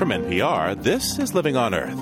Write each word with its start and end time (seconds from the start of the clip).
From 0.00 0.08
NPR, 0.08 0.82
this 0.82 1.18
is 1.18 1.34
Living 1.34 1.58
on 1.58 1.74
Earth. 1.74 1.98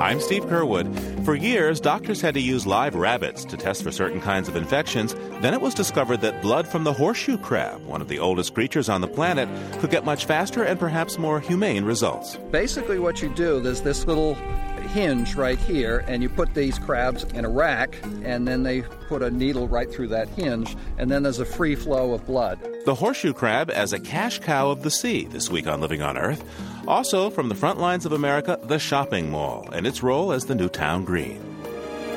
I'm 0.00 0.20
Steve 0.22 0.46
Curwood. 0.46 1.26
For 1.26 1.34
years, 1.34 1.80
doctors 1.80 2.22
had 2.22 2.32
to 2.32 2.40
use 2.40 2.66
live 2.66 2.94
rabbits 2.94 3.44
to 3.44 3.58
test 3.58 3.82
for 3.82 3.92
certain 3.92 4.22
kinds 4.22 4.48
of 4.48 4.56
infections. 4.56 5.14
Then 5.42 5.52
it 5.52 5.60
was 5.60 5.74
discovered 5.74 6.22
that 6.22 6.40
blood 6.40 6.66
from 6.66 6.84
the 6.84 6.94
horseshoe 6.94 7.36
crab, 7.36 7.84
one 7.84 8.00
of 8.00 8.08
the 8.08 8.20
oldest 8.20 8.54
creatures 8.54 8.88
on 8.88 9.02
the 9.02 9.06
planet, 9.06 9.50
could 9.80 9.90
get 9.90 10.06
much 10.06 10.24
faster 10.24 10.62
and 10.62 10.80
perhaps 10.80 11.18
more 11.18 11.40
humane 11.40 11.84
results. 11.84 12.36
Basically, 12.50 12.98
what 12.98 13.20
you 13.20 13.28
do, 13.34 13.60
there's 13.60 13.82
this 13.82 14.06
little 14.06 14.34
hinge 14.88 15.34
right 15.34 15.58
here, 15.58 16.04
and 16.08 16.22
you 16.22 16.28
put 16.28 16.54
these 16.54 16.78
crabs 16.78 17.24
in 17.24 17.44
a 17.44 17.48
rack, 17.48 17.96
and 18.22 18.48
then 18.48 18.62
they 18.62 18.82
put 19.08 19.22
a 19.22 19.30
needle 19.30 19.68
right 19.68 19.90
through 19.92 20.08
that 20.08 20.28
hinge, 20.30 20.76
and 20.98 21.10
then 21.10 21.22
there's 21.22 21.38
a 21.38 21.44
free 21.44 21.74
flow 21.74 22.12
of 22.12 22.26
blood. 22.26 22.58
The 22.84 22.94
horseshoe 22.94 23.32
crab 23.34 23.70
as 23.70 23.92
a 23.92 24.00
cash 24.00 24.38
cow 24.40 24.70
of 24.70 24.82
the 24.82 24.90
sea 24.90 25.26
this 25.26 25.50
week 25.50 25.66
on 25.66 25.80
Living 25.80 26.02
on 26.02 26.16
Earth. 26.16 26.42
Also, 26.86 27.30
from 27.30 27.48
the 27.48 27.54
front 27.54 27.78
lines 27.78 28.06
of 28.06 28.12
America, 28.12 28.58
the 28.64 28.78
shopping 28.78 29.30
mall 29.30 29.68
and 29.72 29.86
its 29.86 30.02
role 30.02 30.32
as 30.32 30.46
the 30.46 30.54
new 30.54 30.68
town 30.68 31.04
green. 31.04 31.40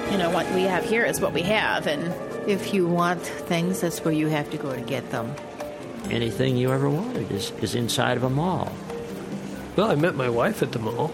You 0.10 0.18
know, 0.18 0.30
what 0.30 0.50
we 0.54 0.64
have 0.64 0.84
here 0.84 1.04
is 1.06 1.22
what 1.22 1.34
we 1.34 1.42
have, 1.44 1.88
and 1.88 2.14
If 2.48 2.74
you 2.74 2.88
want 2.88 3.22
things, 3.22 3.82
that's 3.82 4.04
where 4.04 4.14
you 4.14 4.28
have 4.28 4.50
to 4.50 4.58
go 4.58 4.74
to 4.74 4.82
get 4.82 5.12
them. 5.12 5.36
Anything 6.10 6.58
you 6.58 6.72
ever 6.72 6.90
wanted 6.90 7.32
is, 7.32 7.52
is 7.62 7.76
inside 7.76 8.18
of 8.18 8.24
a 8.24 8.30
mall. 8.30 8.72
Well, 9.76 9.92
I 9.92 9.96
met 9.96 10.16
my 10.16 10.28
wife 10.28 10.64
at 10.64 10.72
the 10.72 10.80
mall. 10.80 11.12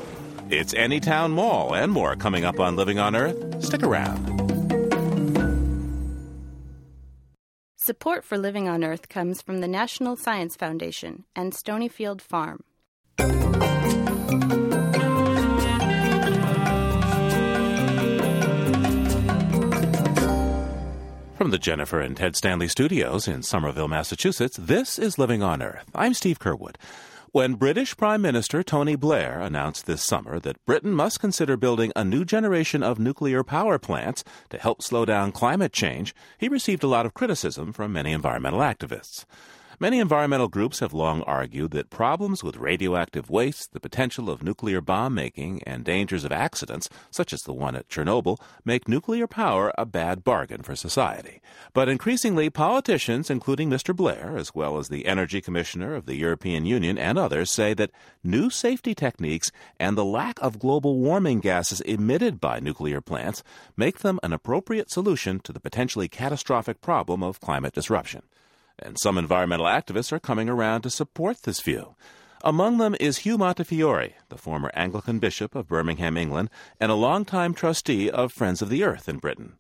It's 0.49 0.73
Anytown 0.73 1.31
Mall 1.31 1.75
and 1.75 1.91
more 1.91 2.15
coming 2.15 2.45
up 2.45 2.57
on 2.57 2.77
Living 2.77 2.99
on 2.99 3.17
Earth. 3.17 3.61
Stick 3.61 3.83
around. 3.83 4.25
Support 7.75 8.23
for 8.23 8.37
Living 8.37 8.69
on 8.69 8.81
Earth 8.81 9.09
comes 9.09 9.41
from 9.41 9.59
the 9.59 9.67
National 9.67 10.15
Science 10.15 10.55
Foundation 10.55 11.25
and 11.35 11.51
Stonyfield 11.51 12.21
Farm. 12.21 12.63
From 21.35 21.51
the 21.51 21.59
Jennifer 21.59 21.99
and 21.99 22.15
Ted 22.15 22.37
Stanley 22.37 22.69
studios 22.69 23.27
in 23.27 23.43
Somerville, 23.43 23.89
Massachusetts, 23.89 24.55
this 24.57 24.97
is 24.97 25.19
Living 25.19 25.43
on 25.43 25.61
Earth. 25.61 25.89
I'm 25.93 26.13
Steve 26.13 26.39
Curwood. 26.39 26.75
When 27.37 27.53
British 27.53 27.95
Prime 27.95 28.23
Minister 28.23 28.63
Tony 28.63 28.95
Blair 28.95 29.39
announced 29.39 29.85
this 29.85 30.03
summer 30.03 30.39
that 30.39 30.65
Britain 30.65 30.91
must 30.91 31.19
consider 31.19 31.55
building 31.55 31.91
a 31.95 32.03
new 32.03 32.25
generation 32.25 32.81
of 32.81 32.97
nuclear 32.97 33.43
power 33.43 33.77
plants 33.77 34.23
to 34.49 34.57
help 34.57 34.81
slow 34.81 35.05
down 35.05 35.31
climate 35.31 35.71
change, 35.71 36.15
he 36.39 36.47
received 36.49 36.83
a 36.83 36.87
lot 36.87 37.05
of 37.05 37.13
criticism 37.13 37.73
from 37.73 37.93
many 37.93 38.11
environmental 38.11 38.61
activists. 38.61 39.25
Many 39.79 39.99
environmental 39.99 40.47
groups 40.47 40.79
have 40.79 40.91
long 40.91 41.21
argued 41.21 41.69
that 41.73 41.91
problems 41.91 42.43
with 42.43 42.57
radioactive 42.57 43.29
waste, 43.29 43.73
the 43.73 43.79
potential 43.79 44.27
of 44.27 44.41
nuclear 44.41 44.81
bomb 44.81 45.13
making, 45.13 45.61
and 45.67 45.85
dangers 45.85 46.23
of 46.23 46.31
accidents, 46.31 46.89
such 47.11 47.31
as 47.31 47.43
the 47.43 47.53
one 47.53 47.75
at 47.75 47.87
Chernobyl, 47.87 48.39
make 48.65 48.87
nuclear 48.87 49.27
power 49.27 49.71
a 49.77 49.85
bad 49.85 50.23
bargain 50.23 50.63
for 50.63 50.75
society. 50.75 51.43
But 51.73 51.89
increasingly, 51.89 52.49
politicians, 52.49 53.29
including 53.29 53.69
Mr. 53.69 53.95
Blair, 53.95 54.35
as 54.35 54.55
well 54.55 54.79
as 54.79 54.89
the 54.89 55.05
Energy 55.05 55.41
Commissioner 55.41 55.93
of 55.93 56.07
the 56.07 56.15
European 56.15 56.65
Union 56.65 56.97
and 56.97 57.19
others, 57.19 57.51
say 57.51 57.75
that 57.75 57.91
new 58.23 58.49
safety 58.49 58.95
techniques 58.95 59.51
and 59.79 59.95
the 59.95 60.03
lack 60.03 60.39
of 60.41 60.57
global 60.57 60.97
warming 60.97 61.39
gases 61.39 61.81
emitted 61.81 62.41
by 62.41 62.59
nuclear 62.59 62.99
plants 62.99 63.43
make 63.75 63.99
them 63.99 64.19
an 64.23 64.33
appropriate 64.33 64.89
solution 64.89 65.39
to 65.41 65.53
the 65.53 65.59
potentially 65.59 66.07
catastrophic 66.07 66.81
problem 66.81 67.21
of 67.21 67.39
climate 67.39 67.75
disruption 67.75 68.23
and 68.79 68.97
some 68.99 69.17
environmental 69.17 69.65
activists 69.65 70.11
are 70.11 70.19
coming 70.19 70.49
around 70.49 70.81
to 70.81 70.89
support 70.89 71.43
this 71.43 71.61
view. 71.61 71.95
Among 72.43 72.77
them 72.77 72.95
is 72.99 73.19
Hugh 73.19 73.37
Montefiore, 73.37 74.13
the 74.29 74.37
former 74.37 74.71
Anglican 74.73 75.19
bishop 75.19 75.55
of 75.55 75.67
Birmingham, 75.67 76.17
England, 76.17 76.49
and 76.79 76.91
a 76.91 76.95
longtime 76.95 77.53
trustee 77.53 78.09
of 78.09 78.31
Friends 78.31 78.61
of 78.61 78.69
the 78.69 78.83
Earth 78.83 79.09
in 79.09 79.17
Britain. 79.17 79.57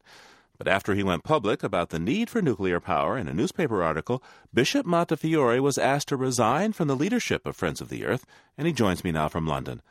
But 0.57 0.67
after 0.67 0.95
he 0.95 1.03
went 1.03 1.23
public 1.23 1.63
about 1.63 1.89
the 1.89 1.99
need 1.99 2.29
for 2.29 2.41
nuclear 2.41 2.79
power 2.79 3.17
in 3.17 3.27
a 3.27 3.33
newspaper 3.33 3.83
article, 3.83 4.23
Bishop 4.53 4.85
Montefiore 4.85 5.61
was 5.61 5.77
asked 5.77 6.07
to 6.09 6.17
resign 6.17 6.73
from 6.73 6.87
the 6.87 6.95
leadership 6.95 7.45
of 7.45 7.55
Friends 7.55 7.81
of 7.81 7.89
the 7.89 8.05
Earth, 8.05 8.25
and 8.57 8.67
he 8.67 8.73
joins 8.73 9.03
me 9.03 9.11
now 9.11 9.27
from 9.27 9.47
London. 9.47 9.81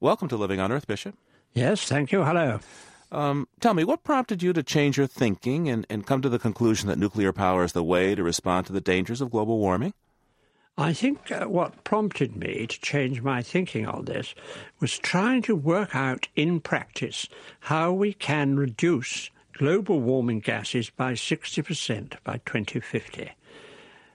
Welcome 0.00 0.28
to 0.28 0.36
Living 0.36 0.60
on 0.60 0.72
Earth, 0.72 0.86
Bishop. 0.86 1.16
Yes, 1.52 1.84
thank 1.84 2.12
you. 2.12 2.24
Hello. 2.24 2.60
Um, 3.12 3.48
tell 3.58 3.74
me, 3.74 3.84
what 3.84 4.04
prompted 4.04 4.42
you 4.42 4.52
to 4.52 4.62
change 4.62 4.96
your 4.96 5.06
thinking 5.06 5.68
and, 5.68 5.84
and 5.90 6.06
come 6.06 6.22
to 6.22 6.28
the 6.28 6.38
conclusion 6.38 6.88
that 6.88 6.98
nuclear 6.98 7.32
power 7.32 7.64
is 7.64 7.72
the 7.72 7.82
way 7.82 8.14
to 8.14 8.22
respond 8.22 8.66
to 8.66 8.72
the 8.72 8.80
dangers 8.80 9.20
of 9.20 9.30
global 9.30 9.58
warming? 9.58 9.94
I 10.78 10.92
think 10.92 11.30
uh, 11.30 11.46
what 11.46 11.84
prompted 11.84 12.36
me 12.36 12.66
to 12.66 12.80
change 12.80 13.20
my 13.20 13.42
thinking 13.42 13.86
on 13.86 14.04
this 14.04 14.34
was 14.78 14.98
trying 14.98 15.42
to 15.42 15.56
work 15.56 15.94
out 15.94 16.28
in 16.36 16.60
practice 16.60 17.28
how 17.60 17.92
we 17.92 18.12
can 18.12 18.56
reduce 18.56 19.30
global 19.52 20.00
warming 20.00 20.40
gases 20.40 20.88
by 20.88 21.12
60% 21.12 22.14
by 22.24 22.40
2050. 22.46 23.32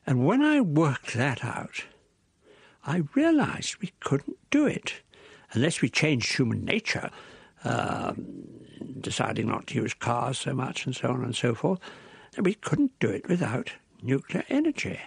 And 0.08 0.26
when 0.26 0.42
I 0.42 0.62
worked 0.62 1.14
that 1.14 1.44
out, 1.44 1.86
I 2.84 3.04
realized 3.14 3.82
we 3.82 3.94
couldn't 4.00 4.38
do 4.50 4.66
it 4.66 5.02
unless 5.52 5.82
we 5.82 5.90
changed 5.90 6.36
human 6.36 6.64
nature. 6.66 7.10
Um, 7.66 8.46
deciding 9.00 9.48
not 9.48 9.68
to 9.68 9.76
use 9.76 9.94
cars 9.94 10.40
so 10.40 10.54
much 10.54 10.86
and 10.86 10.96
so 10.96 11.10
on 11.10 11.24
and 11.24 11.36
so 11.36 11.54
forth. 11.54 11.80
That 12.36 12.44
we 12.44 12.56
couldn't 12.56 12.98
do 13.00 13.10
it 13.10 13.28
without 13.28 13.72
nuclear 14.02 14.44
energy. 14.50 15.00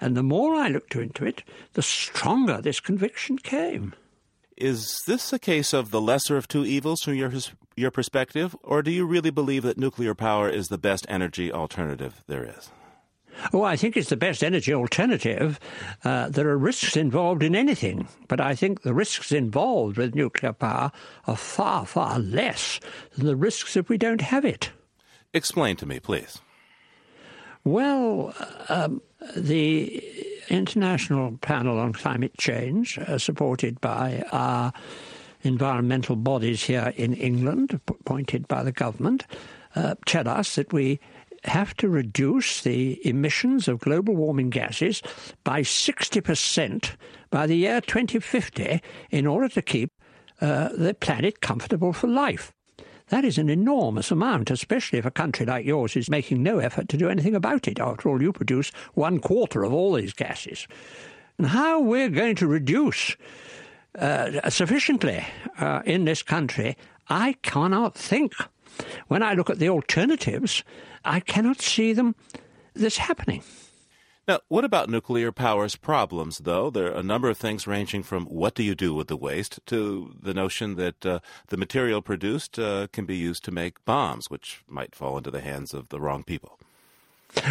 And 0.00 0.16
the 0.16 0.22
more 0.22 0.54
I 0.54 0.68
looked 0.68 0.94
into 0.94 1.24
it, 1.24 1.42
the 1.72 1.82
stronger 1.82 2.60
this 2.60 2.80
conviction 2.80 3.38
came. 3.38 3.94
Is 4.56 5.02
this 5.06 5.32
a 5.32 5.38
case 5.38 5.72
of 5.72 5.90
the 5.90 6.00
lesser 6.00 6.36
of 6.36 6.48
two 6.48 6.64
evils 6.64 7.02
from 7.02 7.14
your 7.14 7.32
your 7.76 7.90
perspective, 7.90 8.56
or 8.62 8.82
do 8.82 8.90
you 8.90 9.04
really 9.04 9.30
believe 9.30 9.62
that 9.64 9.76
nuclear 9.76 10.14
power 10.14 10.48
is 10.48 10.68
the 10.68 10.78
best 10.78 11.04
energy 11.10 11.52
alternative 11.52 12.22
there 12.26 12.44
is? 12.44 12.70
Oh, 13.52 13.62
I 13.62 13.76
think 13.76 13.96
it's 13.96 14.08
the 14.08 14.16
best 14.16 14.42
energy 14.42 14.72
alternative. 14.74 15.60
Uh, 16.04 16.28
there 16.28 16.48
are 16.48 16.58
risks 16.58 16.96
involved 16.96 17.42
in 17.42 17.54
anything, 17.54 18.08
but 18.28 18.40
I 18.40 18.54
think 18.54 18.82
the 18.82 18.94
risks 18.94 19.32
involved 19.32 19.96
with 19.96 20.14
nuclear 20.14 20.52
power 20.52 20.92
are 21.26 21.36
far, 21.36 21.86
far 21.86 22.18
less 22.18 22.80
than 23.16 23.26
the 23.26 23.36
risks 23.36 23.76
if 23.76 23.88
we 23.88 23.98
don't 23.98 24.20
have 24.20 24.44
it. 24.44 24.70
Explain 25.32 25.76
to 25.76 25.86
me, 25.86 26.00
please. 26.00 26.38
Well, 27.64 28.32
um, 28.68 29.02
the 29.36 30.02
International 30.48 31.36
Panel 31.38 31.78
on 31.78 31.92
Climate 31.92 32.36
Change, 32.38 32.98
uh, 32.98 33.18
supported 33.18 33.80
by 33.80 34.22
our 34.30 34.72
environmental 35.42 36.16
bodies 36.16 36.62
here 36.62 36.92
in 36.96 37.14
England, 37.14 37.80
appointed 37.88 38.46
by 38.48 38.62
the 38.62 38.72
government, 38.72 39.26
uh, 39.74 39.94
tell 40.06 40.28
us 40.28 40.54
that 40.54 40.72
we 40.72 41.00
have 41.46 41.74
to 41.76 41.88
reduce 41.88 42.62
the 42.62 43.04
emissions 43.06 43.68
of 43.68 43.80
global 43.80 44.14
warming 44.14 44.50
gases 44.50 45.02
by 45.44 45.62
60% 45.62 46.96
by 47.30 47.46
the 47.46 47.56
year 47.56 47.80
2050 47.80 48.80
in 49.10 49.26
order 49.26 49.48
to 49.48 49.62
keep 49.62 49.90
uh, 50.40 50.68
the 50.76 50.94
planet 50.94 51.40
comfortable 51.40 51.92
for 51.92 52.06
life. 52.08 52.52
That 53.08 53.24
is 53.24 53.38
an 53.38 53.48
enormous 53.48 54.10
amount, 54.10 54.50
especially 54.50 54.98
if 54.98 55.06
a 55.06 55.12
country 55.12 55.46
like 55.46 55.64
yours 55.64 55.96
is 55.96 56.10
making 56.10 56.42
no 56.42 56.58
effort 56.58 56.88
to 56.88 56.96
do 56.96 57.08
anything 57.08 57.36
about 57.36 57.68
it. 57.68 57.78
After 57.78 58.08
all, 58.08 58.20
you 58.20 58.32
produce 58.32 58.70
one 58.94 59.20
quarter 59.20 59.62
of 59.62 59.72
all 59.72 59.92
these 59.92 60.12
gases. 60.12 60.66
And 61.38 61.46
how 61.46 61.80
we're 61.80 62.08
going 62.08 62.34
to 62.36 62.48
reduce 62.48 63.16
uh, 63.96 64.50
sufficiently 64.50 65.24
uh, 65.58 65.82
in 65.84 66.04
this 66.04 66.22
country, 66.22 66.76
I 67.08 67.34
cannot 67.42 67.94
think. 67.94 68.34
When 69.08 69.22
I 69.22 69.34
look 69.34 69.50
at 69.50 69.58
the 69.58 69.68
alternatives, 69.68 70.64
I 71.06 71.20
cannot 71.20 71.62
see 71.62 71.92
them 71.92 72.14
this 72.74 72.98
happening. 72.98 73.42
Now, 74.28 74.40
what 74.48 74.64
about 74.64 74.90
nuclear 74.90 75.30
power's 75.30 75.76
problems, 75.76 76.38
though? 76.38 76.68
There 76.68 76.92
are 76.92 76.98
a 76.98 77.02
number 77.02 77.30
of 77.30 77.38
things 77.38 77.68
ranging 77.68 78.02
from 78.02 78.24
what 78.24 78.56
do 78.56 78.64
you 78.64 78.74
do 78.74 78.92
with 78.92 79.06
the 79.06 79.16
waste 79.16 79.60
to 79.66 80.16
the 80.20 80.34
notion 80.34 80.74
that 80.74 81.06
uh, 81.06 81.20
the 81.46 81.56
material 81.56 82.02
produced 82.02 82.58
uh, 82.58 82.88
can 82.92 83.06
be 83.06 83.16
used 83.16 83.44
to 83.44 83.52
make 83.52 83.84
bombs, 83.84 84.28
which 84.28 84.64
might 84.66 84.96
fall 84.96 85.16
into 85.16 85.30
the 85.30 85.42
hands 85.42 85.72
of 85.72 85.90
the 85.90 86.00
wrong 86.00 86.24
people. 86.24 86.58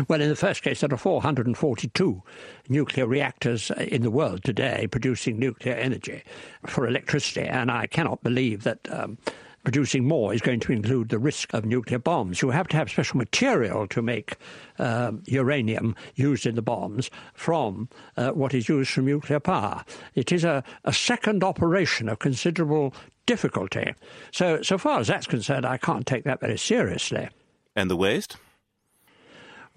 Well, 0.09 0.21
in 0.21 0.27
the 0.27 0.35
first 0.35 0.63
case, 0.63 0.81
there 0.81 0.93
are 0.93 0.97
442 0.97 2.23
nuclear 2.67 3.05
reactors 3.05 3.71
in 3.71 4.01
the 4.01 4.11
world 4.11 4.43
today 4.43 4.87
producing 4.91 5.39
nuclear 5.39 5.75
energy 5.75 6.23
for 6.65 6.87
electricity, 6.87 7.47
and 7.47 7.71
I 7.71 7.87
cannot 7.87 8.21
believe 8.21 8.63
that. 8.63 8.79
Um, 8.91 9.17
producing 9.65 10.07
more 10.07 10.33
is 10.33 10.41
going 10.41 10.61
to 10.61 10.71
include 10.71 11.09
the 11.09 11.19
risk 11.19 11.53
of 11.53 11.65
nuclear 11.65 11.99
bombs. 11.99 12.41
You 12.41 12.51
have 12.51 12.67
to 12.69 12.77
have 12.77 12.89
special 12.89 13.17
material 13.17 13.87
to 13.87 14.01
make 14.01 14.37
uh, 14.79 15.11
uranium 15.25 15.95
used 16.15 16.45
in 16.45 16.55
the 16.55 16.61
bombs 16.61 17.11
from 17.33 17.89
uh, 18.15 18.31
what 18.31 18.53
is 18.53 18.69
used 18.69 18.91
from 18.91 19.05
nuclear 19.05 19.41
power. 19.41 19.83
It 20.13 20.31
is 20.31 20.43
a, 20.43 20.63
a 20.85 20.93
second 20.93 21.43
operation 21.43 22.07
of 22.07 22.19
considerable 22.19 22.93
difficulty. 23.25 23.93
So, 24.31 24.61
so 24.61 24.77
far 24.77 24.99
as 24.99 25.07
that's 25.07 25.27
concerned, 25.27 25.65
I 25.65 25.77
can't 25.77 26.05
take 26.05 26.23
that 26.23 26.39
very 26.39 26.57
seriously. 26.57 27.27
And 27.75 27.89
the 27.89 27.97
waste? 27.97 28.37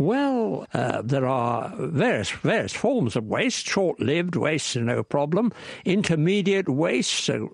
Well, 0.01 0.65
uh, 0.73 1.03
there 1.03 1.27
are 1.27 1.75
various 1.77 2.31
various 2.31 2.73
forms 2.73 3.17
of 3.17 3.25
waste. 3.25 3.67
Short-lived 3.67 4.37
waste 4.37 4.77
are 4.77 4.85
no 4.85 5.03
problem. 5.03 5.53
Intermediate 5.85 6.69
waste, 6.69 7.11
so 7.11 7.53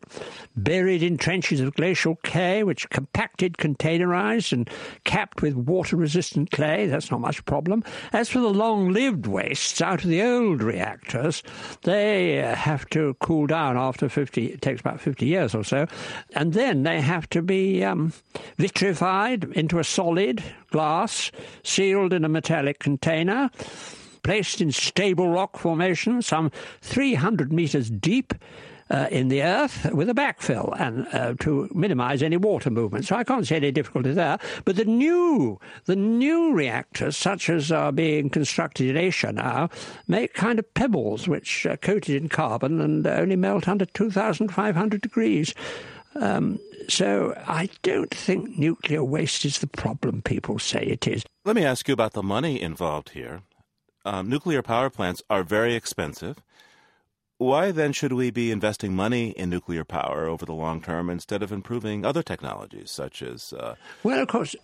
buried 0.55 1.03
in 1.03 1.17
trenches 1.17 1.61
of 1.61 1.73
glacial 1.73 2.17
clay, 2.17 2.63
which 2.63 2.91
compacted, 2.91 3.57
containerized, 3.57 4.53
and 4.53 4.69
capped 5.05 5.41
with 5.41 5.55
water-resistant 5.55 6.51
clay. 6.51 6.87
That's 6.87 7.11
not 7.11 7.21
much 7.21 7.43
problem. 7.47 7.83
As 8.13 8.29
for 8.29 8.41
the 8.41 8.53
long-lived 8.53 9.27
wastes 9.27 9.81
out 9.81 10.05
of 10.05 10.11
the 10.11 10.23
old 10.23 10.63
reactors, 10.63 11.43
they 11.85 12.43
uh, 12.43 12.55
have 12.55 12.85
to 12.91 13.17
cool 13.21 13.47
down 13.47 13.79
after 13.79 14.11
50. 14.11 14.49
It 14.49 14.61
takes 14.61 14.83
about 14.83 15.01
50 15.01 15.25
years 15.25 15.55
or 15.55 15.65
so, 15.65 15.87
and 16.35 16.53
then 16.53 16.83
they 16.83 17.01
have 17.01 17.27
to 17.31 17.41
be 17.41 17.83
um, 17.83 18.13
vitrified 18.59 19.45
into 19.45 19.79
a 19.79 19.85
solid 19.85 20.45
glass, 20.75 21.31
sealed 21.63 22.13
in 22.13 22.25
a 22.25 22.29
metallic 22.29 22.81
container, 22.81 23.49
placed 24.25 24.61
in 24.61 24.73
stable 24.73 25.29
rock 25.29 25.57
formation, 25.57 26.21
some 26.21 26.51
300 26.83 27.53
meters 27.53 27.89
deep. 27.89 28.35
Uh, 28.91 29.09
in 29.11 29.29
the 29.29 29.43
earth 29.43 29.91
with 29.95 30.11
a 30.11 30.15
backfill 30.15 30.79
and 30.79 31.07
uh, 31.15 31.33
to 31.41 31.71
minimize 31.75 32.23
any 32.23 32.37
water 32.37 32.69
movement. 32.69 33.07
So 33.07 33.17
I 33.17 33.25
can't 33.25 33.47
see 33.47 33.57
any 33.57 33.73
difficulty 33.73 34.13
there. 34.13 34.39
But 34.67 34.77
the 34.77 34.85
new, 34.85 35.59
the 35.87 35.97
new 35.97 36.53
reactors, 36.53 37.17
such 37.17 37.49
as 37.49 37.73
are 37.73 37.93
being 37.93 38.29
constructed 38.29 38.91
in 38.91 38.99
Asia 38.99 39.33
now, 39.33 39.71
make 40.07 40.35
kind 40.35 40.59
of 40.59 40.75
pebbles 40.75 41.27
which 41.27 41.65
are 41.65 41.79
coated 41.79 42.15
in 42.15 42.29
carbon 42.29 42.79
and 42.83 43.07
only 43.07 43.37
melt 43.37 43.69
under 43.69 43.87
2,500 43.87 45.01
degrees. 45.01 45.55
Um, 46.17 46.61
so 46.89 47.35
I 47.47 47.69
don't 47.83 48.11
think 48.11 48.59
nuclear 48.59 49.03
waste 49.03 49.45
is 49.45 49.59
the 49.59 49.67
problem 49.67 50.23
people 50.23 50.59
say 50.59 50.83
it 50.83 51.07
is. 51.07 51.25
Let 51.45 51.57
me 51.57 51.65
ask 51.65 51.89
you 51.89 51.95
about 51.95 52.13
the 52.13 52.23
money 52.23 52.61
involved 52.61 53.11
here. 53.11 53.43
Um, 54.05 54.29
nuclear 54.29 54.63
power 54.63 54.91
plants 54.91 55.23
are 55.31 55.43
very 55.43 55.75
expensive. 55.75 56.43
Why 57.39 57.73
then 57.73 57.93
should 57.93 58.13
we 58.13 58.31
be 58.31 58.53
investing 58.53 58.95
money 58.95 59.31
in 59.31 59.51
nuclear 59.51 59.85
power 59.85 60.27
over 60.27 60.47
the 60.47 60.53
long 60.53 60.81
term 60.81 61.11
instead 61.11 61.43
of 61.43 61.51
improving 61.51 62.05
other 62.05 62.23
technologies 62.23 62.91
such 62.91 63.23
as? 63.23 63.53
Uh, 63.53 63.75
well, 64.05 64.21
of 64.21 64.29
course, 64.29 64.55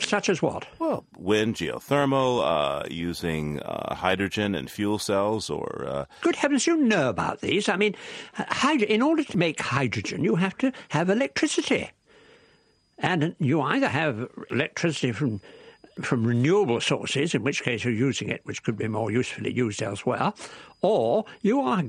such 0.00 0.28
as 0.28 0.42
what? 0.42 0.66
Well, 0.78 1.04
wind, 1.16 1.56
geothermal, 1.56 2.42
uh, 2.44 2.86
using 2.90 3.60
uh, 3.60 3.94
hydrogen 3.94 4.54
and 4.54 4.70
fuel 4.70 4.98
cells, 4.98 5.50
or. 5.50 5.86
Uh... 5.86 6.04
Good 6.22 6.36
heavens, 6.36 6.66
you 6.66 6.76
know 6.76 7.08
about 7.08 7.40
these. 7.40 7.68
I 7.68 7.76
mean, 7.76 7.94
hyd- 8.36 8.82
in 8.82 9.02
order 9.02 9.24
to 9.24 9.38
make 9.38 9.60
hydrogen, 9.60 10.24
you 10.24 10.36
have 10.36 10.56
to 10.58 10.72
have 10.90 11.10
electricity. 11.10 11.90
And 12.98 13.36
you 13.38 13.60
either 13.60 13.88
have 13.88 14.28
electricity 14.50 15.12
from 15.12 15.40
from 16.02 16.24
renewable 16.24 16.80
sources, 16.80 17.34
in 17.34 17.42
which 17.42 17.62
case 17.62 17.84
you're 17.84 17.92
using 17.92 18.28
it, 18.28 18.40
which 18.44 18.62
could 18.62 18.76
be 18.76 18.88
more 18.88 19.10
usefully 19.10 19.52
used 19.52 19.82
elsewhere, 19.82 20.32
or 20.80 21.24
you 21.42 21.60
are 21.60 21.82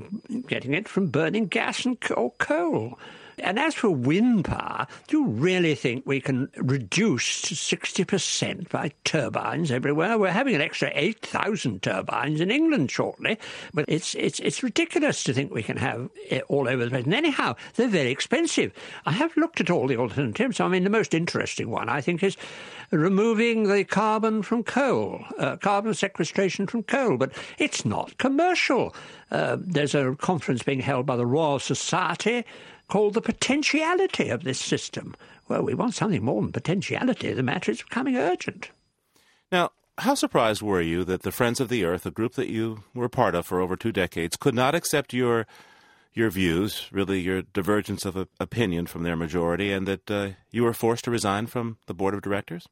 getting 0.48 0.74
it 0.74 0.88
from 0.88 1.06
burning 1.06 1.46
gas 1.46 1.84
and 1.84 1.96
or 2.16 2.32
coal. 2.38 2.98
And 3.42 3.58
as 3.58 3.74
for 3.74 3.90
wind 3.90 4.44
power, 4.44 4.86
do 5.08 5.18
you 5.18 5.26
really 5.26 5.74
think 5.74 6.06
we 6.06 6.20
can 6.20 6.48
reduce 6.56 7.42
to 7.42 7.54
60% 7.54 8.68
by 8.68 8.92
turbines 9.04 9.70
everywhere? 9.70 10.18
We're 10.18 10.30
having 10.30 10.54
an 10.54 10.60
extra 10.60 10.90
8,000 10.94 11.82
turbines 11.82 12.40
in 12.40 12.50
England 12.50 12.90
shortly, 12.90 13.38
but 13.74 13.84
it's, 13.88 14.14
it's, 14.14 14.40
it's 14.40 14.62
ridiculous 14.62 15.24
to 15.24 15.34
think 15.34 15.52
we 15.52 15.62
can 15.62 15.76
have 15.76 16.10
it 16.28 16.44
all 16.48 16.68
over 16.68 16.84
the 16.84 16.90
place. 16.90 17.04
And 17.04 17.14
anyhow, 17.14 17.56
they're 17.74 17.88
very 17.88 18.10
expensive. 18.10 18.72
I 19.06 19.12
have 19.12 19.36
looked 19.36 19.60
at 19.60 19.70
all 19.70 19.86
the 19.86 19.96
alternatives. 19.96 20.60
I 20.60 20.68
mean, 20.68 20.84
the 20.84 20.90
most 20.90 21.14
interesting 21.14 21.70
one, 21.70 21.88
I 21.88 22.00
think, 22.00 22.22
is 22.22 22.36
removing 22.90 23.64
the 23.64 23.84
carbon 23.84 24.42
from 24.42 24.64
coal, 24.64 25.24
uh, 25.38 25.56
carbon 25.56 25.94
sequestration 25.94 26.66
from 26.66 26.82
coal, 26.82 27.16
but 27.16 27.32
it's 27.58 27.84
not 27.84 28.16
commercial. 28.18 28.94
Uh, 29.30 29.56
there's 29.60 29.94
a 29.94 30.14
conference 30.16 30.62
being 30.62 30.80
held 30.80 31.06
by 31.06 31.16
the 31.16 31.26
Royal 31.26 31.58
Society 31.58 32.44
called 32.90 33.14
the 33.14 33.22
potentiality 33.22 34.28
of 34.28 34.44
this 34.44 34.60
system. 34.60 35.14
Well, 35.48 35.62
we 35.62 35.74
want 35.74 35.94
something 35.94 36.24
more 36.24 36.42
than 36.42 36.52
potentiality. 36.52 37.32
The 37.32 37.42
matter 37.42 37.70
is 37.70 37.82
becoming 37.82 38.16
urgent. 38.16 38.70
Now, 39.50 39.70
how 39.98 40.14
surprised 40.14 40.60
were 40.60 40.80
you 40.80 41.04
that 41.04 41.22
the 41.22 41.32
Friends 41.32 41.60
of 41.60 41.68
the 41.68 41.84
Earth, 41.84 42.04
a 42.04 42.10
group 42.10 42.34
that 42.34 42.48
you 42.48 42.84
were 42.94 43.08
part 43.08 43.34
of 43.34 43.46
for 43.46 43.60
over 43.60 43.76
two 43.76 43.92
decades, 43.92 44.36
could 44.36 44.54
not 44.54 44.74
accept 44.74 45.14
your 45.14 45.46
your 46.12 46.30
views, 46.30 46.88
really 46.90 47.20
your 47.20 47.42
divergence 47.42 48.04
of 48.04 48.28
opinion 48.40 48.84
from 48.86 49.04
their 49.04 49.14
majority, 49.14 49.72
and 49.72 49.86
that 49.86 50.10
uh, 50.10 50.30
you 50.50 50.64
were 50.64 50.72
forced 50.72 51.04
to 51.04 51.10
resign 51.10 51.46
from 51.46 51.78
the 51.86 51.94
board 51.94 52.14
of 52.14 52.20
directors? 52.20 52.66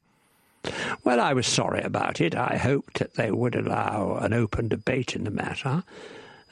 Well, 1.05 1.21
I 1.21 1.35
was 1.35 1.47
sorry 1.47 1.81
about 1.83 2.21
it. 2.21 2.35
I 2.35 2.57
hoped 2.57 2.99
that 2.99 3.15
they 3.15 3.31
would 3.31 3.55
allow 3.55 4.19
an 4.21 4.33
open 4.33 4.67
debate 4.67 5.15
in 5.15 5.23
the 5.23 5.31
matter. 5.31 5.85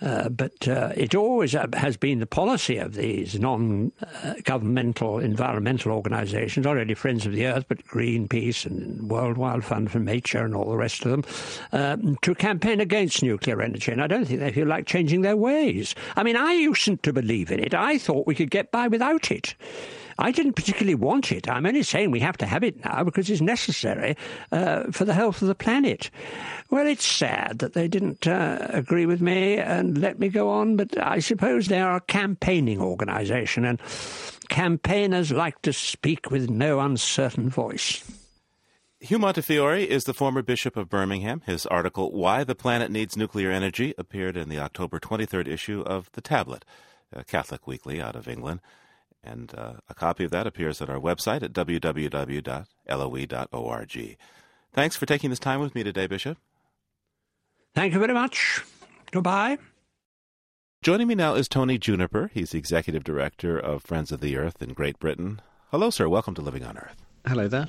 Uh, 0.00 0.28
but 0.28 0.68
uh, 0.68 0.92
it 0.94 1.14
always 1.14 1.52
has 1.52 1.96
been 1.96 2.18
the 2.18 2.26
policy 2.26 2.76
of 2.76 2.94
these 2.94 3.38
non-governmental 3.38 5.18
environmental 5.18 5.92
organisations, 5.92 6.64
not 6.64 6.76
only 6.76 6.94
Friends 6.94 7.24
of 7.24 7.32
the 7.32 7.46
Earth, 7.46 7.64
but 7.68 7.84
Greenpeace 7.86 8.66
and 8.66 9.08
World 9.08 9.38
Wide 9.38 9.64
Fund 9.64 9.90
for 9.90 9.98
Nature 9.98 10.44
and 10.44 10.54
all 10.54 10.70
the 10.70 10.76
rest 10.76 11.06
of 11.06 11.10
them, 11.10 11.24
um, 11.72 12.18
to 12.22 12.34
campaign 12.34 12.80
against 12.80 13.22
nuclear 13.22 13.62
energy. 13.62 13.90
And 13.90 14.02
I 14.02 14.06
don't 14.06 14.26
think 14.26 14.40
they 14.40 14.52
feel 14.52 14.66
like 14.66 14.86
changing 14.86 15.22
their 15.22 15.36
ways. 15.36 15.94
I 16.14 16.22
mean, 16.22 16.36
I 16.36 16.52
used 16.52 17.02
to 17.02 17.12
believe 17.12 17.50
in 17.50 17.60
it. 17.60 17.72
I 17.72 17.96
thought 17.96 18.26
we 18.26 18.34
could 18.34 18.50
get 18.50 18.70
by 18.70 18.88
without 18.88 19.30
it. 19.30 19.54
I 20.18 20.30
didn't 20.30 20.54
particularly 20.54 20.94
want 20.94 21.30
it. 21.32 21.48
I'm 21.48 21.66
only 21.66 21.82
saying 21.82 22.10
we 22.10 22.20
have 22.20 22.36
to 22.38 22.46
have 22.46 22.64
it 22.64 22.84
now 22.84 23.04
because 23.04 23.28
it's 23.28 23.40
necessary 23.40 24.16
uh, 24.52 24.84
for 24.90 25.04
the 25.04 25.14
health 25.14 25.42
of 25.42 25.48
the 25.48 25.54
planet. 25.54 26.10
Well, 26.70 26.86
it's 26.86 27.04
sad 27.04 27.58
that 27.58 27.74
they 27.74 27.88
didn't 27.88 28.26
uh, 28.26 28.66
agree 28.70 29.06
with 29.06 29.20
me 29.20 29.58
and 29.58 29.98
let 29.98 30.18
me 30.18 30.28
go 30.28 30.48
on, 30.48 30.76
but 30.76 30.96
I 30.98 31.18
suppose 31.18 31.68
they 31.68 31.80
are 31.80 31.96
a 31.96 32.00
campaigning 32.00 32.80
organisation, 32.80 33.64
and 33.64 33.80
campaigners 34.48 35.30
like 35.30 35.60
to 35.62 35.72
speak 35.72 36.30
with 36.30 36.48
no 36.50 36.80
uncertain 36.80 37.50
voice. 37.50 38.02
Hugh 39.00 39.18
Montefiore 39.18 39.76
is 39.76 40.04
the 40.04 40.14
former 40.14 40.42
Bishop 40.42 40.76
of 40.76 40.88
Birmingham. 40.88 41.42
His 41.44 41.66
article, 41.66 42.10
Why 42.12 42.44
the 42.44 42.54
Planet 42.54 42.90
Needs 42.90 43.16
Nuclear 43.16 43.50
Energy, 43.50 43.94
appeared 43.98 44.36
in 44.36 44.48
the 44.48 44.58
October 44.58 44.98
23rd 44.98 45.46
issue 45.46 45.82
of 45.82 46.10
The 46.12 46.22
Tablet, 46.22 46.64
a 47.12 47.22
Catholic 47.22 47.66
weekly 47.66 48.00
out 48.00 48.16
of 48.16 48.26
England. 48.26 48.60
And 49.22 49.52
uh, 49.54 49.74
a 49.88 49.94
copy 49.94 50.24
of 50.24 50.30
that 50.30 50.46
appears 50.46 50.80
at 50.80 50.88
our 50.88 51.00
website 51.00 51.42
at 51.42 51.52
www.loe.org. 51.52 52.56
Thanks 54.72 54.96
for 54.96 55.06
taking 55.06 55.30
this 55.30 55.38
time 55.38 55.60
with 55.60 55.74
me 55.74 55.82
today, 55.82 56.06
Bishop. 56.06 56.38
Thank 57.74 57.92
you 57.92 57.98
very 57.98 58.14
much. 58.14 58.62
Goodbye. 59.10 59.58
Joining 60.82 61.08
me 61.08 61.14
now 61.14 61.34
is 61.34 61.48
Tony 61.48 61.78
Juniper. 61.78 62.30
He's 62.32 62.50
the 62.50 62.58
executive 62.58 63.02
director 63.02 63.58
of 63.58 63.82
Friends 63.82 64.12
of 64.12 64.20
the 64.20 64.36
Earth 64.36 64.62
in 64.62 64.72
Great 64.72 64.98
Britain. 64.98 65.40
Hello, 65.70 65.90
sir. 65.90 66.08
Welcome 66.08 66.34
to 66.34 66.42
Living 66.42 66.64
on 66.64 66.78
Earth. 66.78 66.96
Hello 67.26 67.48
there. 67.48 67.66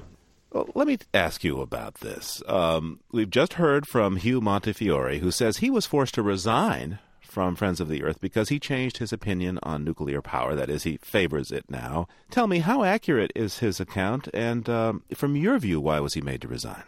Well, 0.52 0.70
let 0.76 0.88
me 0.88 0.98
ask 1.14 1.44
you 1.44 1.62
about 1.62 1.96
this. 1.96 2.42
Um, 2.48 3.00
we've 3.12 3.30
just 3.30 3.54
heard 3.54 3.88
from 3.88 4.18
Hugh 4.18 4.40
Montefiore, 4.40 5.18
who 5.18 5.32
says 5.32 5.58
he 5.58 5.70
was 5.70 5.86
forced 5.86 6.14
to 6.16 6.22
resign 6.22 7.00
from 7.38 7.56
Friends 7.56 7.80
of 7.80 7.88
the 7.88 8.02
Earth 8.02 8.20
because 8.20 8.50
he 8.50 8.60
changed 8.60 8.98
his 8.98 9.14
opinion 9.14 9.60
on 9.62 9.84
nuclear 9.84 10.24
power. 10.24 10.56
That 10.56 10.72
is, 10.72 10.86
he 10.86 10.98
favors 11.04 11.52
it 11.52 11.66
now. 11.70 12.08
Tell 12.32 12.48
me, 12.48 12.58
how 12.58 12.84
accurate 12.84 13.32
is 13.36 13.60
his 13.60 13.80
account? 13.80 14.28
And 14.34 14.68
um, 14.68 15.04
from 15.14 15.36
your 15.36 15.60
view, 15.60 15.80
why 15.80 16.00
was 16.00 16.16
he 16.16 16.22
made 16.22 16.42
to 16.42 16.48
resign? 16.48 16.82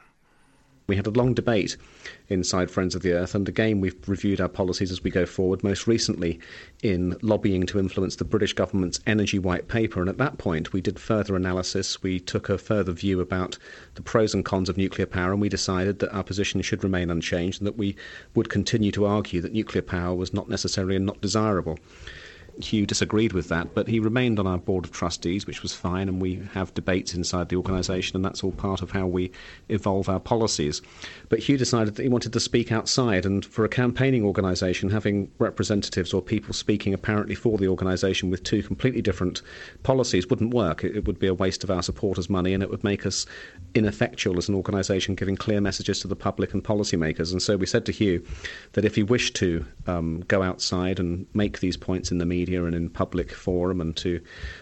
We 0.90 0.96
had 0.96 1.06
a 1.06 1.12
long 1.12 1.36
debate 1.36 1.78
inside 2.30 2.72
Friends 2.72 2.96
of 2.96 3.04
the 3.04 3.14
Earth, 3.14 3.36
and 3.36 3.48
again, 3.48 3.80
we've 3.80 3.96
reviewed 4.10 4.42
our 4.42 4.50
policies 4.50 4.92
as 4.92 5.04
we 5.04 5.12
go 5.12 5.24
forward, 5.24 5.64
most 5.64 5.86
recently 5.86 6.40
in 6.82 7.16
lobbying 7.22 7.68
to 7.68 7.78
influence 7.78 8.16
the 8.16 8.26
British 8.26 8.54
government's 8.54 9.00
energy 9.06 9.38
white 9.38 9.68
paper. 9.68 10.00
And 10.00 10.10
at 10.10 10.18
that 10.18 10.40
point, 10.40 10.74
we 10.74 10.82
did 10.82 11.00
further 11.00 11.36
analysis. 11.36 12.02
We 12.02 12.20
took 12.20 12.50
a 12.50 12.58
further 12.58 12.92
view 12.92 13.22
about 13.22 13.60
the 13.94 14.02
pros 14.02 14.34
and 14.34 14.44
cons 14.44 14.68
of 14.68 14.78
nuclear 14.78 15.06
power, 15.06 15.32
and 15.32 15.40
we 15.40 15.48
decided 15.48 16.00
that 16.00 16.12
our 16.12 16.24
position 16.24 16.60
should 16.64 16.84
remain 16.84 17.12
unchanged 17.12 17.62
and 17.62 17.68
that 17.68 17.78
we 17.78 17.96
would 18.34 18.50
continue 18.50 18.92
to 18.94 19.06
argue 19.06 19.42
that 19.42 19.54
nuclear 19.54 19.84
power 19.84 20.16
was 20.16 20.34
not 20.34 20.50
necessary 20.50 20.96
and 20.96 21.06
not 21.06 21.22
desirable. 21.22 21.78
Hugh 22.60 22.86
disagreed 22.86 23.34
with 23.34 23.48
that, 23.50 23.74
but 23.74 23.88
he 23.88 24.00
remained 24.00 24.40
on 24.40 24.48
our 24.48 24.58
board 24.58 24.86
of 24.86 24.92
trustees, 24.92 25.48
which 25.48 25.62
was 25.62 25.74
fine, 25.74 26.10
and 26.10 26.22
we 26.22 26.42
have 26.54 26.74
debates 26.74 27.14
inside 27.14 27.50
the 27.50 27.56
organisation, 27.56 28.16
and 28.16 28.26
that's 28.26 28.44
all 28.44 28.52
part 28.52 28.82
of 28.82 28.92
how 28.92 29.08
we 29.08 29.32
evolve 29.70 30.10
our 30.10 30.20
policies. 30.20 30.82
But 31.30 31.40
Hugh 31.40 31.58
decided 31.58 31.96
that 31.96 32.04
he 32.04 32.10
wanted 32.10 32.34
to 32.34 32.40
speak 32.40 32.72
outside, 32.72 33.26
and 33.26 33.46
for 33.46 33.64
a 33.64 33.70
campaigning 33.70 34.26
organisation, 34.26 34.90
having 34.90 35.32
representatives 35.40 36.14
or 36.14 36.22
people 36.22 36.54
speaking 36.54 36.94
apparently 36.94 37.36
for 37.36 37.58
the 37.58 37.68
organisation 37.68 38.30
with 38.30 38.44
two 38.44 38.62
completely 38.62 39.02
different 39.02 39.42
policies 39.84 40.30
wouldn't 40.30 40.54
work. 40.54 40.84
It, 40.84 41.08
would 41.08 41.20
be 41.20 41.28
a 41.28 41.34
waste 41.34 41.64
of 41.64 41.72
our 41.72 41.82
supporters' 41.82 42.30
money, 42.30 42.54
and 42.54 42.62
it 42.62 42.70
would 42.70 42.84
make 42.84 43.06
us 43.06 43.26
ineffectual 43.74 44.38
as 44.38 44.50
an 44.50 44.56
organisation 44.56 45.16
giving 45.16 45.38
clear 45.38 45.62
messages 45.62 46.00
to 46.02 46.08
the 46.08 46.16
public 46.16 46.54
and 46.54 46.64
policymakers. 46.64 47.32
And 47.32 47.42
so 47.42 47.56
we 47.56 47.66
said 47.66 47.86
to 47.86 47.92
Hugh 47.92 48.26
that 48.74 48.86
if 48.86 48.96
he 48.96 49.04
wished 49.04 49.36
to 49.38 49.66
um, 49.88 50.22
go 50.28 50.42
outside 50.42 51.00
and 51.00 51.26
make 51.34 51.60
these 51.60 51.78
points 51.78 52.12
in 52.12 52.18
the 52.18 52.26
media, 52.26 52.49
media 52.50 52.66
and 52.66 52.76
in 52.76 52.90
public 52.90 53.32
forum 53.32 53.82
and 53.82 53.96
to 53.98 54.20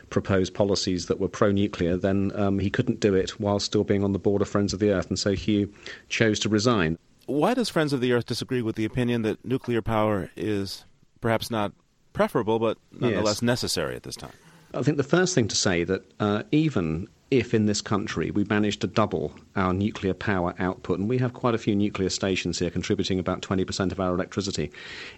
propose 0.10 0.50
policies 0.50 1.08
that 1.08 1.20
were 1.20 1.28
pro 1.28 1.52
nuclear, 1.52 1.98
then 1.98 2.32
um, 2.36 2.60
he 2.60 2.70
couldn't 2.70 3.00
do 3.00 3.14
it 3.14 3.40
while 3.40 3.60
still 3.60 3.84
being 3.84 4.04
on 4.04 4.14
the 4.14 4.20
board 4.20 4.42
of 4.42 4.50
Friends 4.50 4.74
of 4.74 4.80
the 4.80 4.92
Earth. 4.92 5.08
And 5.08 5.18
so 5.18 5.34
Hugh 5.34 5.72
chose 6.10 6.40
to 6.42 6.50
resign. 6.50 6.98
Why 7.26 7.54
does 7.54 7.70
Friends 7.70 7.94
of 7.94 8.02
the 8.02 8.14
Earth 8.14 8.26
disagree 8.26 8.62
with 8.62 8.76
the 8.76 8.86
opinion 8.86 9.22
that 9.24 9.44
nuclear 9.44 9.82
power 9.82 10.30
is 10.36 10.86
perhaps 11.22 11.50
not 11.52 11.74
preferable, 12.14 12.60
but 12.60 12.78
nonetheless 12.92 13.38
yes. 13.38 13.42
necessary 13.42 13.96
at 13.96 14.04
this 14.04 14.16
time? 14.16 14.32
I 14.74 14.82
think 14.84 14.98
the 14.98 15.04
first 15.04 15.34
thing 15.34 15.48
to 15.48 15.56
say 15.56 15.84
that 15.84 16.02
uh, 16.20 16.44
even 16.52 17.08
if 17.30 17.54
in 17.54 17.66
this 17.66 17.82
country 17.82 18.32
we 18.32 18.46
managed 18.46 18.80
to 18.82 18.88
double 18.88 19.34
our 19.56 19.74
nuclear 19.74 20.14
power 20.14 20.56
output, 20.60 21.00
and 21.00 21.10
we 21.10 21.18
have 21.18 21.34
quite 21.34 21.54
a 21.54 21.58
few 21.58 21.76
nuclear 21.76 22.10
stations 22.10 22.60
here 22.60 22.70
contributing 22.70 23.20
about 23.20 23.42
20% 23.42 23.92
of 23.92 24.00
our 24.00 24.14
electricity, 24.14 24.72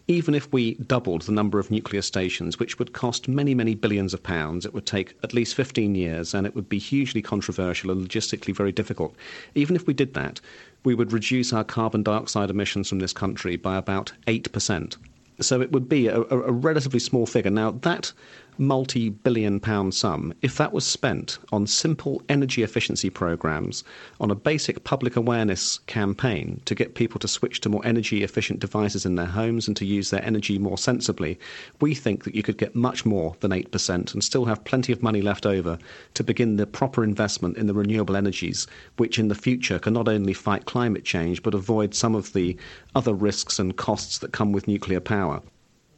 even 0.07 0.33
if 0.33 0.51
we 0.51 0.73
doubled 0.75 1.21
the 1.23 1.31
number 1.31 1.59
of 1.59 1.69
nuclear 1.69 2.01
stations, 2.01 2.57
which 2.57 2.79
would 2.79 2.93
cost 2.93 3.27
many, 3.27 3.53
many 3.53 3.75
billions 3.75 4.13
of 4.13 4.23
pounds, 4.23 4.65
it 4.65 4.73
would 4.73 4.85
take 4.85 5.15
at 5.23 5.33
least 5.33 5.55
15 5.55 5.93
years 5.93 6.33
and 6.33 6.47
it 6.47 6.55
would 6.55 6.67
be 6.67 6.79
hugely 6.79 7.21
controversial 7.21 7.91
and 7.91 8.07
logistically 8.07 8.55
very 8.55 8.71
difficult. 8.71 9.15
Even 9.53 9.75
if 9.75 9.85
we 9.85 9.93
did 9.93 10.15
that, 10.15 10.41
we 10.83 10.95
would 10.95 11.11
reduce 11.13 11.53
our 11.53 11.63
carbon 11.63 12.03
dioxide 12.03 12.49
emissions 12.49 12.89
from 12.89 12.99
this 12.99 13.13
country 13.13 13.55
by 13.55 13.77
about 13.77 14.11
8%. 14.27 14.97
So 15.41 15.61
it 15.61 15.71
would 15.71 15.87
be 15.87 16.07
a, 16.07 16.21
a, 16.21 16.51
relatively 16.51 16.99
small 16.99 17.25
figure. 17.25 17.51
Now, 17.51 17.71
that 17.71 18.11
multi 18.59 19.09
billion 19.09 19.57
pound 19.59 19.93
sum, 19.93 20.33
if 20.41 20.57
that 20.57 20.73
was 20.73 20.85
spent 20.85 21.39
on 21.53 21.65
simple 21.65 22.21
energy 22.27 22.61
efficiency 22.61 23.09
programs, 23.09 23.85
on 24.19 24.29
a 24.29 24.35
basic 24.35 24.83
public 24.83 25.15
awareness 25.15 25.79
campaign 25.87 26.61
to 26.65 26.75
get 26.75 26.95
people 26.95 27.19
to 27.19 27.27
switch 27.27 27.61
to 27.61 27.69
more 27.69 27.85
energy 27.85 28.21
efficient 28.21 28.59
devices 28.59 29.05
in 29.05 29.15
their 29.15 29.25
homes 29.25 29.67
and 29.67 29.77
to 29.77 29.85
use 29.85 30.09
their 30.09 30.23
energy 30.25 30.59
more 30.59 30.77
sensibly, 30.77 31.39
we 31.79 31.95
think 31.95 32.25
that 32.25 32.35
you 32.35 32.43
could 32.43 32.57
get 32.57 32.75
much 32.75 33.05
more 33.05 33.33
than 33.39 33.51
8% 33.51 34.13
and 34.13 34.23
still 34.23 34.43
have 34.43 34.65
plenty 34.65 34.91
of 34.91 35.01
money 35.01 35.21
left 35.21 35.45
over 35.45 35.79
to 36.15 36.23
begin 36.23 36.57
the 36.57 36.67
proper 36.67 37.03
investment 37.03 37.57
in 37.57 37.67
the 37.67 37.73
renewable 37.73 38.17
energies, 38.17 38.67
which 38.97 39.17
in 39.17 39.29
the 39.29 39.35
future 39.35 39.79
can 39.79 39.93
not 39.93 40.09
only 40.09 40.33
fight 40.33 40.65
climate 40.65 41.05
change 41.05 41.41
but 41.41 41.53
avoid 41.53 41.95
some 41.95 42.13
of 42.13 42.33
the 42.33 42.57
other 42.93 43.13
risks 43.13 43.57
and 43.57 43.77
costs 43.77 44.17
that 44.17 44.33
come 44.33 44.51
with 44.51 44.67
nuclear 44.67 44.99
power. 44.99 45.41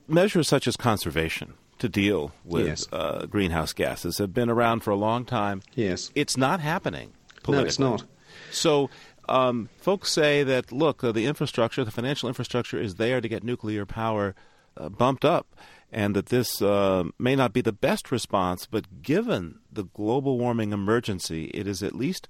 Measures 0.08 0.48
such 0.48 0.68
as 0.68 0.78
conservation 0.78 1.54
to 1.82 1.90
deal 1.90 2.32
with 2.46 2.68
yes. 2.68 2.88
uh, 2.92 3.26
greenhouse 3.26 3.74
gases 3.74 4.20
have 4.20 4.34
been 4.34 4.50
around 4.50 4.82
for 4.82 4.92
a 4.92 4.96
long 4.96 5.26
time. 5.26 5.62
Yes. 5.74 6.12
It's 6.14 6.38
not 6.38 6.60
happening 6.60 7.12
No, 7.48 7.60
it's 7.60 7.80
not. 7.80 8.04
So 8.52 8.90
um, 9.28 9.70
folks 9.78 10.12
say 10.12 10.44
that, 10.44 10.72
look, 10.72 11.04
uh, 11.04 11.12
the 11.12 11.26
infrastructure, 11.26 11.84
the 11.84 11.92
financial 11.92 12.30
infrastructure 12.30 12.80
is 12.80 12.96
there 12.96 13.20
to 13.20 13.28
get 13.28 13.44
nuclear 13.44 13.86
power 13.86 14.36
uh, 14.78 14.90
bumped 14.90 15.26
up, 15.26 15.48
and 15.92 16.16
that 16.16 16.28
this 16.28 16.62
uh, 16.62 17.04
may 17.18 17.36
not 17.36 17.52
be 17.52 17.62
the 17.62 17.74
best 17.74 18.12
response, 18.12 18.68
but 18.70 19.02
given 19.02 19.60
the 19.72 19.84
global 19.84 20.38
warming 20.38 20.72
emergency, 20.72 21.46
it 21.54 21.68
is 21.68 21.82
at 21.82 21.96
least 21.96 22.30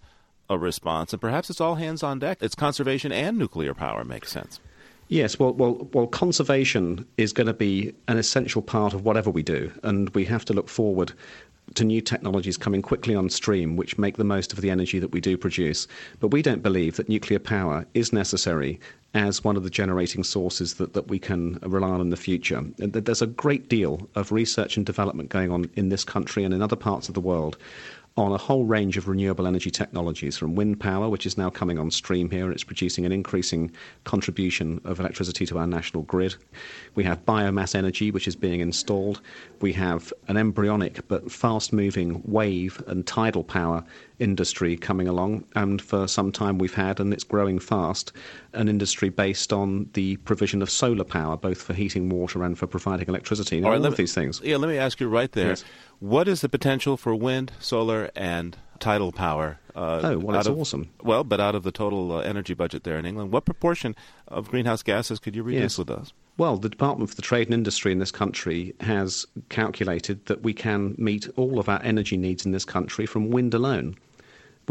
a 0.49 0.57
response, 0.57 1.11
and 1.11 1.21
perhaps 1.21 1.49
it's 1.49 1.61
all 1.61 1.75
hands 1.75 2.03
on 2.03 2.19
deck. 2.19 2.37
It's 2.41 2.55
conservation 2.55 3.11
and 3.11 3.37
nuclear 3.37 3.73
power 3.73 4.03
makes 4.05 4.31
sense. 4.31 4.59
Yes, 5.11 5.37
well, 5.37 5.51
well, 5.51 5.89
well, 5.91 6.07
conservation 6.07 7.05
is 7.17 7.33
going 7.33 7.47
to 7.47 7.53
be 7.53 7.93
an 8.07 8.17
essential 8.17 8.61
part 8.61 8.93
of 8.93 9.03
whatever 9.03 9.29
we 9.29 9.43
do, 9.43 9.69
and 9.83 10.09
we 10.11 10.23
have 10.23 10.45
to 10.45 10.53
look 10.53 10.69
forward 10.69 11.11
to 11.73 11.83
new 11.83 11.99
technologies 11.99 12.55
coming 12.55 12.81
quickly 12.81 13.13
on 13.13 13.29
stream 13.29 13.75
which 13.75 13.97
make 13.97 14.15
the 14.15 14.23
most 14.23 14.53
of 14.53 14.61
the 14.61 14.69
energy 14.69 14.99
that 14.99 15.11
we 15.11 15.19
do 15.19 15.35
produce. 15.35 15.85
But 16.21 16.29
we 16.29 16.41
don't 16.41 16.63
believe 16.63 16.95
that 16.95 17.09
nuclear 17.09 17.39
power 17.39 17.85
is 17.93 18.13
necessary 18.13 18.79
as 19.13 19.43
one 19.43 19.57
of 19.57 19.63
the 19.63 19.69
generating 19.69 20.23
sources 20.23 20.75
that, 20.75 20.93
that 20.93 21.09
we 21.09 21.19
can 21.19 21.59
rely 21.61 21.89
on 21.89 21.99
in 21.99 22.09
the 22.09 22.15
future. 22.15 22.63
There's 22.77 23.21
a 23.21 23.27
great 23.27 23.67
deal 23.67 24.07
of 24.15 24.31
research 24.31 24.77
and 24.77 24.85
development 24.85 25.27
going 25.27 25.51
on 25.51 25.69
in 25.75 25.89
this 25.89 26.05
country 26.05 26.45
and 26.45 26.53
in 26.53 26.61
other 26.61 26.77
parts 26.77 27.09
of 27.09 27.15
the 27.15 27.19
world 27.21 27.57
on 28.17 28.33
a 28.33 28.37
whole 28.37 28.65
range 28.65 28.97
of 28.97 29.07
renewable 29.07 29.47
energy 29.47 29.71
technologies, 29.71 30.37
from 30.37 30.53
wind 30.55 30.79
power, 30.79 31.07
which 31.07 31.25
is 31.25 31.37
now 31.37 31.49
coming 31.49 31.79
on 31.79 31.89
stream 31.89 32.29
here, 32.29 32.51
it's 32.51 32.63
producing 32.63 33.05
an 33.05 33.11
increasing 33.11 33.71
contribution 34.03 34.81
of 34.83 34.99
electricity 34.99 35.45
to 35.45 35.57
our 35.57 35.67
national 35.67 36.03
grid. 36.03 36.35
We 36.95 37.05
have 37.05 37.25
biomass 37.25 37.73
energy, 37.73 38.11
which 38.11 38.27
is 38.27 38.35
being 38.35 38.59
installed. 38.59 39.21
We 39.61 39.71
have 39.73 40.11
an 40.27 40.35
embryonic 40.35 41.07
but 41.07 41.31
fast 41.31 41.71
moving 41.71 42.21
wave 42.25 42.83
and 42.87 43.07
tidal 43.07 43.45
power 43.45 43.83
industry 44.21 44.77
coming 44.77 45.07
along. 45.07 45.43
And 45.55 45.81
for 45.81 46.07
some 46.07 46.31
time, 46.31 46.57
we've 46.57 46.73
had, 46.73 46.99
and 46.99 47.13
it's 47.13 47.23
growing 47.23 47.59
fast, 47.59 48.13
an 48.53 48.69
industry 48.69 49.09
based 49.09 49.51
on 49.51 49.89
the 49.93 50.17
provision 50.17 50.61
of 50.61 50.69
solar 50.69 51.03
power, 51.03 51.35
both 51.35 51.61
for 51.61 51.73
heating 51.73 52.07
water 52.09 52.43
and 52.43 52.57
for 52.57 52.67
providing 52.67 53.07
electricity. 53.09 53.57
And 53.57 53.65
all, 53.65 53.71
right, 53.71 53.79
all 53.79 53.87
of 53.87 53.97
these 53.97 54.13
things. 54.13 54.39
Yeah, 54.43 54.57
let 54.57 54.69
me 54.69 54.77
ask 54.77 54.99
you 54.99 55.09
right 55.09 55.31
there. 55.31 55.49
Yes. 55.49 55.65
What 55.99 56.27
is 56.27 56.41
the 56.41 56.49
potential 56.49 56.97
for 56.97 57.13
wind, 57.15 57.51
solar, 57.59 58.09
and 58.15 58.57
tidal 58.79 59.11
power? 59.11 59.59
Uh, 59.75 60.01
oh, 60.03 60.17
well, 60.19 60.35
that's 60.35 60.47
of, 60.47 60.57
awesome. 60.57 60.89
Well, 61.01 61.23
but 61.23 61.39
out 61.39 61.55
of 61.55 61.63
the 61.63 61.71
total 61.71 62.11
uh, 62.11 62.19
energy 62.21 62.53
budget 62.53 62.83
there 62.83 62.97
in 62.97 63.05
England, 63.05 63.31
what 63.31 63.45
proportion 63.45 63.95
of 64.27 64.49
greenhouse 64.49 64.83
gases 64.83 65.19
could 65.19 65.35
you 65.35 65.43
reduce 65.43 65.61
yes. 65.61 65.77
with 65.77 65.87
those? 65.87 66.13
Well, 66.37 66.57
the 66.57 66.69
Department 66.69 67.09
for 67.09 67.15
the 67.15 67.21
Trade 67.21 67.47
and 67.47 67.53
Industry 67.53 67.91
in 67.91 67.99
this 67.99 68.11
country 68.11 68.73
has 68.79 69.25
calculated 69.49 70.25
that 70.25 70.41
we 70.41 70.53
can 70.53 70.95
meet 70.97 71.29
all 71.35 71.59
of 71.59 71.69
our 71.69 71.81
energy 71.83 72.17
needs 72.17 72.45
in 72.45 72.51
this 72.51 72.65
country 72.65 73.05
from 73.05 73.29
wind 73.29 73.53
alone. 73.53 73.95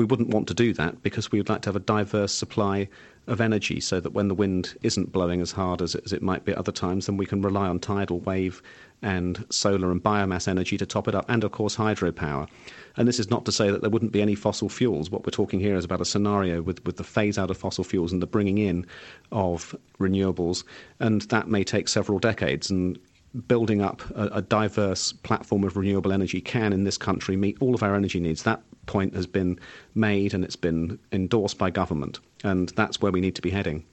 We 0.00 0.07
wouldn't 0.07 0.30
want 0.30 0.49
to 0.49 0.54
do 0.54 0.73
that 0.73 1.02
because 1.02 1.30
we 1.30 1.38
would 1.38 1.50
like 1.50 1.61
to 1.61 1.69
have 1.69 1.76
a 1.76 1.80
diverse 1.80 2.33
supply 2.33 2.88
of 3.26 3.38
energy 3.38 3.80
so 3.80 4.00
that 4.00 4.14
when 4.14 4.28
the 4.28 4.35
wind 4.35 4.75
isn't 4.80 5.12
blowing 5.12 5.42
as 5.42 5.52
hard 5.52 5.83
as 5.83 5.95
it, 5.95 6.02
as 6.07 6.14
it 6.14 6.23
might 6.23 6.47
be 6.47 6.52
at 6.52 6.59
other 6.59 6.73
times, 6.73 7.04
then 7.04 7.19
we 7.19 7.26
can 7.26 7.42
rely 7.42 7.69
on 7.69 7.78
tidal 7.78 8.19
wave 8.21 8.62
and 9.02 9.45
solar 9.50 9.90
and 9.92 10.02
biomass 10.02 10.49
energy 10.49 10.78
to 10.78 10.87
top 10.87 11.07
it 11.07 11.14
up, 11.14 11.26
and 11.28 11.45
of 11.45 11.52
course 11.52 11.76
hydropower. 11.76 12.49
And 12.97 13.07
this 13.07 13.21
is 13.21 13.28
not 13.28 13.45
to 13.45 13.52
say 13.52 13.71
that 13.71 13.83
there 13.83 13.90
wouldn't 13.90 14.12
be 14.12 14.23
any 14.23 14.35
fossil 14.35 14.71
fuels. 14.71 15.11
What 15.11 15.26
we're 15.26 15.33
talking 15.33 15.61
here 15.61 15.76
is 15.76 15.85
about 15.85 16.00
a 16.00 16.07
scenario 16.07 16.62
with, 16.62 16.83
with 16.87 16.97
the 16.97 17.04
phase 17.04 17.37
out 17.37 17.50
of 17.50 17.59
fossil 17.59 17.85
fuels 17.85 18.11
and 18.11 18.23
the 18.23 18.26
bringing 18.26 18.57
in 18.57 18.87
of 19.33 19.76
renewables, 19.99 20.64
and 20.99 21.21
that 21.28 21.49
may 21.49 21.62
take 21.62 21.88
several 21.88 22.19
decades. 22.19 22.71
And 22.71 22.99
building 23.47 23.81
up 23.81 24.03
a, 24.11 24.27
a, 24.27 24.43
diverse 24.43 25.13
platform 25.13 25.65
of 25.65 25.77
renewable 25.77 26.13
energy 26.13 26.41
can, 26.41 26.73
in 26.73 26.85
this 26.85 26.99
country, 26.99 27.37
meet 27.37 27.57
all 27.61 27.75
of 27.75 27.83
our 27.83 27.95
energy 27.95 28.19
needs. 28.19 28.43
That 28.43 28.63
point 28.87 29.15
has 29.15 29.27
been 29.27 29.59
made 29.95 30.35
and 30.35 30.43
it's 30.45 30.57
been 30.57 30.99
endorsed 31.13 31.59
by 31.59 31.71
government, 31.71 32.19
and 32.43 32.71
that's 32.71 33.01
where 33.01 33.13
we 33.13 33.21
need 33.21 33.37
to 33.37 33.43
be 33.43 33.51
heading. 33.51 33.85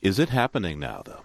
Is 0.00 0.18
it 0.18 0.30
happening 0.30 0.78
now, 0.78 1.02
though? 1.04 1.20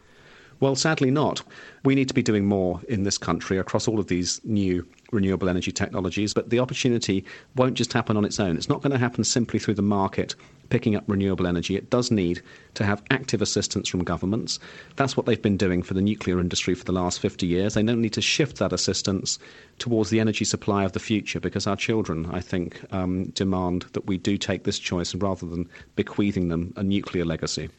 Well, 0.60 0.75
sadly 0.75 1.12
not. 1.12 1.41
We 1.84 1.96
need 1.96 2.08
to 2.08 2.13
be 2.13 2.24
doing 2.24 2.46
more 2.46 2.79
in 2.88 3.03
this 3.03 3.17
country 3.17 3.58
across 3.58 3.88
all 3.88 4.00
of 4.00 4.08
these 4.08 4.39
new 4.43 4.88
renewable 5.12 5.50
energy 5.50 5.72
technologies, 5.72 6.34
but 6.34 6.50
the 6.50 6.60
opportunity 6.60 7.25
won't 7.55 7.75
just 7.75 7.91
happen 7.91 8.17
on 8.17 8.25
its 8.25 8.39
own. 8.39 8.55
It's 8.55 8.70
not 8.70 8.82
going 8.82 8.91
to 8.93 8.98
happen 8.98 9.24
simply 9.24 9.60
through 9.60 9.74
the 9.74 9.82
market 9.82 10.36
picking 10.74 10.96
up 10.96 11.03
renewable 11.06 11.46
energy. 11.46 11.75
It 11.75 11.92
does 11.92 12.10
need 12.10 12.42
to 12.74 12.84
have 12.84 13.03
active 13.12 13.44
assistance 13.44 13.88
from 13.88 14.03
governments. 14.03 14.58
That's 14.96 15.15
what 15.15 15.27
they've 15.27 15.39
been 15.39 15.56
doing 15.56 15.84
for 15.84 15.94
the 15.94 16.01
nuclear 16.01 16.39
industry 16.39 16.74
for 16.74 16.84
the 16.84 16.92
last 16.92 17.20
50 17.20 17.46
years. 17.46 17.75
They 17.75 17.84
don't 17.84 18.01
need 18.01 18.13
to 18.13 18.24
shift 18.24 18.58
that 18.58 18.74
assistance 18.74 19.38
towards 19.77 20.10
the 20.10 20.20
energy 20.20 20.46
supply 20.46 20.84
of 20.84 20.94
the 20.94 21.00
future 21.00 21.39
because 21.39 21.68
our 21.68 21.75
children, 21.75 22.25
I 22.32 22.39
think, 22.39 22.84
um, 22.92 23.25
demand 23.36 23.86
that 23.94 24.08
we 24.08 24.18
do 24.18 24.36
take 24.36 24.63
this 24.63 24.80
choice 24.80 25.13
rather 25.13 25.46
than 25.46 25.70
bequeathing 25.96 26.48
them 26.48 26.74
a 26.75 26.82
nuclear 26.82 27.24
legacy. 27.24 27.70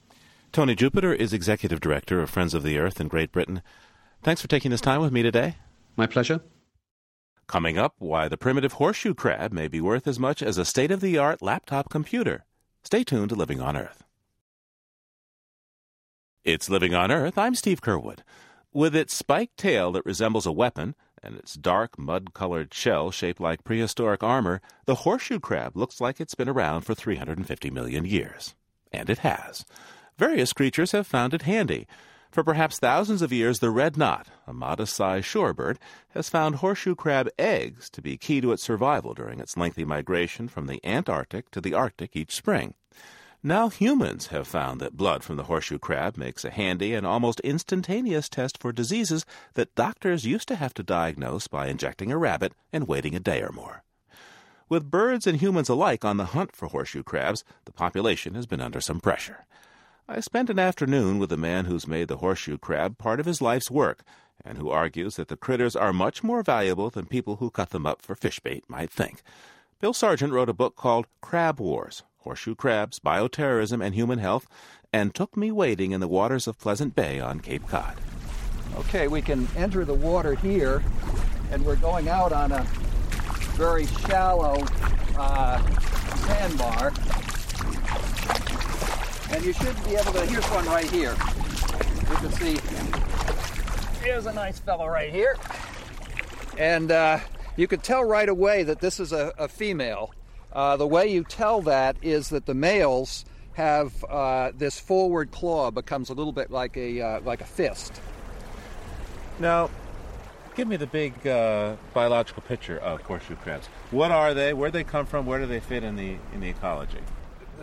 Tony 0.53 0.77
Juniper 0.77 1.13
is 1.13 1.33
Executive 1.33 1.81
Director 1.81 2.23
of 2.23 2.31
Friends 2.31 2.55
of 2.55 2.63
the 2.63 2.79
Earth 2.79 3.01
in 3.01 3.09
Great 3.09 3.33
Britain. 3.33 3.61
Thanks 4.23 4.41
for 4.41 4.47
taking 4.47 4.71
this 4.71 4.81
time 4.81 5.01
with 5.01 5.11
me 5.11 5.25
today. 5.25 5.57
My 5.97 6.07
pleasure. 6.07 6.43
Coming 7.49 7.77
up, 7.77 7.97
why 7.99 8.29
the 8.29 8.37
primitive 8.37 8.75
horseshoe 8.75 9.15
crab 9.15 9.53
may 9.53 9.67
be 9.67 9.81
worth 9.81 10.07
as 10.07 10.21
much 10.21 10.45
as 10.45 10.59
a 10.59 10.65
state 10.65 10.93
of 10.93 11.01
the 11.01 11.19
art 11.19 11.43
laptop 11.43 11.91
computer. 11.91 12.45
Stay 12.85 13.03
tuned 13.03 13.31
to 13.31 13.35
Living 13.35 13.63
on 13.63 13.79
Earth. 13.79 14.05
It's 16.45 16.69
Living 16.69 16.95
on 16.95 17.11
Earth. 17.11 17.39
I'm 17.39 17.55
Steve 17.55 17.81
Curwood. 17.81 18.19
With 18.75 18.95
its 18.95 19.17
spiked 19.17 19.57
tail 19.57 19.91
that 19.93 20.05
resembles 20.05 20.45
a 20.45 20.53
weapon 20.53 20.95
and 21.23 21.35
its 21.35 21.55
dark, 21.55 21.99
mud 21.99 22.35
colored 22.35 22.75
shell 22.75 23.11
shaped 23.11 23.41
like 23.41 23.65
prehistoric 23.65 24.23
armor, 24.23 24.61
the 24.85 24.97
horseshoe 24.97 25.41
crab 25.41 25.75
looks 25.75 25.99
like 25.99 26.21
it's 26.21 26.35
been 26.35 26.49
around 26.49 26.83
for 26.83 26.95
350 26.95 27.71
million 27.71 28.05
years. 28.05 28.55
And 28.93 29.09
it 29.09 29.21
has. 29.21 29.65
Various 30.19 30.53
creatures 30.53 30.93
have 30.93 31.07
found 31.07 31.33
it 31.33 31.43
handy. 31.43 31.87
For 32.35 32.43
perhaps 32.43 32.81
thousands 32.81 33.23
of 33.23 33.33
years, 33.33 33.61
the 33.61 33.71
red 33.71 33.97
knot, 33.97 34.27
a 34.45 34.53
modest 34.53 34.97
sized 34.97 35.25
shorebird, 35.25 35.77
has 36.15 36.29
found 36.29 36.57
horseshoe 36.57 36.97
crab 36.97 37.29
eggs 37.39 37.89
to 37.91 38.03
be 38.03 38.17
key 38.17 38.41
to 38.41 38.51
its 38.51 38.65
survival 38.65 39.15
during 39.15 39.39
its 39.39 39.57
lengthy 39.57 39.85
migration 39.85 40.49
from 40.49 40.67
the 40.67 40.85
Antarctic 40.85 41.49
to 41.53 41.61
the 41.61 41.75
Arctic 41.75 42.17
each 42.17 42.35
spring. 42.35 42.75
Now 43.41 43.69
humans 43.69 44.27
have 44.35 44.49
found 44.49 44.81
that 44.81 44.97
blood 44.97 45.23
from 45.23 45.37
the 45.37 45.45
horseshoe 45.45 45.79
crab 45.79 46.17
makes 46.17 46.45
a 46.45 46.51
handy 46.51 46.93
and 46.93 47.07
almost 47.07 47.39
instantaneous 47.45 48.29
test 48.29 48.59
for 48.59 48.73
diseases 48.73 49.25
that 49.53 49.77
doctors 49.77 50.27
used 50.27 50.49
to 50.49 50.57
have 50.57 50.75
to 50.75 50.83
diagnose 50.83 51.47
by 51.47 51.69
injecting 51.69 52.11
a 52.11 52.19
rabbit 52.19 52.53
and 52.73 52.89
waiting 52.89 53.15
a 53.15 53.21
day 53.21 53.43
or 53.43 53.53
more. 53.53 53.85
With 54.69 54.91
birds 54.91 55.29
and 55.29 55.39
humans 55.39 55.69
alike 55.69 56.05
on 56.05 56.17
the 56.17 56.25
hunt 56.35 56.57
for 56.57 56.67
horseshoe 56.67 57.05
crabs, 57.05 57.45
the 57.65 57.71
population 57.71 58.35
has 58.35 58.47
been 58.47 58.61
under 58.61 58.81
some 58.81 58.99
pressure. 58.99 59.47
I 60.07 60.21
spent 60.21 60.51
an 60.51 60.59
afternoon 60.59 61.19
with 61.19 61.33
a 61.33 61.39
man 61.39 61.65
who's 61.65 61.89
made 61.89 62.09
the 62.09 62.19
horseshoe 62.19 62.59
crab 62.59 62.99
part 62.99 63.21
of 63.21 63.27
his 63.27 63.41
life's 63.41 63.71
work 63.71 64.05
and 64.45 64.59
who 64.59 64.69
argues 64.69 65.17
that 65.17 65.29
the 65.29 65.37
critters 65.37 65.75
are 65.75 65.95
much 65.95 66.23
more 66.23 66.43
valuable 66.43 66.91
than 66.91 67.07
people 67.07 67.37
who 67.37 67.49
cut 67.49 67.71
them 67.71 67.87
up 67.87 68.03
for 68.03 68.15
fish 68.15 68.39
bait 68.39 68.65
might 68.69 68.91
think. 68.91 69.23
Bill 69.81 69.95
Sargent 69.95 70.31
wrote 70.31 70.51
a 70.51 70.55
book 70.55 70.77
called 70.77 71.07
Crab 71.23 71.59
Wars 71.59 72.03
Horseshoe 72.19 72.55
Crabs, 72.55 72.99
Bioterrorism, 72.99 73.83
and 73.83 73.95
Human 73.95 74.19
Health, 74.19 74.47
and 74.93 75.15
took 75.15 75.39
me 75.39 75.51
wading 75.51 75.93
in 75.93 76.01
the 76.01 76.09
waters 76.09 76.47
of 76.47 76.59
Pleasant 76.59 76.95
Bay 76.95 77.19
on 77.19 77.41
Cape 77.41 77.67
Cod. 77.67 77.97
Okay, 78.77 79.09
we 79.09 79.23
can 79.23 79.49
enter 79.57 79.87
the 79.87 79.95
water 79.95 80.35
here, 80.35 80.83
and 81.51 81.65
we're 81.65 81.77
going 81.77 82.09
out 82.09 82.33
on 82.33 82.53
a 82.53 82.63
very 83.57 83.87
shallow 83.87 84.63
uh, 85.19 85.63
sandbar. 86.27 86.93
And 89.35 89.45
you 89.45 89.53
should 89.53 89.85
be 89.85 89.97
able 89.97 90.13
to, 90.13 90.25
here's 90.27 90.45
one 90.47 90.65
right 90.67 90.89
here. 90.89 91.11
You 91.11 92.17
can 92.17 92.31
see, 92.35 92.57
here's 94.01 94.27
a 94.27 94.33
nice 94.33 94.61
fellow 94.61 94.87
right 94.87 95.13
here. 95.13 95.37
And 96.57 96.93
uh, 96.93 97.19
you 97.57 97.67
could 97.67 97.83
tell 97.83 98.05
right 98.05 98.29
away 98.29 98.63
that 98.63 98.79
this 98.79 99.01
is 99.01 99.11
a, 99.11 99.33
a 99.37 99.49
female. 99.49 100.15
Uh, 100.53 100.77
the 100.77 100.87
way 100.87 101.09
you 101.09 101.25
tell 101.25 101.63
that 101.63 101.97
is 102.01 102.29
that 102.29 102.47
the 102.47 102.55
males 102.55 103.25
have 103.55 104.05
uh, 104.05 104.53
this 104.57 104.79
forward 104.79 105.33
claw 105.33 105.73
becomes 105.73 106.11
a 106.11 106.15
little 106.15 106.33
bit 106.33 106.53
like 106.53 106.77
a 106.77 107.01
uh, 107.01 107.21
like 107.23 107.41
a 107.41 107.45
fist. 107.45 108.01
Now, 109.41 109.69
give 110.55 110.69
me 110.69 110.77
the 110.77 110.87
big 110.87 111.27
uh, 111.27 111.75
biological 111.93 112.43
picture 112.43 112.79
of 112.79 113.01
horseshoe 113.03 113.35
crabs. 113.35 113.67
What 113.91 114.13
are 114.13 114.33
they? 114.33 114.53
Where 114.53 114.71
do 114.71 114.79
they 114.79 114.85
come 114.85 115.07
from? 115.07 115.27
Where 115.27 115.41
do 115.41 115.47
they 115.47 115.59
fit 115.59 115.83
in 115.83 115.97
the 115.97 116.19
in 116.33 116.41
the 116.41 116.51
ecology? 116.51 117.01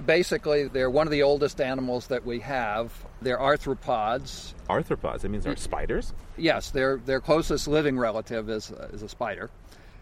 Basically, 0.06 0.68
they're 0.68 0.90
one 0.90 1.08
of 1.08 1.12
the 1.12 1.24
oldest 1.24 1.60
animals 1.60 2.08
that 2.08 2.26
we 2.26 2.40
have. 2.40 2.94
They're 3.22 3.38
arthropods. 3.38 4.54
Arthropods. 4.70 5.22
That 5.22 5.30
means 5.30 5.44
they're 5.44 5.56
spiders. 5.56 6.14
Yes, 6.38 6.72
their 6.72 6.98
their 6.98 7.20
closest 7.20 7.68
living 7.68 7.98
relative 7.98 8.50
is 8.50 8.72
is 8.94 9.04
a 9.04 9.10
spider. 9.10 9.50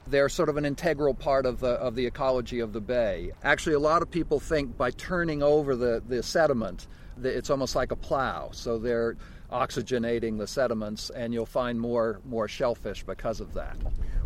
They're 0.07 0.29
sort 0.29 0.49
of 0.49 0.57
an 0.57 0.65
integral 0.65 1.13
part 1.13 1.45
of 1.45 1.59
the 1.59 1.71
of 1.71 1.95
the 1.95 2.05
ecology 2.05 2.59
of 2.59 2.73
the 2.73 2.81
bay. 2.81 3.31
Actually, 3.43 3.75
a 3.75 3.79
lot 3.79 4.01
of 4.01 4.09
people 4.09 4.39
think 4.39 4.77
by 4.77 4.91
turning 4.91 5.41
over 5.43 5.75
the 5.75 6.01
the 6.07 6.21
sediment, 6.23 6.87
that 7.17 7.35
it's 7.35 7.49
almost 7.49 7.75
like 7.75 7.91
a 7.91 7.95
plow. 7.95 8.49
So 8.51 8.77
they're 8.77 9.17
oxygenating 9.51 10.37
the 10.37 10.47
sediments, 10.47 11.09
and 11.09 11.33
you'll 11.33 11.45
find 11.45 11.79
more 11.79 12.21
more 12.25 12.47
shellfish 12.47 13.03
because 13.03 13.39
of 13.39 13.53
that. 13.55 13.75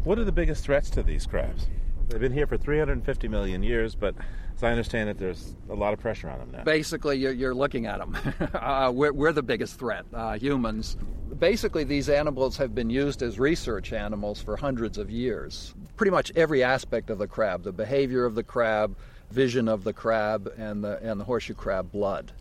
What 0.03 0.20
are 0.20 0.25
the 0.25 0.32
biggest 0.34 0.65
threats 0.65 0.89
to 0.91 1.03
these 1.03 1.25
crabs? 1.25 1.67
They've 2.10 2.20
been 2.20 2.34
here 2.34 2.48
for 2.48 2.58
350 2.58 3.27
million 3.29 3.63
years, 3.63 3.96
but 3.96 4.15
as 4.56 4.64
I 4.64 4.72
understand 4.72 5.10
that 5.10 5.18
there's 5.18 5.56
a 5.70 5.76
lot 5.76 5.94
of 5.94 6.00
pressure 6.00 6.30
on 6.30 6.40
them 6.40 6.52
now. 6.52 6.64
Basically, 6.64 7.18
you're, 7.18 7.32
you're 7.32 7.56
looking 7.56 7.86
at 7.86 8.00
them. 8.00 8.18
uh, 8.54 8.92
we're, 8.94 9.14
we're, 9.14 9.32
the 9.32 9.44
biggest 9.44 9.80
threat, 9.80 10.06
uh, 10.14 10.38
humans. 10.38 10.98
Basically, 11.40 11.84
these 11.84 12.10
animals 12.10 12.58
have 12.58 12.76
been 12.76 12.90
used 12.90 13.22
as 13.24 13.40
research 13.40 13.94
animals 13.94 14.42
for 14.42 14.56
hundreds 14.56 14.98
of 14.98 15.10
years. 15.10 15.74
Pretty 15.96 16.12
much 16.12 16.32
every 16.36 16.64
aspect 16.64 17.10
of 17.10 17.18
the 17.18 17.28
crab 17.28 17.64
the 17.64 17.72
behavior 17.72 18.26
of 18.26 18.36
the 18.36 18.44
crab, 18.44 18.96
vision 19.32 19.68
of 19.68 19.84
the 19.84 19.94
crab, 19.94 20.54
and 20.58 20.84
the, 20.84 21.00
and 21.02 21.20
the 21.20 21.26
horseshoe 21.26 21.54
crab 21.54 21.92
blood. 21.92 22.32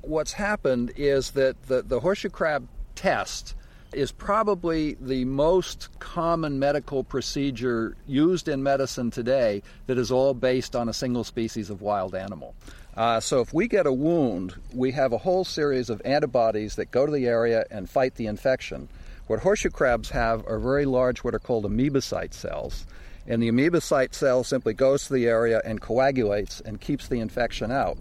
What's 0.00 0.32
happened 0.32 0.92
is 0.96 1.32
that 1.32 1.62
the, 1.64 1.82
the 1.82 2.00
horseshoe 2.00 2.30
crab 2.30 2.66
test 2.94 3.54
is 3.92 4.12
probably 4.12 4.94
the 5.00 5.24
most 5.24 5.88
common 5.98 6.58
medical 6.58 7.04
procedure 7.04 7.96
used 8.06 8.48
in 8.48 8.62
medicine 8.62 9.10
today 9.10 9.62
that 9.86 9.98
is 9.98 10.10
all 10.10 10.34
based 10.34 10.74
on 10.74 10.88
a 10.88 10.92
single 10.92 11.24
species 11.24 11.70
of 11.70 11.82
wild 11.82 12.14
animal. 12.14 12.54
Uh, 12.96 13.20
so 13.20 13.40
if 13.40 13.54
we 13.54 13.68
get 13.68 13.86
a 13.86 13.92
wound, 13.92 14.54
we 14.74 14.92
have 14.92 15.12
a 15.12 15.18
whole 15.18 15.44
series 15.44 15.88
of 15.88 16.02
antibodies 16.04 16.76
that 16.76 16.90
go 16.90 17.06
to 17.06 17.12
the 17.12 17.26
area 17.26 17.64
and 17.70 17.88
fight 17.88 18.14
the 18.16 18.26
infection. 18.26 18.88
What 19.26 19.40
horseshoe 19.40 19.70
crabs 19.70 20.10
have 20.10 20.46
are 20.46 20.58
very 20.58 20.84
large, 20.84 21.24
what 21.24 21.34
are 21.34 21.38
called 21.38 21.64
amoebocyte 21.64 22.34
cells. 22.34 22.86
And 23.26 23.42
the 23.42 23.50
amoebocyte 23.50 24.14
cell 24.14 24.44
simply 24.44 24.74
goes 24.74 25.06
to 25.06 25.14
the 25.14 25.26
area 25.26 25.62
and 25.64 25.80
coagulates 25.80 26.60
and 26.60 26.80
keeps 26.80 27.08
the 27.08 27.20
infection 27.20 27.70
out. 27.70 27.96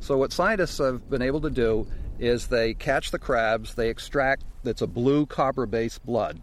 So, 0.00 0.16
what 0.16 0.32
scientists 0.32 0.78
have 0.78 1.10
been 1.10 1.22
able 1.22 1.40
to 1.42 1.50
do 1.50 1.86
is 2.20 2.46
they 2.46 2.74
catch 2.74 3.10
the 3.10 3.18
crabs, 3.18 3.74
they 3.74 3.88
extract 3.88 4.44
that's 4.62 4.82
a 4.82 4.86
blue 4.86 5.26
copper 5.26 5.66
based 5.66 6.04
blood, 6.04 6.40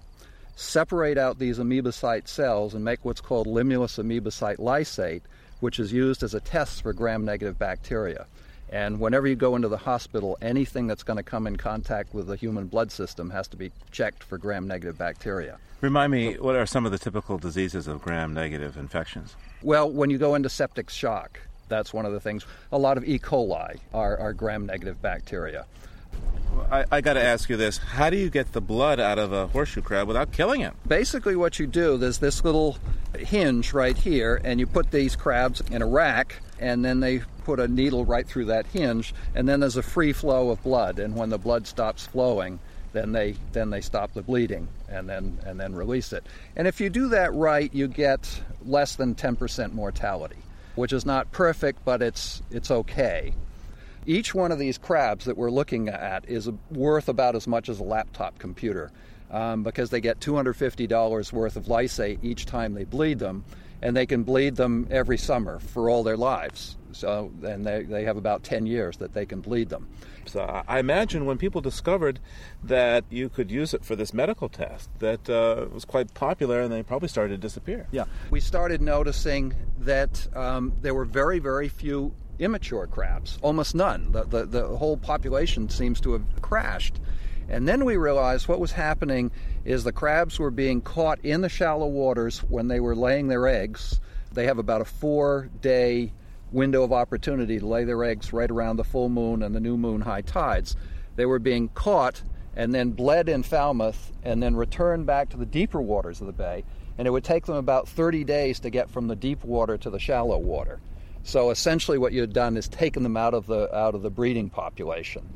separate 0.55 1.17
out 1.17 1.37
these 1.37 1.59
amoebocyte 1.59 2.27
cells, 2.27 2.73
and 2.73 2.83
make 2.83 3.05
what's 3.05 3.21
called 3.21 3.47
limulus 3.47 4.03
amoebocyte 4.03 4.57
lysate, 4.57 5.21
which 5.59 5.79
is 5.79 5.93
used 5.93 6.23
as 6.23 6.33
a 6.33 6.39
test 6.39 6.81
for 6.81 6.93
gram 6.93 7.23
negative 7.23 7.59
bacteria. 7.59 8.25
And 8.69 8.99
whenever 8.99 9.27
you 9.27 9.35
go 9.35 9.55
into 9.55 9.69
the 9.69 9.77
hospital, 9.77 10.37
anything 10.41 10.87
that's 10.87 11.03
going 11.03 11.17
to 11.17 11.23
come 11.23 11.47
in 11.47 11.55
contact 11.55 12.13
with 12.13 12.27
the 12.27 12.35
human 12.35 12.67
blood 12.67 12.91
system 12.91 13.29
has 13.29 13.47
to 13.49 13.57
be 13.57 13.71
checked 13.91 14.23
for 14.23 14.37
gram 14.37 14.67
negative 14.67 14.97
bacteria. 14.97 15.57
Remind 15.79 16.11
me, 16.11 16.33
what 16.39 16.55
are 16.55 16.65
some 16.65 16.85
of 16.85 16.91
the 16.91 16.97
typical 16.97 17.37
diseases 17.37 17.87
of 17.87 18.01
gram 18.01 18.33
negative 18.33 18.77
infections? 18.77 19.35
Well, 19.61 19.89
when 19.89 20.09
you 20.09 20.17
go 20.17 20.35
into 20.35 20.49
septic 20.49 20.89
shock, 20.89 21.39
that's 21.67 21.93
one 21.93 22.05
of 22.05 22.13
the 22.13 22.19
things. 22.19 22.45
A 22.71 22.77
lot 22.77 22.97
of 22.97 23.03
E. 23.03 23.19
coli 23.19 23.79
are, 23.93 24.17
are 24.17 24.33
gram 24.33 24.65
negative 24.65 25.01
bacteria. 25.01 25.65
I, 26.71 26.85
I 26.91 27.01
got 27.01 27.13
to 27.13 27.23
ask 27.23 27.49
you 27.49 27.57
this: 27.57 27.77
How 27.77 28.09
do 28.09 28.17
you 28.17 28.29
get 28.29 28.53
the 28.53 28.61
blood 28.61 28.99
out 28.99 29.19
of 29.19 29.31
a 29.31 29.47
horseshoe 29.47 29.81
crab 29.81 30.07
without 30.07 30.31
killing 30.31 30.61
it? 30.61 30.73
Basically, 30.87 31.35
what 31.35 31.59
you 31.59 31.67
do 31.67 31.97
there's 31.97 32.17
this 32.17 32.43
little 32.43 32.77
hinge 33.17 33.73
right 33.73 33.97
here, 33.97 34.41
and 34.43 34.59
you 34.59 34.67
put 34.67 34.91
these 34.91 35.15
crabs 35.15 35.61
in 35.71 35.81
a 35.81 35.87
rack, 35.87 36.41
and 36.59 36.83
then 36.83 36.99
they 36.99 37.21
put 37.43 37.59
a 37.59 37.67
needle 37.67 38.05
right 38.05 38.27
through 38.27 38.45
that 38.45 38.65
hinge, 38.67 39.13
and 39.35 39.47
then 39.47 39.59
there's 39.59 39.77
a 39.77 39.83
free 39.83 40.13
flow 40.13 40.49
of 40.49 40.61
blood. 40.63 40.99
And 40.99 41.15
when 41.15 41.29
the 41.29 41.37
blood 41.37 41.67
stops 41.67 42.05
flowing, 42.07 42.59
then 42.93 43.11
they 43.11 43.35
then 43.53 43.69
they 43.69 43.81
stop 43.81 44.13
the 44.13 44.21
bleeding 44.21 44.67
and 44.89 45.07
then 45.07 45.39
and 45.45 45.59
then 45.59 45.75
release 45.75 46.13
it. 46.13 46.25
And 46.55 46.67
if 46.67 46.81
you 46.81 46.89
do 46.89 47.09
that 47.09 47.33
right, 47.33 47.73
you 47.73 47.87
get 47.87 48.41
less 48.65 48.95
than 48.95 49.15
10% 49.15 49.73
mortality, 49.73 50.37
which 50.77 50.93
is 50.93 51.05
not 51.05 51.31
perfect, 51.31 51.83
but 51.83 52.01
it's 52.01 52.41
it's 52.51 52.71
okay. 52.71 53.33
Each 54.05 54.33
one 54.33 54.51
of 54.51 54.59
these 54.59 54.77
crabs 54.77 55.25
that 55.25 55.35
we're 55.35 55.51
looking 55.51 55.89
at 55.89 56.29
is 56.29 56.49
worth 56.71 57.09
about 57.09 57.35
as 57.35 57.45
much 57.45 57.67
as 57.67 57.79
a 57.79 57.83
laptop 57.83 58.39
computer 58.39 58.91
um, 59.29 59.63
because 59.63 59.89
they 59.89 59.99
get 59.99 60.21
$250 60.21 61.33
worth 61.33 61.55
of 61.57 61.65
lysate 61.65 62.19
each 62.23 62.45
time 62.45 62.73
they 62.73 62.85
bleed 62.85 63.19
them, 63.19 63.43
and 63.81 63.95
they 63.95 64.05
can 64.05 64.23
bleed 64.23 64.55
them 64.55 64.87
every 64.89 65.17
summer 65.17 65.59
for 65.59 65.89
all 65.89 66.03
their 66.03 66.17
lives. 66.17 66.77
So, 66.91 67.31
and 67.43 67.65
they, 67.65 67.83
they 67.83 68.05
have 68.05 68.17
about 68.17 68.43
10 68.43 68.65
years 68.65 68.97
that 68.97 69.13
they 69.13 69.25
can 69.25 69.41
bleed 69.41 69.69
them. 69.69 69.87
So 70.25 70.41
I 70.67 70.79
imagine 70.79 71.25
when 71.25 71.37
people 71.37 71.61
discovered 71.61 72.19
that 72.63 73.05
you 73.09 73.29
could 73.29 73.49
use 73.49 73.73
it 73.73 73.85
for 73.85 73.95
this 73.95 74.13
medical 74.13 74.49
test, 74.49 74.89
that 74.99 75.29
uh, 75.29 75.67
was 75.71 75.85
quite 75.85 76.13
popular, 76.13 76.59
and 76.61 76.71
they 76.71 76.83
probably 76.83 77.07
started 77.07 77.35
to 77.35 77.37
disappear. 77.37 77.87
Yeah, 77.91 78.05
we 78.29 78.39
started 78.39 78.81
noticing 78.81 79.53
that 79.79 80.27
um, 80.35 80.73
there 80.81 80.93
were 80.93 81.05
very, 81.05 81.39
very 81.39 81.69
few 81.69 82.13
immature 82.39 82.87
crabs, 82.87 83.39
almost 83.41 83.73
none. 83.73 84.11
The, 84.11 84.23
the, 84.23 84.45
the 84.45 84.67
whole 84.77 84.97
population 84.97 85.69
seems 85.69 85.99
to 86.01 86.13
have 86.13 86.41
crashed. 86.41 86.99
And 87.49 87.67
then 87.67 87.85
we 87.85 87.97
realized 87.97 88.47
what 88.47 88.59
was 88.59 88.71
happening 88.71 89.31
is 89.63 89.83
the 89.83 89.91
crabs 89.91 90.39
were 90.39 90.51
being 90.51 90.81
caught 90.81 91.19
in 91.23 91.41
the 91.41 91.49
shallow 91.49 91.87
waters 91.87 92.39
when 92.39 92.67
they 92.67 92.79
were 92.79 92.95
laying 92.95 93.27
their 93.27 93.47
eggs. 93.47 93.99
They 94.33 94.45
have 94.45 94.57
about 94.57 94.81
a 94.81 94.85
four 94.85 95.49
day 95.61 96.11
window 96.51 96.83
of 96.83 96.93
opportunity 96.93 97.59
to 97.59 97.65
lay 97.65 97.83
their 97.83 98.03
eggs 98.03 98.33
right 98.33 98.49
around 98.49 98.77
the 98.77 98.83
full 98.83 99.09
moon 99.09 99.43
and 99.43 99.55
the 99.55 99.59
new 99.59 99.77
moon 99.77 100.01
high 100.01 100.21
tides. 100.21 100.75
They 101.15 101.25
were 101.25 101.39
being 101.39 101.69
caught 101.69 102.21
and 102.55 102.73
then 102.73 102.91
bled 102.91 103.29
in 103.29 103.43
Falmouth 103.43 104.11
and 104.23 104.41
then 104.41 104.55
returned 104.55 105.05
back 105.05 105.29
to 105.29 105.37
the 105.37 105.45
deeper 105.45 105.81
waters 105.81 106.21
of 106.21 106.27
the 106.27 106.33
bay. 106.33 106.63
And 106.97 107.07
it 107.07 107.11
would 107.11 107.23
take 107.23 107.45
them 107.45 107.55
about 107.55 107.87
30 107.87 108.23
days 108.23 108.59
to 108.61 108.69
get 108.69 108.89
from 108.89 109.07
the 109.07 109.15
deep 109.15 109.43
water 109.43 109.77
to 109.77 109.89
the 109.89 109.99
shallow 109.99 110.37
water. 110.37 110.79
So 111.23 111.51
essentially, 111.51 111.97
what 111.97 112.13
you 112.13 112.21
had 112.21 112.33
done 112.33 112.57
is 112.57 112.67
taken 112.67 113.03
them 113.03 113.17
out 113.17 113.33
of 113.33 113.47
the 113.47 113.75
out 113.75 113.95
of 113.95 114.01
the 114.01 114.09
breeding 114.09 114.49
population. 114.49 115.27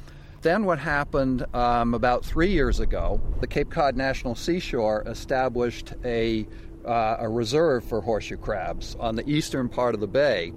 Then 0.41 0.65
what 0.65 0.79
happened 0.79 1.45
um, 1.53 1.93
about 1.93 2.25
three 2.25 2.51
years 2.51 2.79
ago? 2.79 3.21
The 3.41 3.47
Cape 3.47 3.69
Cod 3.69 3.95
National 3.95 4.33
Seashore 4.35 5.03
established 5.05 5.93
a 6.03 6.47
uh, 6.83 7.17
a 7.19 7.29
reserve 7.29 7.83
for 7.83 8.01
horseshoe 8.01 8.37
crabs 8.37 8.95
on 8.99 9.15
the 9.15 9.29
eastern 9.29 9.69
part 9.69 9.93
of 9.93 10.01
the 10.01 10.07
bay, 10.07 10.51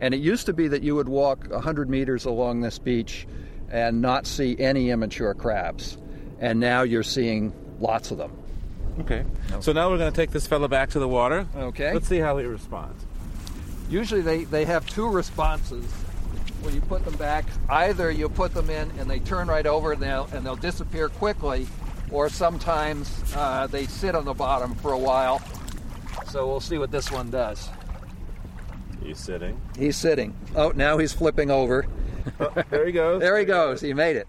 and 0.00 0.12
it 0.12 0.20
used 0.20 0.44
to 0.46 0.52
be 0.52 0.68
that 0.68 0.82
you 0.82 0.94
would 0.94 1.08
walk 1.08 1.48
100 1.48 1.88
meters 1.88 2.26
along 2.26 2.60
this 2.60 2.78
beach 2.78 3.26
and 3.70 4.02
not 4.02 4.26
see 4.26 4.54
any 4.58 4.90
immature 4.90 5.32
crabs, 5.32 5.96
and 6.40 6.60
now 6.60 6.82
you're 6.82 7.02
seeing 7.02 7.54
lots 7.80 8.10
of 8.10 8.18
them. 8.18 8.32
Okay. 9.00 9.24
So 9.60 9.72
now 9.72 9.90
we're 9.90 9.96
going 9.98 10.12
to 10.12 10.16
take 10.16 10.30
this 10.30 10.46
fellow 10.46 10.68
back 10.68 10.90
to 10.90 10.98
the 10.98 11.08
water. 11.08 11.46
Okay. 11.56 11.94
Let's 11.94 12.08
see 12.08 12.18
how 12.18 12.36
he 12.36 12.44
responds. 12.44 13.02
Usually 13.88 14.20
they, 14.20 14.44
they 14.44 14.66
have 14.66 14.86
two 14.86 15.08
responses 15.08 15.86
when 16.62 16.74
you 16.74 16.80
put 16.82 17.04
them 17.04 17.16
back. 17.16 17.44
Either 17.68 18.10
you 18.10 18.28
put 18.28 18.54
them 18.54 18.70
in 18.70 18.90
and 18.98 19.08
they 19.10 19.18
turn 19.20 19.48
right 19.48 19.66
over 19.66 19.92
and 19.92 20.02
they'll, 20.02 20.28
and 20.32 20.44
they'll 20.44 20.56
disappear 20.56 21.08
quickly, 21.08 21.66
or 22.10 22.28
sometimes 22.28 23.22
uh, 23.36 23.66
they 23.66 23.86
sit 23.86 24.14
on 24.14 24.24
the 24.24 24.34
bottom 24.34 24.74
for 24.76 24.92
a 24.92 24.98
while. 24.98 25.42
So 26.28 26.46
we'll 26.46 26.60
see 26.60 26.78
what 26.78 26.90
this 26.90 27.10
one 27.10 27.30
does. 27.30 27.68
He's 29.02 29.18
sitting. 29.18 29.60
He's 29.78 29.96
sitting. 29.96 30.34
Oh, 30.54 30.72
now 30.74 30.98
he's 30.98 31.12
flipping 31.12 31.50
over. 31.50 31.86
Oh, 32.40 32.52
there 32.70 32.84
he 32.84 32.90
goes. 32.90 33.20
there 33.20 33.38
he 33.38 33.44
goes. 33.44 33.80
He 33.80 33.94
made 33.94 34.16
it. 34.16 34.26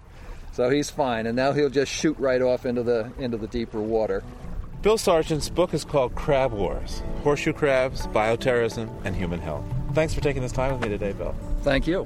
So 0.51 0.69
he's 0.69 0.87
fine, 0.87 1.25
and 1.25 1.35
now 1.35 1.51
he'll 1.53 1.71
just 1.71 1.91
shoot 1.91 2.15
right 2.19 2.39
off 2.43 2.63
into 2.67 2.83
the 2.83 3.11
into 3.17 3.37
the 3.37 3.47
deeper 3.47 3.81
water. 3.81 4.23
Bill 4.83 4.99
Sargent's 4.99 5.49
book 5.49 5.73
is 5.73 5.83
called 5.83 6.13
Crab 6.13 6.51
Wars 6.51 7.01
Horseshoe 7.23 7.53
Crabs, 7.53 8.05
Bioterrorism, 8.07 8.93
and 9.03 9.15
Human 9.15 9.39
Health. 9.39 9.65
Thanks 9.93 10.13
for 10.13 10.21
taking 10.21 10.43
this 10.43 10.51
time 10.51 10.73
with 10.73 10.81
me 10.83 10.89
today, 10.89 11.11
Bill. 11.13 11.33
Thank 11.67 11.85
you. 11.85 12.05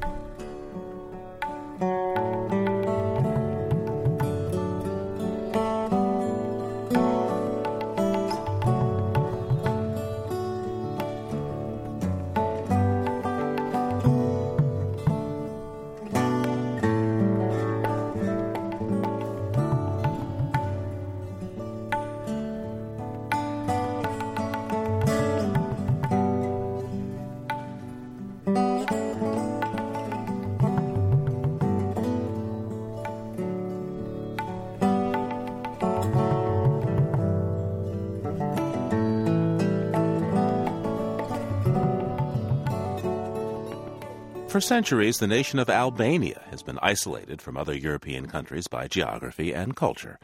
For 44.62 44.68
centuries, 44.68 45.18
the 45.18 45.26
nation 45.26 45.58
of 45.58 45.72
Albania 45.72 46.44
has 46.52 46.62
been 46.62 46.78
isolated 46.84 47.42
from 47.42 47.58
other 47.58 47.76
European 47.76 48.28
countries 48.28 48.68
by 48.68 48.88
geography 48.88 49.56
and 49.56 49.76
culture, 49.76 50.20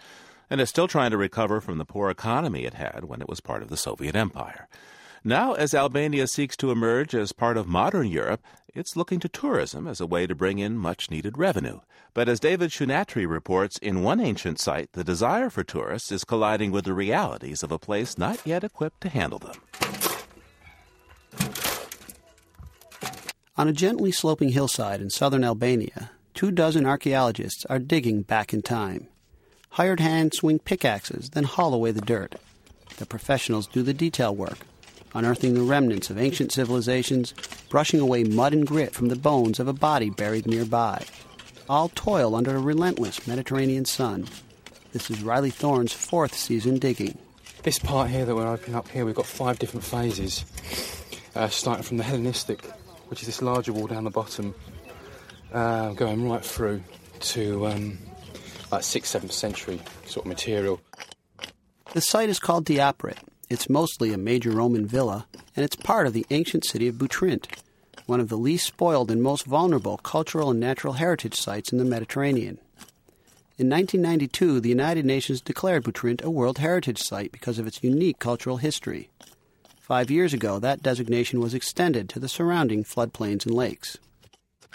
and 0.47 0.61
is 0.61 0.69
still 0.69 0.87
trying 0.87 1.09
to 1.09 1.17
recover 1.17 1.59
from 1.59 1.79
the 1.79 1.85
poor 1.85 2.11
economy 2.11 2.63
it 2.63 2.75
had 2.75 3.05
when 3.05 3.19
it 3.19 3.27
was 3.27 3.39
part 3.39 3.63
of 3.63 3.69
the 3.69 3.75
Soviet 3.75 4.15
Empire. 4.15 4.67
Now, 5.23 5.53
as 5.53 5.73
Albania 5.73 6.27
seeks 6.27 6.55
to 6.57 6.69
emerge 6.69 7.15
as 7.15 7.31
part 7.31 7.57
of 7.57 7.67
modern 7.67 8.05
Europe, 8.05 8.43
it's 8.75 8.95
looking 8.95 9.19
to 9.21 9.27
tourism 9.27 9.87
as 9.87 9.99
a 9.99 10.05
way 10.05 10.27
to 10.27 10.35
bring 10.35 10.59
in 10.59 10.77
much 10.77 11.09
needed 11.09 11.35
revenue. 11.35 11.79
But 12.13 12.29
as 12.29 12.39
David 12.39 12.69
Shunatri 12.69 13.27
reports, 13.27 13.79
in 13.79 14.03
one 14.03 14.19
ancient 14.19 14.59
site, 14.59 14.91
the 14.91 15.03
desire 15.03 15.49
for 15.49 15.63
tourists 15.63 16.11
is 16.11 16.23
colliding 16.23 16.71
with 16.71 16.85
the 16.85 16.93
realities 16.93 17.63
of 17.63 17.71
a 17.71 17.79
place 17.79 18.19
not 18.19 18.45
yet 18.45 18.63
equipped 18.63 19.01
to 19.01 19.09
handle 19.09 19.39
them. 19.39 20.06
On 23.59 23.67
a 23.67 23.73
gently 23.73 24.11
sloping 24.11 24.49
hillside 24.49 25.01
in 25.01 25.09
southern 25.09 25.43
Albania, 25.43 26.11
two 26.35 26.51
dozen 26.51 26.85
archaeologists 26.85 27.65
are 27.65 27.79
digging 27.79 28.21
back 28.21 28.53
in 28.53 28.61
time. 28.61 29.07
Hired 29.71 29.99
hands 29.99 30.37
swing 30.37 30.59
pickaxes, 30.59 31.31
then 31.31 31.43
haul 31.43 31.73
away 31.73 31.89
the 31.89 32.01
dirt. 32.01 32.35
The 32.97 33.07
professionals 33.07 33.65
do 33.65 33.81
the 33.81 33.95
detail 33.95 34.35
work, 34.35 34.59
unearthing 35.15 35.55
the 35.55 35.63
remnants 35.63 36.11
of 36.11 36.19
ancient 36.19 36.51
civilizations, 36.51 37.33
brushing 37.67 37.99
away 37.99 38.25
mud 38.25 38.53
and 38.53 38.67
grit 38.67 38.93
from 38.93 39.07
the 39.07 39.15
bones 39.15 39.59
of 39.59 39.67
a 39.67 39.73
body 39.73 40.11
buried 40.11 40.45
nearby. 40.45 41.03
All 41.67 41.89
toil 41.89 42.35
under 42.35 42.55
a 42.55 42.59
relentless 42.59 43.25
Mediterranean 43.25 43.85
sun. 43.85 44.27
This 44.93 45.09
is 45.09 45.23
Riley 45.23 45.49
Thorne's 45.49 45.93
fourth 45.93 46.35
season 46.35 46.77
digging. 46.77 47.17
This 47.63 47.79
part 47.79 48.11
here 48.11 48.23
that 48.23 48.35
we're 48.35 48.45
opening 48.45 48.75
up 48.75 48.87
here, 48.89 49.03
we've 49.03 49.15
got 49.15 49.25
five 49.25 49.57
different 49.57 49.83
phases, 49.83 50.45
uh, 51.35 51.47
starting 51.47 51.83
from 51.83 51.97
the 51.97 52.03
Hellenistic 52.03 52.63
which 53.07 53.21
is 53.21 53.27
this 53.27 53.41
larger 53.41 53.73
wall 53.73 53.87
down 53.87 54.03
the 54.03 54.09
bottom, 54.09 54.53
uh, 55.53 55.91
going 55.93 56.29
right 56.29 56.43
through 56.43 56.83
to 57.19 57.67
um, 57.67 57.97
like 58.71 58.81
6th, 58.81 59.19
7th 59.19 59.31
century 59.31 59.81
sort 60.05 60.25
of 60.25 60.29
material. 60.29 60.79
The 61.93 62.01
site 62.01 62.29
is 62.29 62.39
called 62.39 62.65
Diaporit. 62.65 63.17
It's 63.49 63.69
mostly 63.69 64.11
a 64.11 64.17
major 64.17 64.51
Roman 64.51 64.85
villa, 64.85 65.25
and 65.55 65.63
it's 65.63 65.75
part 65.75 66.05
of 66.05 66.13
the 66.13 66.25
ancient 66.29 66.65
city 66.65 66.87
of 66.87 66.95
Butrint, 66.95 67.45
one 68.05 68.19
of 68.19 68.29
the 68.29 68.37
least 68.37 68.65
spoiled 68.65 69.09
and 69.09 69.23
most 69.23 69.45
vulnerable 69.45 69.97
cultural 69.97 70.51
and 70.51 70.59
natural 70.59 70.93
heritage 70.93 71.35
sites 71.35 71.71
in 71.71 71.77
the 71.77 71.85
Mediterranean. 71.85 72.59
In 73.57 73.69
1992, 73.69 74.59
the 74.59 74.69
United 74.69 75.03
Nations 75.03 75.41
declared 75.41 75.83
Butrint 75.83 76.23
a 76.23 76.29
World 76.29 76.59
Heritage 76.59 76.99
Site 76.99 77.31
because 77.31 77.57
of 77.57 77.65
its 77.65 77.83
unique 77.83 78.19
cultural 78.19 78.57
history. 78.57 79.09
Five 79.87 80.11
years 80.11 80.33
ago, 80.33 80.59
that 80.59 80.83
designation 80.83 81.39
was 81.39 81.53
extended 81.53 82.09
to 82.09 82.19
the 82.19 82.27
surrounding 82.27 82.83
floodplains 82.83 83.45
and 83.45 83.55
lakes. 83.55 83.97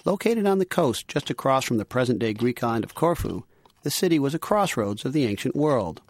Located 0.06 0.46
on 0.46 0.58
the 0.58 0.64
coast 0.64 1.06
just 1.06 1.28
across 1.28 1.66
from 1.66 1.76
the 1.76 1.84
present 1.84 2.18
day 2.18 2.32
Greek 2.32 2.64
island 2.64 2.82
of 2.82 2.94
Corfu, 2.94 3.42
the 3.82 3.90
city 3.90 4.18
was 4.18 4.34
a 4.34 4.38
crossroads 4.38 5.04
of 5.04 5.12
the 5.12 5.26
ancient 5.26 5.54
world. 5.54 6.00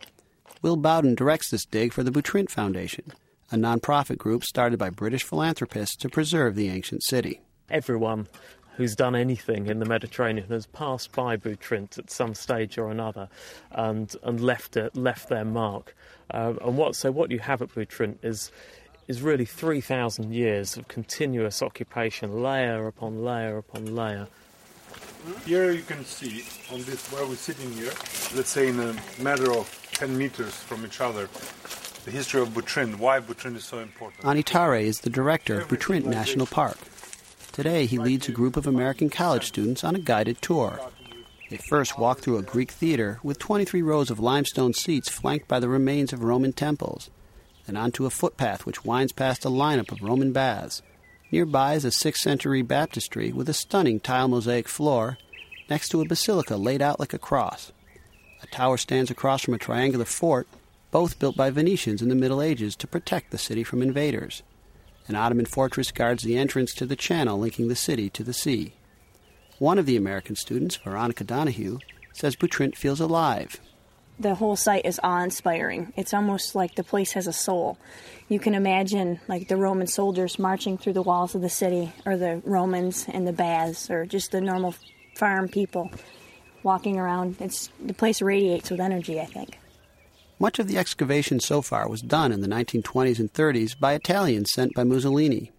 Will 0.63 0.77
Bowden 0.77 1.17
directs 1.17 1.51
this 1.51 1.65
dig 1.65 1.93
for 1.93 2.05
the 2.05 2.13
Butrint 2.13 2.49
Foundation, 2.49 3.13
a 3.51 3.57
nonprofit 3.57 4.19
group 4.19 4.45
started 4.45 4.79
by 4.79 4.89
British 4.89 5.25
philanthropists 5.25 5.97
to 5.97 6.09
preserve 6.09 6.55
the 6.55 6.69
ancient 6.69 7.03
city. 7.03 7.41
Everyone 7.71 8.29
who's 8.77 8.95
done 8.95 9.17
anything 9.17 9.67
in 9.67 9.81
the 9.81 9.85
Mediterranean 9.85 10.47
has 10.49 10.67
passed 10.67 11.11
by 11.11 11.37
Butrint 11.37 11.99
at 11.99 12.09
some 12.09 12.35
stage 12.35 12.79
or 12.79 12.89
another 12.89 13.29
and, 13.73 14.15
and 14.23 14.41
left, 14.41 14.77
it, 14.77 14.97
left 14.97 15.29
their 15.29 15.45
mark. 15.45 15.97
Uh, 16.31 16.55
and 16.65 16.77
what, 16.77 16.95
so 16.95 17.11
what 17.11 17.33
you 17.33 17.41
have 17.41 17.61
at 17.63 17.69
Butrint 17.71 18.19
is 18.23 18.53
is 19.09 19.23
really 19.23 19.45
3,000 19.45 20.33
years 20.33 20.77
of 20.77 20.89
continuous 20.89 21.63
occupation, 21.63 22.43
layer 22.43 22.87
upon 22.87 23.25
layer 23.25 23.59
upon 23.59 23.95
layer. 23.95 24.29
Here 25.45 25.71
you 25.71 25.83
can 25.83 26.05
see 26.05 26.45
on 26.73 26.83
this 26.83 27.11
where 27.13 27.27
we're 27.27 27.37
sitting 27.37 27.73
here, 27.73 27.93
let's 28.35 28.51
say 28.51 28.69
in 28.69 28.79
a 28.81 28.95
matter 29.21 29.53
of 29.53 29.69
10 29.93 30.17
meters 30.17 30.55
from 30.55 30.85
each 30.85 31.01
other, 31.01 31.29
the 32.05 32.11
history 32.11 32.41
of 32.41 32.49
Butrint, 32.49 32.99
why 32.99 33.21
Butrint 33.21 33.57
is 33.57 33.65
so 33.65 33.79
important. 33.79 34.25
Anitare 34.25 34.83
is 34.83 35.01
the 35.01 35.11
director 35.11 35.61
of 35.61 35.69
Butrint 35.69 36.05
National 36.05 36.47
Park. 36.47 36.79
Today 37.53 37.87
he 37.87 37.99
leads 37.99 38.29
a 38.29 38.33
group 38.33 38.57
of 38.57 38.67
American 38.67 39.11
college 39.11 39.47
students 39.47 39.85
on 39.85 39.95
a 39.95 40.01
guided 40.01 40.41
tour. 40.43 40.81
They 41.51 41.59
first 41.59 41.99
walk 41.99 42.21
through 42.21 42.39
a 42.39 42.43
Greek 42.43 42.71
theater 42.71 43.21
with 43.23 43.39
23 43.39 43.83
rows 43.83 44.11
of 44.11 44.19
limestone 44.19 44.73
seats 44.73 45.11
flanked 45.11 45.49
by 45.49 45.61
the 45.61 45.69
remains 45.69 46.13
of 46.13 46.25
Roman 46.25 46.53
temples 46.53 47.11
then 47.67 47.77
onto 47.77 48.07
a 48.07 48.11
footpath 48.11 48.67
which 48.67 48.85
winds 48.85 49.13
past 49.13 49.45
a 49.45 49.49
lineup 49.49 49.93
of 49.93 50.03
Roman 50.03 50.33
baths. 50.33 50.83
Nearby 51.31 51.75
is 51.75 51.85
a 51.85 51.89
6th 51.89 52.17
century 52.17 52.63
baptistry 52.63 53.33
with 53.33 53.49
a 53.49 53.55
stunning 53.55 54.01
tile 54.01 54.29
mosaic 54.29 54.69
floor, 54.69 55.19
next 55.71 55.89
to 55.91 56.01
a 56.01 56.07
basilica 56.07 56.57
laid 56.57 56.83
out 56.83 57.01
like 57.01 57.15
a 57.15 57.19
cross. 57.19 57.73
A 58.43 58.47
tower 58.49 58.77
stands 58.77 59.11
across 59.11 59.43
from 59.43 59.55
a 59.55 59.59
triangular 59.59 60.05
fort, 60.05 60.47
both 60.91 61.19
built 61.19 61.37
by 61.37 61.51
Venetians 61.51 62.03
in 62.03 62.09
the 62.09 62.15
Middle 62.15 62.43
Ages 62.43 62.77
to 62.77 62.87
protect 62.87 63.31
the 63.31 63.39
city 63.39 63.65
from 63.65 63.81
invaders. 63.81 64.43
An 65.09 65.15
Ottoman 65.15 65.47
fortress 65.47 65.91
guards 65.91 66.23
the 66.23 66.37
entrance 66.37 66.75
to 66.75 66.87
the 66.87 66.97
channel 66.97 67.39
linking 67.39 67.69
the 67.69 67.77
city 67.77 68.11
to 68.11 68.23
the 68.23 68.35
sea. 68.35 68.75
One 69.59 69.79
of 69.79 69.87
the 69.87 69.97
American 69.97 70.37
students, 70.37 70.77
Veronica 70.77 71.25
Donahue, 71.25 71.79
says 72.13 72.37
Butrint 72.37 72.77
feels 72.77 73.01
alive 73.01 73.61
the 74.19 74.35
whole 74.35 74.57
site 74.57 74.85
is 74.85 75.01
awe-inspiring. 75.03 75.93
It's 75.97 76.15
almost 76.15 76.55
like 76.55 76.75
the 76.75 76.85
place 76.85 77.13
has 77.13 77.27
a 77.27 77.33
soul. 77.33 77.79
You 78.29 78.39
can 78.39 78.55
imagine 78.55 79.21
like 79.29 79.49
the 79.49 79.57
Roman 79.57 79.87
soldiers 79.87 80.39
marching 80.39 80.79
through 80.79 80.93
the 80.95 81.03
walls 81.03 81.35
of 81.35 81.43
the 81.43 81.49
city, 81.49 81.93
or 82.07 82.17
the 82.17 82.41
Romans 82.45 83.07
and 83.09 83.27
the 83.27 83.33
baths, 83.33 83.91
or 83.91 84.07
just 84.07 84.31
the 84.31 84.41
normal 84.41 84.75
farm 85.17 85.49
people 85.49 85.91
walking 86.63 86.99
around. 86.99 87.37
It's 87.41 87.71
the 87.85 87.95
place 87.95 88.23
radiates 88.23 88.71
with 88.71 88.81
energy. 88.81 89.21
I 89.21 89.27
think. 89.27 89.59
Much 90.39 90.59
of 90.59 90.67
the 90.67 90.79
excavation 90.79 91.39
so 91.39 91.63
far 91.63 91.89
was 91.89 92.03
done 92.03 92.33
in 92.33 92.41
the 92.41 92.49
1920s 92.49 93.21
and 93.21 93.33
30s 93.33 93.79
by 93.79 93.93
Italians 93.93 94.51
sent 94.53 94.75
by 94.75 94.83
Mussolini. 94.83 95.53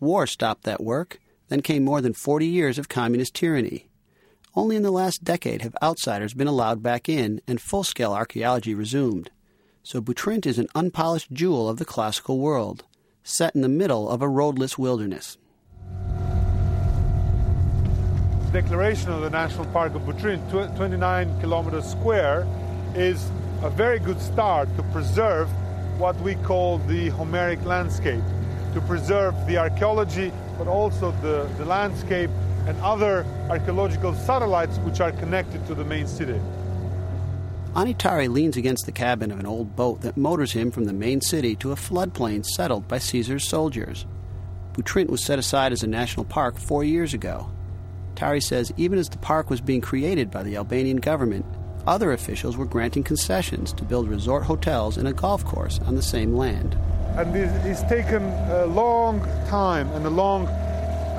War 0.00 0.26
stopped 0.26 0.64
that 0.64 0.82
work. 0.82 1.18
Then 1.48 1.60
came 1.60 1.84
more 1.84 2.00
than 2.00 2.14
40 2.14 2.46
years 2.46 2.78
of 2.78 2.88
communist 2.88 3.34
tyranny. 3.34 3.88
Only 4.56 4.76
in 4.76 4.84
the 4.84 4.92
last 4.92 5.24
decade 5.24 5.62
have 5.62 5.74
outsiders 5.82 6.32
been 6.32 6.46
allowed 6.46 6.80
back 6.80 7.08
in 7.08 7.40
and 7.48 7.60
full 7.60 7.82
scale 7.82 8.12
archaeology 8.12 8.72
resumed. 8.72 9.30
So 9.82 10.00
Butrint 10.00 10.46
is 10.46 10.60
an 10.60 10.68
unpolished 10.76 11.32
jewel 11.32 11.68
of 11.68 11.78
the 11.78 11.84
classical 11.84 12.38
world, 12.38 12.84
set 13.24 13.56
in 13.56 13.62
the 13.62 13.68
middle 13.68 14.08
of 14.08 14.22
a 14.22 14.28
roadless 14.28 14.78
wilderness. 14.78 15.38
The 18.52 18.62
declaration 18.62 19.10
of 19.10 19.22
the 19.22 19.30
National 19.30 19.64
Park 19.66 19.96
of 19.96 20.02
Butrint, 20.02 20.48
29 20.76 21.40
kilometers 21.40 21.90
square, 21.90 22.46
is 22.94 23.28
a 23.62 23.70
very 23.70 23.98
good 23.98 24.20
start 24.20 24.68
to 24.76 24.84
preserve 24.84 25.48
what 25.98 26.14
we 26.20 26.36
call 26.36 26.78
the 26.78 27.08
Homeric 27.08 27.64
landscape, 27.64 28.22
to 28.74 28.80
preserve 28.82 29.34
the 29.48 29.58
archaeology, 29.58 30.30
but 30.56 30.68
also 30.68 31.10
the, 31.22 31.50
the 31.58 31.64
landscape 31.64 32.30
and 32.66 32.78
other 32.80 33.24
archaeological 33.48 34.14
satellites 34.14 34.78
which 34.78 35.00
are 35.00 35.12
connected 35.12 35.66
to 35.66 35.74
the 35.74 35.84
main 35.84 36.06
city. 36.06 36.40
Anitari 37.74 38.28
leans 38.28 38.56
against 38.56 38.86
the 38.86 38.92
cabin 38.92 39.32
of 39.32 39.40
an 39.40 39.46
old 39.46 39.74
boat 39.74 40.00
that 40.02 40.16
motors 40.16 40.52
him 40.52 40.70
from 40.70 40.84
the 40.84 40.92
main 40.92 41.20
city 41.20 41.56
to 41.56 41.72
a 41.72 41.76
floodplain 41.76 42.44
settled 42.44 42.86
by 42.86 42.98
Caesar's 42.98 43.48
soldiers. 43.48 44.06
Butrint 44.74 45.08
was 45.10 45.24
set 45.24 45.38
aside 45.38 45.72
as 45.72 45.82
a 45.82 45.88
national 45.88 46.24
park 46.24 46.56
four 46.56 46.84
years 46.84 47.14
ago. 47.14 47.50
Tari 48.14 48.40
says 48.40 48.72
even 48.76 48.98
as 48.98 49.08
the 49.08 49.18
park 49.18 49.50
was 49.50 49.60
being 49.60 49.80
created 49.80 50.30
by 50.30 50.44
the 50.44 50.56
Albanian 50.56 50.98
government, 50.98 51.44
other 51.86 52.12
officials 52.12 52.56
were 52.56 52.64
granting 52.64 53.02
concessions 53.02 53.72
to 53.72 53.84
build 53.84 54.08
resort 54.08 54.44
hotels 54.44 54.96
and 54.96 55.08
a 55.08 55.12
golf 55.12 55.44
course 55.44 55.80
on 55.80 55.96
the 55.96 56.02
same 56.02 56.34
land. 56.34 56.78
And 57.16 57.34
it's 57.36 57.82
taken 57.82 58.22
a 58.22 58.66
long 58.66 59.20
time 59.48 59.88
and 59.92 60.06
a 60.06 60.10
long 60.10 60.46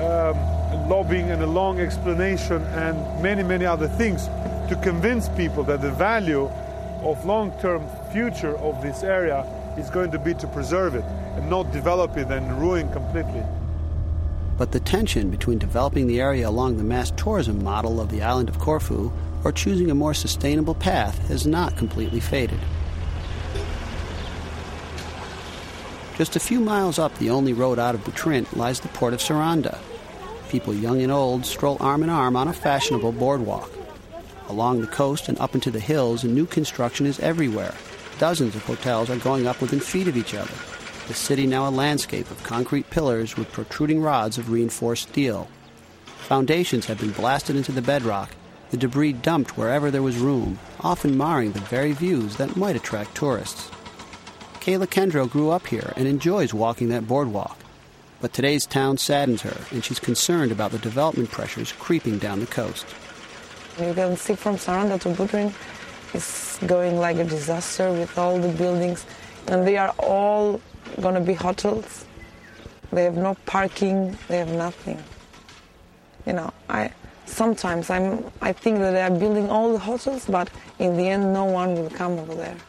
um, 0.00 0.55
lobbying 0.88 1.30
and 1.30 1.42
a 1.42 1.46
long 1.46 1.78
explanation 1.80 2.62
and 2.62 3.22
many, 3.22 3.42
many 3.42 3.64
other 3.64 3.88
things 3.88 4.26
to 4.68 4.78
convince 4.82 5.28
people 5.30 5.62
that 5.64 5.80
the 5.80 5.92
value 5.92 6.50
of 7.02 7.24
long-term 7.24 7.86
future 8.12 8.56
of 8.58 8.82
this 8.82 9.02
area 9.02 9.44
is 9.78 9.90
going 9.90 10.10
to 10.10 10.18
be 10.18 10.34
to 10.34 10.46
preserve 10.48 10.94
it 10.94 11.04
and 11.36 11.48
not 11.48 11.70
develop 11.72 12.16
it 12.16 12.28
and 12.28 12.60
ruin 12.60 12.90
completely. 12.92 13.42
But 14.58 14.72
the 14.72 14.80
tension 14.80 15.30
between 15.30 15.58
developing 15.58 16.06
the 16.06 16.20
area 16.20 16.48
along 16.48 16.78
the 16.78 16.84
mass 16.84 17.10
tourism 17.12 17.62
model 17.62 18.00
of 18.00 18.10
the 18.10 18.22
island 18.22 18.48
of 18.48 18.58
Corfu 18.58 19.12
or 19.44 19.52
choosing 19.52 19.90
a 19.90 19.94
more 19.94 20.14
sustainable 20.14 20.74
path 20.74 21.28
has 21.28 21.46
not 21.46 21.76
completely 21.76 22.20
faded. 22.20 22.58
Just 26.16 26.34
a 26.34 26.40
few 26.40 26.60
miles 26.60 26.98
up 26.98 27.16
the 27.18 27.28
only 27.28 27.52
road 27.52 27.78
out 27.78 27.94
of 27.94 28.00
Butrint 28.00 28.56
lies 28.56 28.80
the 28.80 28.88
port 28.88 29.12
of 29.12 29.20
Saranda. 29.20 29.78
People 30.48 30.74
young 30.74 31.02
and 31.02 31.12
old 31.12 31.44
stroll 31.44 31.76
arm 31.80 32.02
in 32.02 32.10
arm 32.10 32.36
on 32.36 32.48
a 32.48 32.52
fashionable 32.52 33.12
boardwalk. 33.12 33.70
Along 34.48 34.80
the 34.80 34.86
coast 34.86 35.28
and 35.28 35.38
up 35.38 35.54
into 35.54 35.70
the 35.70 35.80
hills, 35.80 36.22
new 36.22 36.46
construction 36.46 37.04
is 37.06 37.18
everywhere. 37.20 37.74
Dozens 38.18 38.54
of 38.54 38.64
hotels 38.64 39.10
are 39.10 39.16
going 39.16 39.46
up 39.46 39.60
within 39.60 39.80
feet 39.80 40.08
of 40.08 40.16
each 40.16 40.34
other. 40.34 40.54
The 41.08 41.14
city 41.14 41.46
now 41.46 41.68
a 41.68 41.70
landscape 41.70 42.30
of 42.30 42.42
concrete 42.42 42.90
pillars 42.90 43.36
with 43.36 43.52
protruding 43.52 44.00
rods 44.00 44.38
of 44.38 44.50
reinforced 44.50 45.08
steel. 45.08 45.48
Foundations 46.18 46.86
have 46.86 46.98
been 46.98 47.12
blasted 47.12 47.56
into 47.56 47.72
the 47.72 47.82
bedrock, 47.82 48.30
the 48.70 48.76
debris 48.76 49.12
dumped 49.12 49.56
wherever 49.56 49.90
there 49.90 50.02
was 50.02 50.16
room, 50.16 50.58
often 50.80 51.16
marring 51.16 51.52
the 51.52 51.60
very 51.60 51.92
views 51.92 52.36
that 52.36 52.56
might 52.56 52.74
attract 52.76 53.14
tourists. 53.14 53.70
Kayla 54.60 54.88
Kendro 54.88 55.30
grew 55.30 55.50
up 55.50 55.66
here 55.68 55.92
and 55.96 56.08
enjoys 56.08 56.52
walking 56.52 56.88
that 56.88 57.06
boardwalk. 57.06 57.56
But 58.20 58.32
today's 58.32 58.64
town 58.64 58.96
saddens 58.96 59.42
her, 59.42 59.56
and 59.70 59.84
she's 59.84 59.98
concerned 59.98 60.50
about 60.50 60.70
the 60.70 60.78
development 60.78 61.30
pressures 61.30 61.72
creeping 61.72 62.18
down 62.18 62.40
the 62.40 62.46
coast. 62.46 62.86
You 63.78 63.92
can 63.92 64.16
see 64.16 64.34
from 64.34 64.56
Saranda 64.56 64.98
to 65.02 65.10
Butrint, 65.10 65.52
it's 66.14 66.58
going 66.66 66.98
like 66.98 67.18
a 67.18 67.24
disaster 67.24 67.92
with 67.92 68.16
all 68.16 68.38
the 68.38 68.48
buildings, 68.48 69.04
and 69.48 69.66
they 69.66 69.76
are 69.76 69.94
all 69.98 70.60
going 71.02 71.14
to 71.14 71.20
be 71.20 71.34
hotels. 71.34 72.06
They 72.90 73.04
have 73.04 73.16
no 73.16 73.34
parking, 73.44 74.16
they 74.28 74.38
have 74.38 74.48
nothing. 74.48 75.02
You 76.24 76.32
know, 76.32 76.52
I 76.70 76.92
sometimes 77.26 77.90
I'm, 77.90 78.24
I 78.40 78.52
think 78.52 78.78
that 78.78 78.92
they 78.92 79.02
are 79.02 79.10
building 79.10 79.50
all 79.50 79.72
the 79.72 79.78
hotels, 79.78 80.24
but 80.26 80.48
in 80.78 80.96
the 80.96 81.08
end, 81.08 81.34
no 81.34 81.44
one 81.44 81.74
will 81.74 81.90
come 81.90 82.18
over 82.18 82.34
there. 82.34 82.56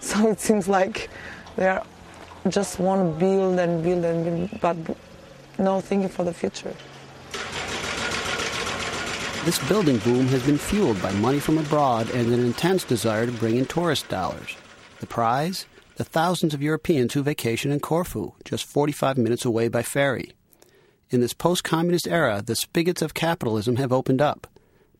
So 0.00 0.28
it 0.28 0.38
seems 0.38 0.68
like 0.68 1.10
they 1.56 1.66
are 1.66 1.82
just 2.50 2.78
want 2.78 3.00
to 3.14 3.18
build 3.18 3.58
and 3.58 3.82
build 3.82 4.04
and 4.04 4.24
build, 4.24 4.60
but 4.60 4.76
no 5.58 5.80
thinking 5.80 6.08
for 6.08 6.24
the 6.24 6.32
future. 6.32 6.74
This 9.44 9.58
building 9.68 9.98
boom 9.98 10.26
has 10.28 10.44
been 10.44 10.58
fueled 10.58 11.00
by 11.00 11.12
money 11.12 11.38
from 11.38 11.58
abroad 11.58 12.10
and 12.10 12.32
an 12.32 12.44
intense 12.44 12.84
desire 12.84 13.26
to 13.26 13.32
bring 13.32 13.56
in 13.56 13.66
tourist 13.66 14.08
dollars. 14.08 14.56
The 15.00 15.06
prize? 15.06 15.66
The 15.96 16.04
thousands 16.04 16.52
of 16.52 16.62
Europeans 16.62 17.14
who 17.14 17.22
vacation 17.22 17.70
in 17.70 17.80
Corfu, 17.80 18.32
just 18.44 18.64
45 18.64 19.16
minutes 19.16 19.44
away 19.44 19.68
by 19.68 19.82
ferry. 19.82 20.32
In 21.10 21.20
this 21.20 21.32
post 21.32 21.64
communist 21.64 22.08
era, 22.08 22.42
the 22.44 22.56
spigots 22.56 23.02
of 23.02 23.14
capitalism 23.14 23.76
have 23.76 23.92
opened 23.92 24.20
up. 24.20 24.46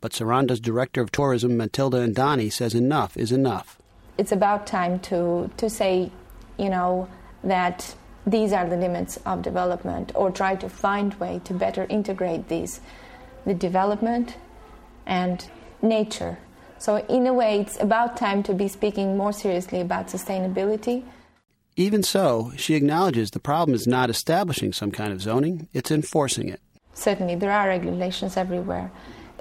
But 0.01 0.13
Saranda's 0.13 0.61
director 0.61 1.01
of 1.01 1.11
tourism, 1.11 1.57
Matilda 1.57 2.07
Andani, 2.07 2.53
says 2.53 2.75
enough 2.75 3.17
is 3.17 3.33
enough 3.33 3.79
it's 4.19 4.33
about 4.33 4.67
time 4.67 4.99
to, 5.01 5.51
to 5.57 5.69
say, 5.69 6.11
you 6.59 6.71
know, 6.71 7.09
that 7.45 7.95
these 8.27 8.53
are 8.53 8.69
the 8.69 8.77
limits 8.77 9.19
of 9.25 9.43
development 9.43 10.13
or 10.15 10.31
try 10.31 10.57
to 10.57 10.69
find 10.69 11.15
way 11.15 11.41
to 11.45 11.55
better 11.55 11.87
integrate 11.89 12.49
these, 12.49 12.81
the 13.45 13.55
development 13.55 14.37
and 15.07 15.49
nature. 15.81 16.39
So 16.79 16.97
in 17.07 17.27
a 17.27 17.33
way, 17.33 17.61
it's 17.61 17.81
about 17.81 18.17
time 18.17 18.43
to 18.45 18.55
be 18.55 18.69
speaking 18.69 19.17
more 19.17 19.33
seriously 19.33 19.81
about 19.81 20.09
sustainability. 20.09 21.05
Even 21.77 22.03
so, 22.03 22.53
she 22.57 22.75
acknowledges 22.75 23.31
the 23.31 23.39
problem 23.39 23.75
is 23.75 23.87
not 23.87 24.11
establishing 24.11 24.73
some 24.73 24.91
kind 24.91 25.13
of 25.13 25.21
zoning, 25.21 25.69
it's 25.73 25.91
enforcing 25.91 26.49
it. 26.49 26.61
Certainly, 26.95 27.37
there 27.37 27.53
are 27.53 27.69
regulations 27.69 28.37
everywhere. 28.37 28.91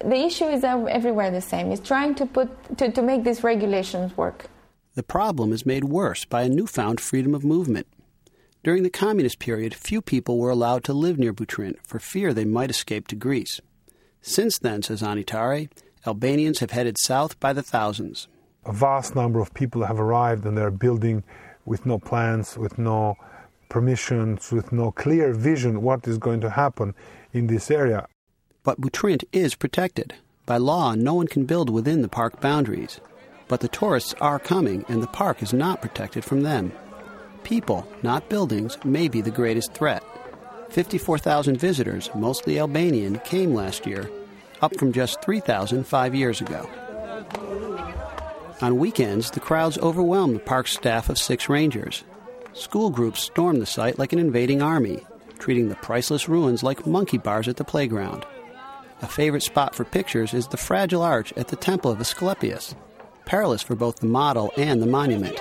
The 0.04 0.18
issue 0.18 0.46
is 0.46 0.64
everywhere 0.64 1.32
the 1.32 1.42
same. 1.42 1.72
It's 1.72 1.88
trying 1.88 2.16
to 2.16 2.26
put 2.26 2.78
to, 2.78 2.92
to 2.92 3.02
make 3.02 3.24
these 3.24 3.44
regulations 3.44 4.16
work. 4.18 4.50
The 4.96 5.04
problem 5.04 5.52
is 5.52 5.66
made 5.66 5.84
worse 5.84 6.24
by 6.24 6.44
a 6.44 6.50
newfound 6.50 7.02
freedom 7.02 7.36
of 7.36 7.44
movement. 7.44 7.86
During 8.64 8.84
the 8.84 8.90
communist 8.90 9.40
period, 9.40 9.76
few 9.76 10.02
people 10.02 10.40
were 10.40 10.50
allowed 10.50 10.86
to 10.86 10.94
live 10.94 11.20
near 11.20 11.34
Butrint 11.34 11.76
for 11.84 12.00
fear 12.00 12.34
they 12.34 12.46
might 12.46 12.70
escape 12.70 13.10
to 13.10 13.16
Greece. 13.16 13.60
Since 14.22 14.58
then, 14.60 14.82
says 14.84 15.04
Ani 15.04 15.26
Tari, 15.26 15.70
Albanians 16.08 16.60
have 16.60 16.72
headed 16.72 16.98
south 16.98 17.38
by 17.42 17.52
the 17.52 17.62
thousands. 17.62 18.30
A 18.66 18.72
vast 18.72 19.16
number 19.16 19.42
of 19.42 19.54
people 19.54 19.84
have 19.84 20.00
arrived 20.00 20.46
and 20.46 20.58
they're 20.58 20.72
building 20.72 21.26
with 21.66 21.86
no 21.86 22.00
plans, 22.00 22.58
with 22.58 22.78
no 22.78 23.18
permissions, 23.68 24.50
with 24.50 24.72
no 24.72 24.92
clear 24.92 25.34
vision 25.34 25.82
what 25.82 26.08
is 26.08 26.18
going 26.18 26.40
to 26.40 26.52
happen 26.52 26.96
in 27.34 27.48
this 27.48 27.70
area. 27.70 28.08
But 28.64 28.80
Butrint 28.80 29.26
is 29.34 29.56
protected. 29.56 30.14
By 30.46 30.56
law, 30.58 30.96
no 30.96 31.16
one 31.16 31.28
can 31.28 31.46
build 31.46 31.70
within 31.70 32.02
the 32.02 32.08
park 32.08 32.40
boundaries. 32.40 33.02
But 33.48 33.60
the 33.60 33.68
tourists 33.68 34.16
are 34.22 34.40
coming, 34.40 34.86
and 34.88 35.04
the 35.04 35.08
park 35.08 35.44
is 35.44 35.54
not 35.54 35.82
protected 35.82 36.26
from 36.26 36.42
them. 36.42 36.72
People, 37.44 37.88
not 38.02 38.30
buildings, 38.30 38.78
may 38.84 39.08
be 39.08 39.22
the 39.22 39.32
greatest 39.32 39.74
threat. 39.74 40.04
54,000 40.70 41.58
visitors, 41.58 42.10
mostly 42.16 42.60
Albanian, 42.60 43.20
came 43.20 43.54
last 43.54 43.86
year, 43.86 44.10
up 44.62 44.76
from 44.78 44.92
just 44.92 45.22
3,000 45.22 45.86
five 45.86 46.16
years 46.16 46.42
ago. 46.42 46.68
On 48.62 48.78
weekends, 48.78 49.32
the 49.32 49.40
crowds 49.40 49.78
overwhelm 49.78 50.34
the 50.34 50.40
park's 50.40 50.74
staff 50.74 51.10
of 51.10 51.20
six 51.20 51.50
rangers. 51.50 52.04
School 52.54 52.90
groups 52.90 53.22
storm 53.22 53.60
the 53.60 53.66
site 53.66 54.00
like 54.00 54.14
an 54.14 54.20
invading 54.20 54.62
army, 54.62 55.06
treating 55.40 55.70
the 55.70 55.76
priceless 55.76 56.30
ruins 56.30 56.64
like 56.64 56.88
monkey 56.88 57.18
bars 57.18 57.48
at 57.48 57.58
the 57.58 57.64
playground. 57.64 58.26
A 59.02 59.08
favorite 59.08 59.44
spot 59.44 59.76
for 59.76 59.84
pictures 59.84 60.34
is 60.34 60.48
the 60.48 60.58
fragile 60.58 61.02
arch 61.02 61.34
at 61.34 61.50
the 61.50 61.58
Temple 61.58 61.92
of 61.92 62.00
Asclepius, 62.00 62.74
perilous 63.26 63.62
for 63.62 63.76
both 63.76 63.98
the 63.98 64.06
model 64.06 64.52
and 64.58 64.82
the 64.82 64.88
monument. 64.88 65.40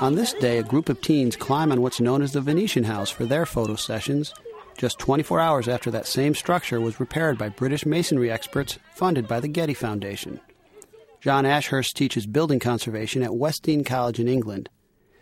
On 0.00 0.14
this 0.14 0.32
day, 0.32 0.58
a 0.58 0.62
group 0.62 0.88
of 0.88 1.02
teens 1.02 1.36
climb 1.36 1.70
on 1.70 1.82
what's 1.82 2.00
known 2.00 2.22
as 2.22 2.32
the 2.32 2.40
Venetian 2.40 2.84
House 2.84 3.10
for 3.10 3.26
their 3.26 3.44
photo 3.44 3.74
sessions, 3.74 4.32
just 4.78 4.98
24 4.98 5.40
hours 5.40 5.68
after 5.68 5.90
that 5.90 6.06
same 6.06 6.34
structure 6.34 6.80
was 6.80 6.98
repaired 6.98 7.36
by 7.36 7.50
British 7.50 7.84
masonry 7.84 8.30
experts 8.30 8.78
funded 8.94 9.28
by 9.28 9.40
the 9.40 9.48
Getty 9.48 9.74
Foundation. 9.74 10.40
John 11.20 11.44
Ashurst 11.44 11.94
teaches 11.96 12.26
building 12.26 12.60
conservation 12.60 13.22
at 13.22 13.34
West 13.34 13.62
Dean 13.62 13.84
College 13.84 14.18
in 14.18 14.26
England. 14.26 14.70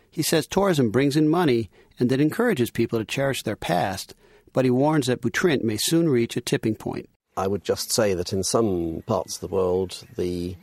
He 0.09 0.23
says 0.23 0.47
tourism 0.47 0.91
brings 0.91 1.17
in 1.17 1.27
money 1.27 1.69
and 1.99 2.09
that 2.09 2.21
encourages 2.21 2.71
people 2.71 2.99
to 2.99 3.05
cherish 3.05 3.43
their 3.43 3.57
past, 3.57 4.15
but 4.53 4.63
he 4.63 4.71
warns 4.71 5.07
that 5.07 5.21
Butrint 5.21 5.61
may 5.61 5.75
soon 5.75 6.07
reach 6.07 6.37
a 6.37 6.41
tipping 6.41 6.75
point. 6.75 7.09
I 7.39 7.47
would 7.47 7.63
just 7.63 7.89
say 7.89 8.13
that 8.15 8.33
in 8.33 8.43
some 8.43 9.01
parts 9.07 9.35
of 9.35 9.41
the 9.41 9.55
world, 9.55 10.03
the 10.17 10.57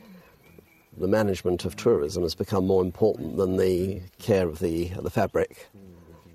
the 0.95 1.07
management 1.07 1.65
of 1.65 1.75
tourism 1.75 2.21
has 2.23 2.35
become 2.35 2.67
more 2.67 2.83
important 2.83 3.37
than 3.37 3.57
the 3.57 4.01
care 4.19 4.47
of 4.47 4.59
the 4.59 4.89
the 5.01 5.09
fabric, 5.09 5.69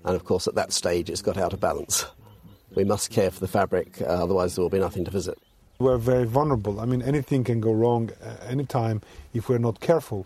and 0.03 0.15
of 0.15 0.25
course, 0.25 0.45
at 0.45 0.55
that 0.55 0.73
stage, 0.73 1.09
it's 1.09 1.21
got 1.21 1.37
out 1.37 1.53
of 1.53 1.61
balance. 1.61 2.05
We 2.75 2.83
must 2.83 3.09
care 3.09 3.31
for 3.31 3.39
the 3.39 3.47
fabric, 3.47 4.01
uh, 4.01 4.05
otherwise, 4.05 4.55
there 4.55 4.63
will 4.63 4.69
be 4.69 4.79
nothing 4.79 5.05
to 5.05 5.11
visit. 5.11 5.37
We're 5.79 5.97
very 5.97 6.25
vulnerable. 6.25 6.81
I 6.81 6.85
mean, 6.85 7.01
anything 7.01 7.45
can 7.45 7.61
go 7.61 7.71
wrong 7.71 8.09
any 8.45 8.65
time 8.65 9.01
if 9.33 9.47
we're 9.47 9.59
not 9.59 9.79
careful. 9.79 10.25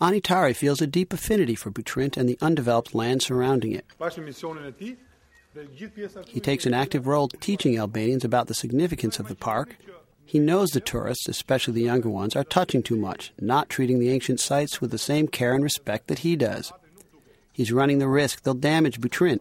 Anitari 0.00 0.56
feels 0.56 0.80
a 0.80 0.88
deep 0.88 1.12
affinity 1.12 1.54
for 1.54 1.70
Butrint 1.70 2.16
and 2.16 2.28
the 2.28 2.38
undeveloped 2.40 2.94
land 2.94 3.22
surrounding 3.22 3.72
it. 3.72 3.84
He 6.26 6.40
takes 6.40 6.66
an 6.66 6.74
active 6.74 7.06
role 7.06 7.28
teaching 7.28 7.78
Albanians 7.78 8.24
about 8.24 8.46
the 8.46 8.54
significance 8.54 9.18
of 9.18 9.28
the 9.28 9.34
park. 9.34 9.76
He 10.24 10.38
knows 10.38 10.70
the 10.70 10.80
tourists, 10.80 11.28
especially 11.28 11.74
the 11.74 11.82
younger 11.82 12.08
ones, 12.08 12.34
are 12.34 12.44
touching 12.44 12.82
too 12.82 12.96
much, 12.96 13.32
not 13.38 13.68
treating 13.68 13.98
the 13.98 14.10
ancient 14.10 14.40
sites 14.40 14.80
with 14.80 14.90
the 14.90 14.98
same 14.98 15.28
care 15.28 15.54
and 15.54 15.62
respect 15.62 16.06
that 16.06 16.20
he 16.20 16.36
does. 16.36 16.72
He's 17.52 17.72
running 17.72 17.98
the 17.98 18.08
risk 18.08 18.42
they'll 18.42 18.54
damage 18.54 19.00
Butrint, 19.00 19.40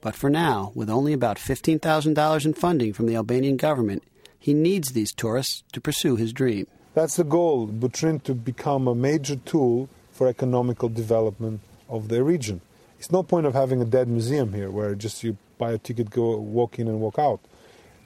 but 0.00 0.16
for 0.16 0.28
now, 0.28 0.72
with 0.74 0.90
only 0.90 1.12
about 1.12 1.36
$15,000 1.36 2.44
in 2.44 2.54
funding 2.54 2.92
from 2.92 3.06
the 3.06 3.14
Albanian 3.14 3.56
government, 3.56 4.02
he 4.36 4.52
needs 4.52 4.90
these 4.92 5.14
tourists 5.14 5.62
to 5.72 5.80
pursue 5.80 6.16
his 6.16 6.32
dream. 6.32 6.66
That's 6.94 7.16
the 7.16 7.24
goal, 7.24 7.68
Butrint 7.68 8.24
to 8.24 8.34
become 8.34 8.88
a 8.88 8.94
major 8.94 9.36
tool 9.36 9.88
for 10.10 10.26
economical 10.26 10.88
development 10.88 11.60
of 11.88 12.08
the 12.08 12.24
region. 12.24 12.60
It's 13.02 13.10
no 13.10 13.24
point 13.24 13.46
of 13.46 13.54
having 13.54 13.82
a 13.82 13.84
dead 13.84 14.06
museum 14.06 14.52
here 14.52 14.70
where 14.70 14.94
just 14.94 15.24
you 15.24 15.36
buy 15.58 15.72
a 15.72 15.78
ticket, 15.78 16.08
go 16.08 16.36
walk 16.36 16.78
in 16.78 16.86
and 16.86 17.00
walk 17.00 17.18
out. 17.18 17.40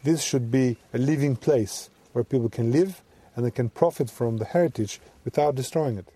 this 0.04 0.22
should 0.22 0.50
be 0.50 0.78
a 0.94 0.96
living 0.96 1.37
place 1.37 1.90
where 2.14 2.24
people 2.24 2.48
can 2.48 2.72
live 2.72 3.02
and 3.35 3.44
they 3.44 3.50
can 3.50 3.68
profit 3.68 4.09
from 4.09 4.38
the 4.38 4.46
heritage 4.46 4.98
without 5.22 5.54
destroying 5.54 5.98
it. 5.98 6.09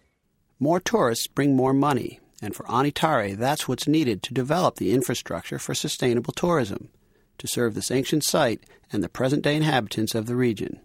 More 0.59 0.81
tourists 0.81 1.27
bring 1.27 1.55
more 1.55 1.75
money, 1.75 2.21
and 2.41 2.57
for 2.57 2.65
Anitare, 2.69 3.37
that's 3.37 3.69
what's 3.69 3.87
needed 3.87 4.23
to 4.23 4.33
develop 4.33 4.77
the 4.77 4.95
infrastructure 4.95 5.59
for 5.59 5.75
sustainable 5.75 6.33
tourism 6.33 6.89
to 7.37 7.47
serve 7.47 7.75
this 7.75 7.91
ancient 7.91 8.25
site 8.25 8.65
and 8.91 9.05
the 9.05 9.11
present 9.11 9.43
day 9.43 9.57
inhabitants 9.57 10.15
of 10.15 10.25
the 10.25 10.37
region. 10.37 10.81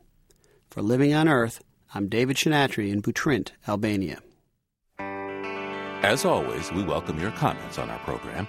For 0.70 0.82
Living 0.82 1.14
on 1.14 1.30
Earth, 1.30 1.64
I'm 1.94 2.10
David 2.10 2.36
Shinatri 2.36 2.92
in 2.92 3.02
Butrint, 3.02 3.52
Albania. 3.70 4.20
As 6.06 6.24
always, 6.24 6.72
we 6.72 6.84
welcome 6.84 7.20
your 7.20 7.32
comments 7.32 7.80
on 7.80 7.90
our 7.90 7.98
program. 7.98 8.48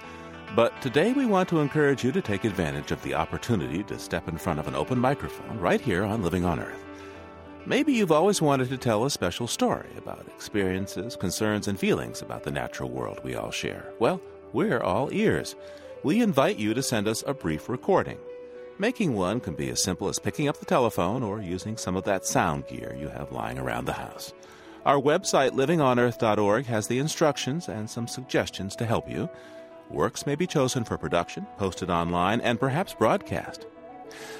But 0.55 0.79
today 0.79 1.11
we 1.13 1.25
want 1.25 1.49
to 1.49 1.59
encourage 1.59 2.03
you 2.03 2.11
to 2.11 2.21
take 2.21 2.43
advantage 2.43 2.91
of 2.91 3.01
the 3.01 3.15
opportunity 3.15 3.81
to 3.85 3.97
step 3.97 4.27
in 4.27 4.37
front 4.37 4.59
of 4.59 4.67
an 4.67 4.75
open 4.75 4.99
microphone 4.99 5.59
right 5.59 5.81
here 5.81 6.03
on 6.03 6.21
Living 6.21 6.45
on 6.45 6.59
Earth. 6.59 6.85
Maybe 7.65 7.93
you've 7.93 8.11
always 8.11 8.43
wanted 8.43 8.69
to 8.69 8.77
tell 8.77 9.05
a 9.05 9.09
special 9.09 9.47
story 9.47 9.89
about 9.97 10.27
experiences, 10.27 11.15
concerns, 11.15 11.67
and 11.67 11.79
feelings 11.79 12.21
about 12.21 12.43
the 12.43 12.51
natural 12.51 12.91
world 12.91 13.21
we 13.23 13.33
all 13.33 13.49
share. 13.49 13.91
Well, 13.97 14.21
we're 14.53 14.83
all 14.83 15.11
ears. 15.11 15.55
We 16.03 16.21
invite 16.21 16.59
you 16.59 16.75
to 16.75 16.83
send 16.83 17.07
us 17.07 17.23
a 17.25 17.33
brief 17.33 17.69
recording. 17.69 18.19
Making 18.77 19.15
one 19.15 19.39
can 19.39 19.55
be 19.55 19.69
as 19.69 19.81
simple 19.81 20.09
as 20.09 20.19
picking 20.19 20.47
up 20.47 20.59
the 20.59 20.65
telephone 20.65 21.23
or 21.23 21.41
using 21.41 21.75
some 21.75 21.95
of 21.95 22.03
that 22.03 22.27
sound 22.27 22.67
gear 22.67 22.95
you 22.99 23.07
have 23.07 23.31
lying 23.31 23.57
around 23.57 23.85
the 23.85 23.93
house. 23.93 24.31
Our 24.87 25.01
website, 25.01 25.51
livingonearth.org, 25.51 26.65
has 26.67 26.87
the 26.87 26.99
instructions 26.99 27.67
and 27.67 27.89
some 27.89 28.07
suggestions 28.07 28.73
to 28.77 28.85
help 28.85 29.09
you. 29.09 29.29
Works 29.89 30.25
may 30.25 30.35
be 30.35 30.47
chosen 30.47 30.85
for 30.85 30.97
production, 30.97 31.45
posted 31.57 31.89
online, 31.89 32.39
and 32.39 32.57
perhaps 32.57 32.93
broadcast. 32.93 33.67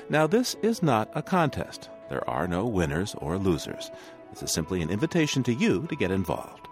Now, 0.10 0.26
this 0.26 0.56
is 0.62 0.82
not 0.82 1.10
a 1.14 1.22
contest. 1.22 1.90
There 2.08 2.28
are 2.30 2.48
no 2.48 2.66
winners 2.66 3.14
or 3.16 3.38
losers. 3.38 3.92
This 4.32 4.42
is 4.42 4.54
simply 4.54 4.82
an 4.82 4.90
invitation 4.90 5.44
to 5.44 5.54
you 5.54 5.86
to 5.88 5.98
get 5.98 6.12
involved. 6.12 6.68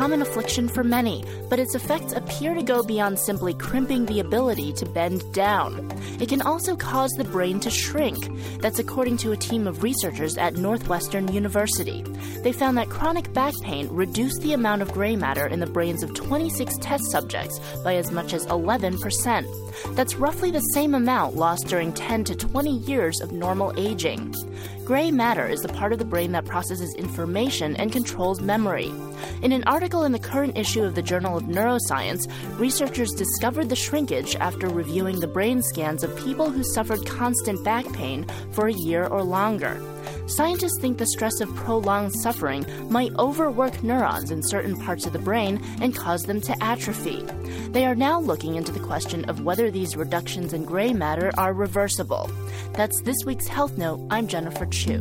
common 0.00 0.22
affliction 0.22 0.66
for 0.66 0.82
many, 0.82 1.22
but 1.50 1.58
its 1.58 1.74
effects 1.74 2.14
appear 2.14 2.54
to 2.54 2.62
go 2.62 2.82
beyond 2.82 3.18
simply 3.18 3.52
crimping 3.52 4.06
the 4.06 4.20
ability 4.20 4.72
to 4.72 4.86
bend 4.86 5.22
down. 5.34 5.92
It 6.18 6.30
can 6.30 6.40
also 6.40 6.74
cause 6.74 7.10
the 7.10 7.24
brain 7.24 7.60
to 7.60 7.68
shrink. 7.68 8.16
That's 8.62 8.78
according 8.78 9.18
to 9.18 9.32
a 9.32 9.36
team 9.36 9.66
of 9.66 9.82
researchers 9.82 10.38
at 10.38 10.56
Northwestern 10.56 11.30
University. 11.34 12.02
They 12.42 12.50
found 12.50 12.78
that 12.78 12.88
chronic 12.88 13.30
back 13.34 13.52
pain 13.60 13.88
reduced 13.90 14.40
the 14.40 14.54
amount 14.54 14.80
of 14.80 14.90
gray 14.90 15.16
matter 15.16 15.46
in 15.46 15.60
the 15.60 15.66
brains 15.66 16.02
of 16.02 16.14
26 16.14 16.78
test 16.78 17.04
subjects 17.10 17.60
by 17.84 17.96
as 17.96 18.10
much 18.10 18.32
as 18.32 18.46
11%. 18.46 19.96
That's 19.96 20.16
roughly 20.16 20.50
the 20.50 20.60
same 20.60 20.94
amount 20.94 21.36
lost 21.36 21.66
during 21.66 21.92
10 21.92 22.24
to 22.24 22.34
20 22.34 22.70
years 22.70 23.20
of 23.20 23.32
normal 23.32 23.74
aging. 23.76 24.34
Gray 24.90 25.12
matter 25.12 25.46
is 25.46 25.60
the 25.60 25.68
part 25.68 25.92
of 25.92 26.00
the 26.00 26.04
brain 26.04 26.32
that 26.32 26.46
processes 26.46 26.96
information 26.96 27.76
and 27.76 27.92
controls 27.92 28.40
memory. 28.40 28.92
In 29.40 29.52
an 29.52 29.62
article 29.68 30.02
in 30.02 30.10
the 30.10 30.18
current 30.18 30.58
issue 30.58 30.82
of 30.82 30.96
the 30.96 31.00
Journal 31.00 31.36
of 31.36 31.44
Neuroscience, 31.44 32.26
researchers 32.58 33.12
discovered 33.12 33.68
the 33.68 33.76
shrinkage 33.76 34.34
after 34.34 34.68
reviewing 34.68 35.20
the 35.20 35.28
brain 35.28 35.62
scans 35.62 36.02
of 36.02 36.18
people 36.18 36.50
who 36.50 36.64
suffered 36.64 37.06
constant 37.06 37.64
back 37.64 37.84
pain 37.92 38.26
for 38.50 38.66
a 38.66 38.72
year 38.72 39.06
or 39.06 39.22
longer. 39.22 39.80
Scientists 40.26 40.80
think 40.80 40.98
the 40.98 41.06
stress 41.06 41.40
of 41.40 41.54
prolonged 41.54 42.12
suffering 42.22 42.64
might 42.90 43.14
overwork 43.18 43.82
neurons 43.82 44.30
in 44.30 44.42
certain 44.42 44.76
parts 44.76 45.06
of 45.06 45.12
the 45.12 45.18
brain 45.18 45.60
and 45.80 45.96
cause 45.96 46.22
them 46.22 46.40
to 46.40 46.62
atrophy. 46.62 47.22
They 47.70 47.86
are 47.86 47.94
now 47.94 48.20
looking 48.20 48.56
into 48.56 48.72
the 48.72 48.80
question 48.80 49.28
of 49.28 49.44
whether 49.44 49.70
these 49.70 49.96
reductions 49.96 50.52
in 50.52 50.64
gray 50.64 50.92
matter 50.92 51.30
are 51.36 51.52
reversible. 51.52 52.30
That's 52.74 53.00
this 53.02 53.24
week's 53.24 53.48
Health 53.48 53.76
Note. 53.76 54.06
I'm 54.10 54.28
Jennifer 54.28 54.66
Chu. 54.66 54.98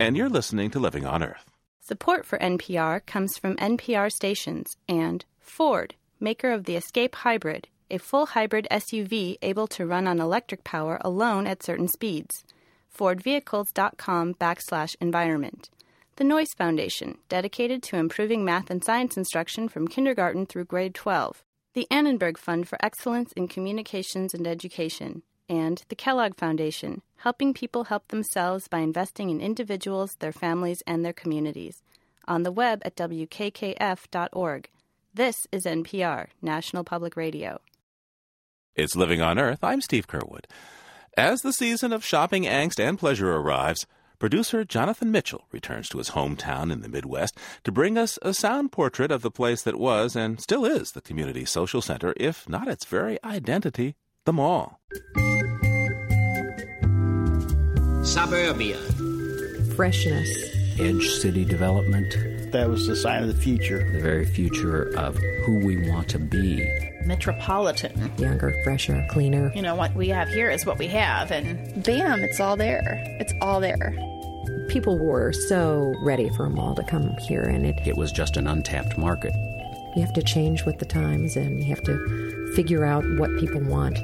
And 0.00 0.16
you're 0.16 0.28
listening 0.28 0.70
to 0.70 0.78
Living 0.78 1.04
on 1.04 1.22
Earth. 1.22 1.50
Support 1.80 2.24
for 2.24 2.38
NPR 2.38 3.04
comes 3.04 3.36
from 3.36 3.56
NPR 3.56 4.12
stations 4.12 4.76
and 4.88 5.24
Ford, 5.40 5.94
maker 6.20 6.52
of 6.52 6.64
the 6.64 6.76
Escape 6.76 7.16
Hybrid, 7.16 7.68
a 7.90 7.98
full 7.98 8.26
hybrid 8.26 8.68
SUV 8.70 9.36
able 9.42 9.66
to 9.66 9.84
run 9.84 10.06
on 10.06 10.20
electric 10.20 10.62
power 10.62 10.98
alone 11.00 11.46
at 11.46 11.62
certain 11.62 11.88
speeds. 11.88 12.44
FordVehicles.com 12.96 14.34
backslash 14.34 14.96
environment. 15.00 15.70
The 16.16 16.24
Noyce 16.24 16.54
Foundation, 16.56 17.18
dedicated 17.28 17.82
to 17.84 17.96
improving 17.96 18.44
math 18.44 18.70
and 18.70 18.84
science 18.84 19.16
instruction 19.16 19.68
from 19.68 19.88
kindergarten 19.88 20.44
through 20.44 20.66
grade 20.66 20.94
12. 20.94 21.42
The 21.72 21.86
Annenberg 21.90 22.36
Fund 22.36 22.68
for 22.68 22.76
Excellence 22.82 23.32
in 23.32 23.48
Communications 23.48 24.34
and 24.34 24.46
Education. 24.46 25.22
And 25.48 25.82
the 25.88 25.94
Kellogg 25.94 26.36
Foundation, 26.36 27.02
helping 27.16 27.54
people 27.54 27.84
help 27.84 28.08
themselves 28.08 28.68
by 28.68 28.80
investing 28.80 29.30
in 29.30 29.40
individuals, 29.40 30.16
their 30.18 30.32
families, 30.32 30.82
and 30.86 31.04
their 31.04 31.12
communities. 31.12 31.82
On 32.28 32.42
the 32.42 32.52
web 32.52 32.82
at 32.84 32.96
wkkf.org. 32.96 34.68
This 35.14 35.46
is 35.50 35.64
NPR, 35.64 36.26
National 36.42 36.84
Public 36.84 37.16
Radio. 37.16 37.60
It's 38.76 38.94
Living 38.94 39.20
on 39.20 39.38
Earth. 39.38 39.58
I'm 39.62 39.80
Steve 39.80 40.06
Curwood. 40.06 40.44
As 41.16 41.42
the 41.42 41.52
season 41.52 41.92
of 41.92 42.04
shopping 42.04 42.44
angst 42.44 42.78
and 42.78 42.96
pleasure 42.96 43.32
arrives, 43.34 43.84
producer 44.20 44.64
Jonathan 44.64 45.10
Mitchell 45.10 45.46
returns 45.50 45.88
to 45.88 45.98
his 45.98 46.10
hometown 46.10 46.72
in 46.72 46.82
the 46.82 46.88
Midwest 46.88 47.36
to 47.64 47.72
bring 47.72 47.98
us 47.98 48.16
a 48.22 48.32
sound 48.32 48.70
portrait 48.70 49.10
of 49.10 49.22
the 49.22 49.30
place 49.30 49.62
that 49.62 49.76
was 49.76 50.14
and 50.14 50.40
still 50.40 50.64
is 50.64 50.92
the 50.92 51.00
community 51.00 51.44
social 51.44 51.82
center, 51.82 52.14
if 52.16 52.48
not 52.48 52.68
its 52.68 52.84
very 52.84 53.18
identity, 53.24 53.96
the 54.24 54.32
mall. 54.32 54.80
Suburbia. 58.04 58.78
Freshness. 59.74 60.30
Edge 60.78 61.08
city 61.08 61.44
development. 61.44 62.39
That 62.52 62.68
was 62.68 62.88
the 62.88 62.96
sign 62.96 63.22
of 63.22 63.28
the 63.28 63.40
future. 63.40 63.88
The 63.92 64.00
very 64.00 64.24
future 64.24 64.92
of 64.96 65.16
who 65.44 65.64
we 65.64 65.88
want 65.88 66.08
to 66.08 66.18
be. 66.18 66.68
Metropolitan. 67.04 68.10
Younger, 68.18 68.52
fresher, 68.64 69.06
cleaner. 69.10 69.52
You 69.54 69.62
know, 69.62 69.76
what 69.76 69.94
we 69.94 70.08
have 70.08 70.28
here 70.28 70.50
is 70.50 70.66
what 70.66 70.76
we 70.76 70.88
have, 70.88 71.30
and 71.30 71.84
bam, 71.84 72.20
it's 72.20 72.40
all 72.40 72.56
there. 72.56 73.00
It's 73.20 73.32
all 73.40 73.60
there. 73.60 73.94
People 74.68 74.98
were 74.98 75.32
so 75.32 75.94
ready 76.02 76.28
for 76.30 76.46
a 76.46 76.50
mall 76.50 76.74
to 76.74 76.82
come 76.82 77.16
here, 77.28 77.42
and 77.42 77.64
it. 77.64 77.78
It 77.86 77.96
was 77.96 78.10
just 78.10 78.36
an 78.36 78.48
untapped 78.48 78.98
market. 78.98 79.32
You 79.94 80.02
have 80.02 80.12
to 80.14 80.22
change 80.22 80.64
with 80.64 80.78
the 80.78 80.86
times, 80.86 81.36
and 81.36 81.60
you 81.60 81.66
have 81.66 81.82
to 81.84 82.52
figure 82.56 82.84
out 82.84 83.04
what 83.16 83.36
people 83.38 83.60
want. 83.60 83.98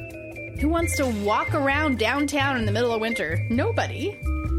Who 0.61 0.69
wants 0.69 0.97
to 0.97 1.07
walk 1.25 1.53
around 1.53 1.99
downtown 1.99 2.57
in 2.57 2.65
the 2.65 2.73
middle 2.73 2.93
of 2.93 3.01
winter? 3.01 3.45
Nobody. 3.51 4.17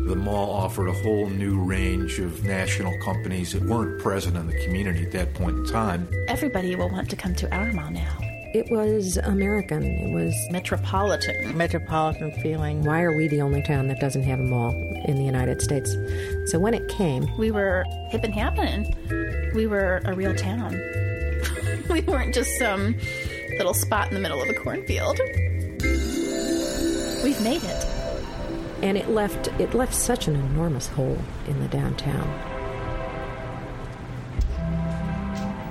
The 0.07 0.15
mall 0.15 0.51
offered 0.51 0.87
a 0.87 0.93
whole 0.93 1.29
new 1.29 1.59
range 1.59 2.17
of 2.19 2.45
national 2.45 2.97
companies 2.99 3.51
that 3.51 3.61
weren't 3.63 4.01
present 4.01 4.37
in 4.37 4.47
the 4.47 4.57
community 4.63 5.05
at 5.05 5.11
that 5.11 5.33
point 5.33 5.57
in 5.57 5.65
time. 5.65 6.07
Everybody 6.29 6.77
will 6.77 6.89
want 6.89 7.09
to 7.09 7.17
come 7.17 7.35
to 7.35 7.53
our 7.53 7.73
mall 7.73 7.91
now. 7.91 8.17
It 8.53 8.71
was 8.71 9.17
American. 9.17 9.83
It 9.83 10.13
was 10.13 10.33
metropolitan. 10.49 11.57
Metropolitan 11.57 12.31
feeling. 12.41 12.85
Why 12.85 13.01
are 13.01 13.17
we 13.17 13.27
the 13.27 13.41
only 13.41 13.61
town 13.61 13.89
that 13.89 13.99
doesn't 13.99 14.23
have 14.23 14.39
a 14.39 14.43
mall 14.43 14.71
in 15.03 15.17
the 15.17 15.25
United 15.25 15.61
States? 15.61 15.93
So 16.45 16.57
when 16.57 16.73
it 16.73 16.87
came, 16.87 17.27
we 17.37 17.51
were 17.51 17.83
hip 18.09 18.23
and 18.23 18.33
happening. 18.33 18.95
We 19.53 19.67
were 19.67 19.99
a 20.05 20.13
real 20.15 20.33
town. 20.33 20.71
we 21.89 21.99
weren't 22.03 22.33
just 22.33 22.57
some 22.57 22.95
little 23.57 23.73
spot 23.73 24.07
in 24.07 24.13
the 24.13 24.21
middle 24.21 24.41
of 24.41 24.47
a 24.47 24.53
cornfield. 24.53 25.19
We've 27.25 27.41
made 27.41 27.63
it. 27.65 27.96
And 28.87 28.97
it 28.97 29.09
left 29.09 29.49
it 29.59 29.73
left 29.73 29.93
such 29.93 30.29
an 30.29 30.35
enormous 30.37 30.87
hole 30.87 31.17
in 31.45 31.59
the 31.59 31.67
downtown. 31.67 32.25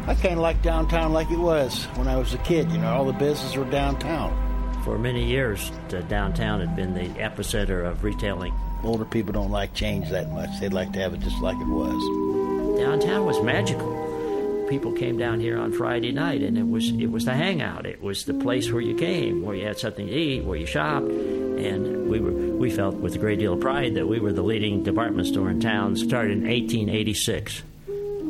I 0.07 0.15
kind 0.15 0.35
of 0.35 0.41
like 0.41 0.61
downtown 0.61 1.15
like 1.15 1.31
it 1.31 1.39
was 1.39 1.85
when 1.95 2.09
I 2.09 2.17
was 2.17 2.35
a 2.35 2.39
kid. 2.39 2.71
You 2.71 2.77
know, 2.77 2.93
all 2.93 3.07
the 3.07 3.15
businesses 3.15 3.57
were 3.57 3.65
downtown. 3.71 4.37
For 4.85 4.99
many 4.99 5.25
years, 5.25 5.73
the 5.89 6.03
downtown 6.03 6.61
had 6.61 6.77
been 6.77 6.93
the 6.93 7.09
epicenter 7.19 7.87
of 7.91 8.05
retailing. 8.05 8.53
Older 8.85 9.07
people 9.07 9.33
don't 9.33 9.51
like 9.51 9.73
change 9.73 10.11
that 10.11 10.31
much. 10.31 10.51
They'd 10.61 10.75
like 10.75 10.93
to 10.93 10.99
have 11.01 11.15
it 11.15 11.21
just 11.21 11.41
like 11.41 11.57
it 11.57 11.67
was. 11.67 12.79
Downtown 12.79 13.25
was 13.25 13.41
magical. 13.41 14.67
people 14.69 14.93
came 14.93 15.17
down 15.17 15.41
here 15.41 15.59
on 15.59 15.73
Friday 15.73 16.13
night, 16.13 16.43
and 16.43 16.59
it 16.59 16.69
was 16.69 16.91
it 16.91 17.11
was 17.11 17.25
the 17.25 17.33
hangout. 17.33 17.87
It 17.87 18.03
was 18.03 18.27
the 18.27 18.35
place 18.35 18.71
where 18.71 18.83
you 18.83 18.95
came, 18.95 19.43
where 19.43 19.57
you 19.57 19.67
had 19.67 19.79
something 19.79 20.07
to 20.07 20.13
eat, 20.13 20.45
where 20.45 20.59
you 20.59 20.67
shopped, 20.67 21.07
and 21.07 21.96
we 22.09 22.21
were 22.21 22.31
we 22.31 22.71
felt 22.71 22.95
with 22.97 23.15
a 23.15 23.19
great 23.19 23.39
deal 23.39 23.55
of 23.55 23.61
pride 23.61 23.95
that 23.95 24.07
we 24.07 24.21
were 24.21 24.33
the 24.33 24.43
leading 24.43 24.83
department 24.83 25.29
store 25.29 25.51
in 25.51 25.61
town. 25.61 25.97
Started 25.97 26.33
in 26.33 26.45
1886 26.45 27.63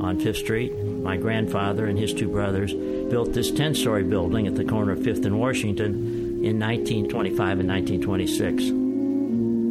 on 0.01 0.21
Fifth 0.21 0.39
Street. 0.39 0.77
My 0.77 1.17
grandfather 1.17 1.87
and 1.87 1.99
his 1.99 2.13
two 2.13 2.29
brothers 2.29 2.75
built 2.75 3.33
this 3.33 3.51
10-story 3.51 4.05
building 4.05 4.47
at 4.47 4.57
the 4.57 4.65
corner 4.65 4.93
of 4.93 5.03
Fifth 5.03 5.25
and 5.25 5.39
Washington 5.39 6.45
in 6.45 6.59
1925 6.59 7.61
and 7.61 7.69
1926. 7.69 8.87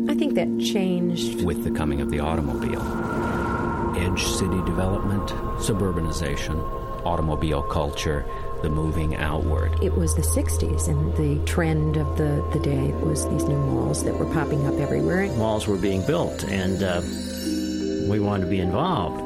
I 0.09 0.17
think 0.17 0.35
that 0.35 0.59
changed 0.59 1.43
with 1.43 1.63
the 1.63 1.71
coming 1.71 2.01
of 2.01 2.09
the 2.09 2.19
automobile. 2.19 2.81
Edge 3.97 4.23
city 4.23 4.61
development, 4.63 5.29
suburbanization, 5.59 6.59
automobile 7.05 7.61
culture, 7.63 8.25
the 8.66 8.72
moving 8.72 9.16
outward. 9.18 9.72
It 9.84 9.93
was 9.93 10.16
the 10.16 10.24
60s, 10.24 10.88
and 10.88 11.16
the 11.16 11.45
trend 11.45 11.97
of 11.97 12.18
the, 12.18 12.43
the 12.51 12.59
day 12.59 12.91
was 13.05 13.30
these 13.30 13.43
new 13.43 13.59
malls 13.59 14.03
that 14.03 14.18
were 14.18 14.26
popping 14.34 14.66
up 14.66 14.74
everywhere. 14.80 15.28
Malls 15.34 15.68
were 15.68 15.78
being 15.78 16.03
built, 16.07 16.43
and 16.45 16.82
uh, 16.82 16.99
we 18.09 18.20
wanted 18.20 18.45
to 18.45 18.49
be 18.49 18.59
involved. 18.59 19.20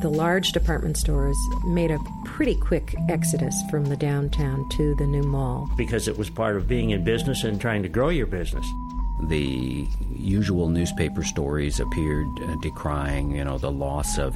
The 0.00 0.08
large 0.08 0.52
department 0.52 0.96
stores 0.96 1.36
made 1.66 1.90
a 1.90 1.98
pretty 2.24 2.54
quick 2.54 2.94
exodus 3.10 3.54
from 3.70 3.84
the 3.84 3.96
downtown 3.96 4.66
to 4.70 4.94
the 4.94 5.06
new 5.06 5.22
mall. 5.22 5.70
Because 5.76 6.08
it 6.08 6.16
was 6.16 6.30
part 6.30 6.56
of 6.56 6.66
being 6.66 6.90
in 6.90 7.04
business 7.04 7.44
and 7.44 7.60
trying 7.60 7.82
to 7.82 7.90
grow 7.90 8.08
your 8.08 8.26
business. 8.26 8.66
The 9.24 9.86
usual 10.16 10.70
newspaper 10.70 11.24
stories 11.24 11.78
appeared 11.78 12.26
uh, 12.40 12.56
decrying, 12.62 13.36
you 13.36 13.44
know, 13.44 13.58
the 13.58 13.70
loss 13.70 14.16
of 14.16 14.34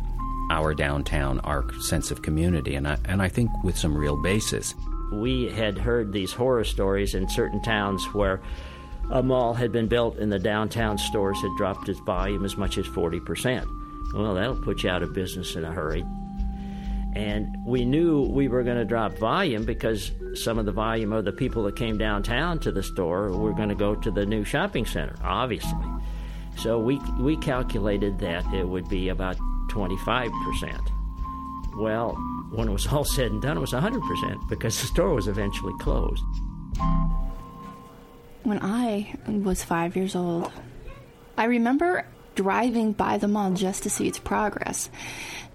our 0.50 0.74
downtown, 0.74 1.40
our 1.40 1.72
sense 1.80 2.10
of 2.10 2.22
community, 2.22 2.74
and 2.74 2.86
I, 2.86 2.98
and 3.04 3.22
I 3.22 3.28
think 3.28 3.50
with 3.64 3.76
some 3.76 3.96
real 3.96 4.20
basis. 4.22 4.74
We 5.12 5.48
had 5.50 5.78
heard 5.78 6.12
these 6.12 6.32
horror 6.32 6.64
stories 6.64 7.14
in 7.14 7.28
certain 7.28 7.62
towns 7.62 8.04
where 8.12 8.40
a 9.10 9.22
mall 9.22 9.54
had 9.54 9.70
been 9.70 9.86
built 9.86 10.18
and 10.18 10.32
the 10.32 10.38
downtown 10.38 10.98
stores 10.98 11.40
had 11.40 11.50
dropped 11.56 11.88
its 11.88 12.00
volume 12.00 12.44
as 12.44 12.56
much 12.56 12.76
as 12.76 12.86
40%. 12.86 13.66
Well, 14.14 14.34
that'll 14.34 14.56
put 14.56 14.82
you 14.82 14.90
out 14.90 15.02
of 15.02 15.12
business 15.12 15.54
in 15.54 15.64
a 15.64 15.72
hurry. 15.72 16.04
And 17.14 17.56
we 17.64 17.84
knew 17.84 18.22
we 18.22 18.48
were 18.48 18.62
going 18.62 18.76
to 18.76 18.84
drop 18.84 19.16
volume 19.16 19.64
because 19.64 20.12
some 20.34 20.58
of 20.58 20.66
the 20.66 20.72
volume 20.72 21.12
of 21.12 21.24
the 21.24 21.32
people 21.32 21.62
that 21.64 21.76
came 21.76 21.96
downtown 21.96 22.58
to 22.60 22.72
the 22.72 22.82
store 22.82 23.30
were 23.30 23.54
going 23.54 23.70
to 23.70 23.74
go 23.74 23.94
to 23.94 24.10
the 24.10 24.26
new 24.26 24.44
shopping 24.44 24.84
center, 24.84 25.16
obviously. 25.22 25.86
So 26.58 26.78
we, 26.78 27.00
we 27.18 27.36
calculated 27.36 28.18
that 28.18 28.44
it 28.52 28.68
would 28.68 28.88
be 28.88 29.08
about 29.08 29.36
25%. 29.68 30.92
Well, 31.76 32.14
when 32.50 32.68
it 32.68 32.72
was 32.72 32.86
all 32.86 33.04
said 33.04 33.30
and 33.30 33.42
done, 33.42 33.56
it 33.56 33.60
was 33.60 33.72
100% 33.72 34.48
because 34.48 34.80
the 34.80 34.86
store 34.86 35.14
was 35.14 35.28
eventually 35.28 35.74
closed. 35.78 36.22
When 38.44 38.60
I 38.62 39.14
was 39.26 39.62
five 39.62 39.96
years 39.96 40.14
old, 40.14 40.50
I 41.36 41.44
remember 41.44 42.06
driving 42.36 42.92
by 42.92 43.18
the 43.18 43.28
mall 43.28 43.52
just 43.52 43.82
to 43.82 43.90
see 43.90 44.06
its 44.06 44.18
progress 44.18 44.88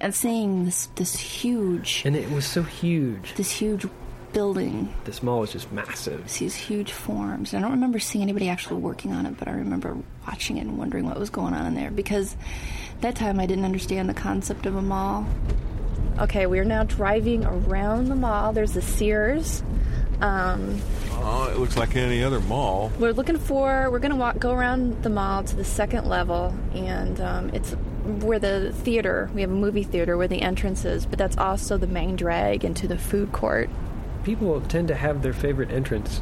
and 0.02 0.14
seeing 0.14 0.66
this 0.66 0.88
this 0.96 1.16
huge 1.16 2.02
and 2.06 2.16
it 2.16 2.30
was 2.32 2.44
so 2.46 2.64
huge 2.64 3.36
this 3.36 3.52
huge 3.52 3.86
building 4.34 4.92
this 5.06 5.22
mall 5.22 5.42
was 5.42 5.52
just 5.52 5.72
massive 5.72 6.24
these 6.40 6.56
huge 6.56 6.92
forms 6.92 7.54
and 7.54 7.64
i 7.64 7.68
don't 7.68 7.76
remember 7.76 8.00
seeing 8.00 8.24
anybody 8.24 8.50
actually 8.50 8.80
working 8.80 9.12
on 9.12 9.28
it 9.28 9.38
but 9.38 9.48
i 9.48 9.52
remember 9.52 9.96
watching 10.26 10.58
it 10.58 10.62
and 10.62 10.78
wondering 10.78 11.06
what 11.06 11.20
was 11.20 11.30
going 11.30 11.54
on 11.54 11.68
in 11.68 11.76
there 11.76 11.92
because 11.92 12.36
that 13.02 13.16
time 13.16 13.40
i 13.40 13.46
didn't 13.46 13.66
understand 13.66 14.08
the 14.08 14.14
concept 14.14 14.66
of 14.66 14.76
a 14.76 14.82
mall 14.82 15.26
okay 16.20 16.46
we 16.46 16.60
are 16.60 16.66
now 16.66 16.84
driving 16.84 17.44
around 17.46 18.08
the 18.08 18.16
mall 18.16 18.54
there's 18.54 18.74
the 18.74 18.82
sears 18.82 19.64
um, 20.22 20.80
oh, 21.14 21.50
it 21.52 21.58
looks 21.58 21.78
like 21.78 21.96
any 21.96 22.24
other 22.24 22.40
mall. 22.42 22.92
We're 23.00 23.12
looking 23.12 23.38
for. 23.38 23.90
We're 23.90 24.00
going 24.00 24.12
to 24.12 24.18
walk, 24.18 24.38
go 24.38 24.54
around 24.54 25.02
the 25.02 25.10
mall 25.10 25.44
to 25.44 25.56
the 25.56 25.66
second 25.66 26.08
level, 26.08 26.56
and 26.74 27.20
um, 27.20 27.50
it's 27.50 27.72
where 28.22 28.38
the 28.38 28.72
theater. 28.72 29.32
We 29.34 29.42
have 29.42 29.50
a 29.50 29.56
movie 29.56 29.84
theater 29.84 30.18
where 30.18 30.28
the 30.28 30.42
entrance 30.42 30.86
is, 30.86 31.08
but 31.08 31.18
that's 31.18 31.38
also 31.38 31.78
the 31.78 31.88
main 31.88 32.16
drag 32.16 32.64
into 32.64 32.88
the 32.88 33.00
food 33.00 33.32
court. 33.32 33.70
People 34.24 34.62
tend 34.62 34.88
to 34.90 34.96
have 34.96 35.24
their 35.24 35.34
favorite 35.34 35.72
entrance, 35.72 36.22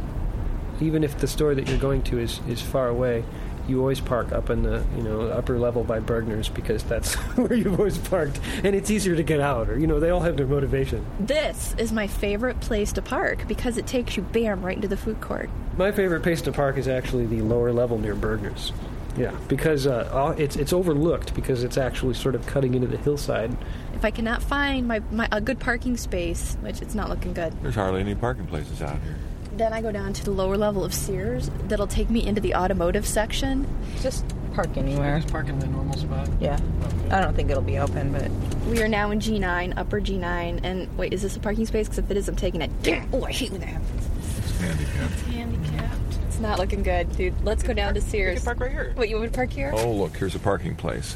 even 0.79 1.03
if 1.03 1.17
the 1.17 1.27
store 1.27 1.53
that 1.53 1.67
you're 1.67 1.77
going 1.77 2.01
to 2.03 2.19
is 2.19 2.39
is 2.47 2.61
far 2.61 2.87
away 2.87 3.25
you 3.69 3.79
always 3.79 3.99
park 3.99 4.31
up 4.31 4.49
in 4.49 4.63
the 4.63 4.83
you 4.95 5.03
know 5.03 5.21
upper 5.29 5.57
level 5.59 5.83
by 5.83 5.99
Bergner's 5.99 6.49
because 6.49 6.83
that's 6.83 7.13
where 7.35 7.53
you've 7.53 7.79
always 7.79 7.97
parked, 7.97 8.39
and 8.63 8.75
it's 8.75 8.89
easier 8.89 9.15
to 9.15 9.23
get 9.23 9.39
out. 9.39 9.69
Or 9.69 9.79
you 9.79 9.87
know 9.87 9.99
they 9.99 10.09
all 10.09 10.21
have 10.21 10.37
their 10.37 10.47
motivation. 10.47 11.05
This 11.19 11.75
is 11.77 11.91
my 11.91 12.07
favorite 12.07 12.59
place 12.59 12.91
to 12.93 13.01
park 13.01 13.47
because 13.47 13.77
it 13.77 13.87
takes 13.87 14.17
you 14.17 14.23
bam 14.23 14.65
right 14.65 14.75
into 14.75 14.87
the 14.87 14.97
food 14.97 15.21
court. 15.21 15.49
My 15.77 15.91
favorite 15.91 16.23
place 16.23 16.41
to 16.41 16.51
park 16.51 16.77
is 16.77 16.87
actually 16.87 17.25
the 17.25 17.41
lower 17.41 17.71
level 17.71 17.97
near 17.97 18.15
Bergner's. 18.15 18.73
Yeah, 19.17 19.35
because 19.47 19.87
uh, 19.87 20.35
it's 20.37 20.55
it's 20.55 20.71
overlooked 20.71 21.33
because 21.33 21.63
it's 21.63 21.77
actually 21.77 22.13
sort 22.13 22.35
of 22.35 22.45
cutting 22.45 22.73
into 22.73 22.87
the 22.87 22.97
hillside. 22.97 23.55
If 23.93 24.05
I 24.05 24.11
cannot 24.11 24.41
find 24.41 24.87
my, 24.87 24.99
my 25.11 25.27
a 25.31 25.41
good 25.41 25.59
parking 25.59 25.97
space, 25.97 26.57
which 26.61 26.81
it's 26.81 26.95
not 26.95 27.09
looking 27.09 27.33
good, 27.33 27.53
there's 27.61 27.75
hardly 27.75 28.01
any 28.01 28.15
parking 28.15 28.45
places 28.47 28.81
out 28.81 29.01
here 29.01 29.17
then 29.59 29.73
I 29.73 29.81
go 29.81 29.91
down 29.91 30.13
to 30.13 30.23
the 30.23 30.31
lower 30.31 30.57
level 30.57 30.83
of 30.83 30.93
Sears. 30.93 31.51
That'll 31.67 31.87
take 31.87 32.09
me 32.09 32.25
into 32.25 32.41
the 32.41 32.55
automotive 32.55 33.05
section. 33.05 33.67
Just 34.01 34.25
park 34.53 34.77
anywhere. 34.77 35.19
Just 35.19 35.31
park 35.31 35.49
in 35.49 35.59
the 35.59 35.67
normal 35.67 35.97
spot. 35.97 36.29
Yeah. 36.39 36.59
Okay. 36.83 37.09
I 37.11 37.21
don't 37.21 37.35
think 37.35 37.49
it'll 37.49 37.61
be 37.61 37.77
open, 37.77 38.11
but 38.11 38.29
we 38.67 38.81
are 38.81 38.87
now 38.87 39.11
in 39.11 39.19
G9, 39.19 39.77
upper 39.77 39.99
G9. 39.99 40.61
And 40.63 40.97
wait, 40.97 41.13
is 41.13 41.21
this 41.21 41.35
a 41.35 41.39
parking 41.39 41.65
space? 41.65 41.87
Because 41.87 41.99
if 41.99 42.09
it 42.09 42.17
is, 42.17 42.27
I'm 42.27 42.35
taking 42.35 42.61
it. 42.61 42.71
Damn! 42.83 43.13
Oh, 43.13 43.23
I 43.23 43.31
hate 43.31 43.51
when 43.51 43.61
that 43.61 43.67
happens. 43.67 44.07
It's 44.37 44.59
handicapped. 44.59 45.13
It's 45.13 45.21
handicapped. 45.23 46.17
It's 46.27 46.39
not 46.39 46.59
looking 46.59 46.83
good, 46.83 47.15
dude. 47.17 47.33
Let's 47.43 47.63
go 47.63 47.73
down 47.73 47.93
to 47.95 48.01
Sears. 48.01 48.35
You 48.35 48.39
can 48.39 48.45
park 48.45 48.59
right 48.61 48.71
here. 48.71 48.91
What, 48.95 49.09
you 49.09 49.17
want 49.17 49.31
to 49.31 49.35
park 49.35 49.51
here? 49.51 49.71
Oh, 49.75 49.91
look, 49.91 50.15
here's 50.15 50.35
a 50.35 50.39
parking 50.39 50.75
place. 50.75 51.15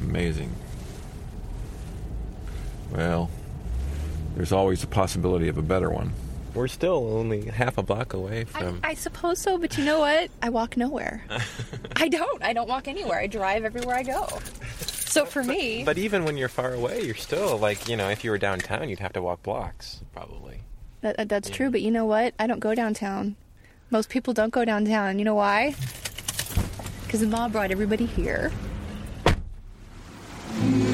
Amazing. 0.00 0.52
Well, 2.90 3.30
there's 4.36 4.52
always 4.52 4.80
the 4.80 4.86
possibility 4.86 5.48
of 5.48 5.58
a 5.58 5.62
better 5.62 5.90
one. 5.90 6.12
We're 6.54 6.68
still 6.68 7.12
only 7.14 7.46
half 7.46 7.78
a 7.78 7.82
block 7.82 8.14
away 8.14 8.44
from. 8.44 8.80
I, 8.82 8.90
I 8.90 8.94
suppose 8.94 9.40
so, 9.40 9.58
but 9.58 9.76
you 9.78 9.84
know 9.84 10.00
what? 10.00 10.30
I 10.42 10.48
walk 10.48 10.76
nowhere. 10.76 11.24
I 11.96 12.08
don't. 12.08 12.42
I 12.42 12.52
don't 12.52 12.68
walk 12.68 12.88
anywhere. 12.88 13.20
I 13.20 13.26
drive 13.26 13.64
everywhere 13.64 13.96
I 13.96 14.02
go. 14.02 14.26
So 14.80 15.24
for 15.24 15.42
me. 15.42 15.84
But 15.84 15.98
even 15.98 16.24
when 16.24 16.36
you're 16.36 16.48
far 16.48 16.74
away, 16.74 17.02
you're 17.02 17.14
still 17.14 17.58
like, 17.58 17.88
you 17.88 17.96
know, 17.96 18.08
if 18.08 18.24
you 18.24 18.30
were 18.30 18.38
downtown, 18.38 18.88
you'd 18.88 18.98
have 18.98 19.12
to 19.14 19.22
walk 19.22 19.42
blocks, 19.42 20.00
probably. 20.12 20.60
That, 21.00 21.28
that's 21.28 21.48
yeah. 21.48 21.54
true, 21.54 21.70
but 21.70 21.82
you 21.82 21.90
know 21.90 22.04
what? 22.04 22.34
I 22.38 22.46
don't 22.46 22.60
go 22.60 22.74
downtown. 22.74 23.36
Most 23.90 24.10
people 24.10 24.34
don't 24.34 24.52
go 24.52 24.64
downtown. 24.64 25.18
You 25.18 25.24
know 25.24 25.34
why? 25.34 25.74
Because 27.04 27.20
the 27.20 27.26
mall 27.26 27.48
brought 27.48 27.70
everybody 27.70 28.04
here. 28.04 28.52
here 30.60 30.87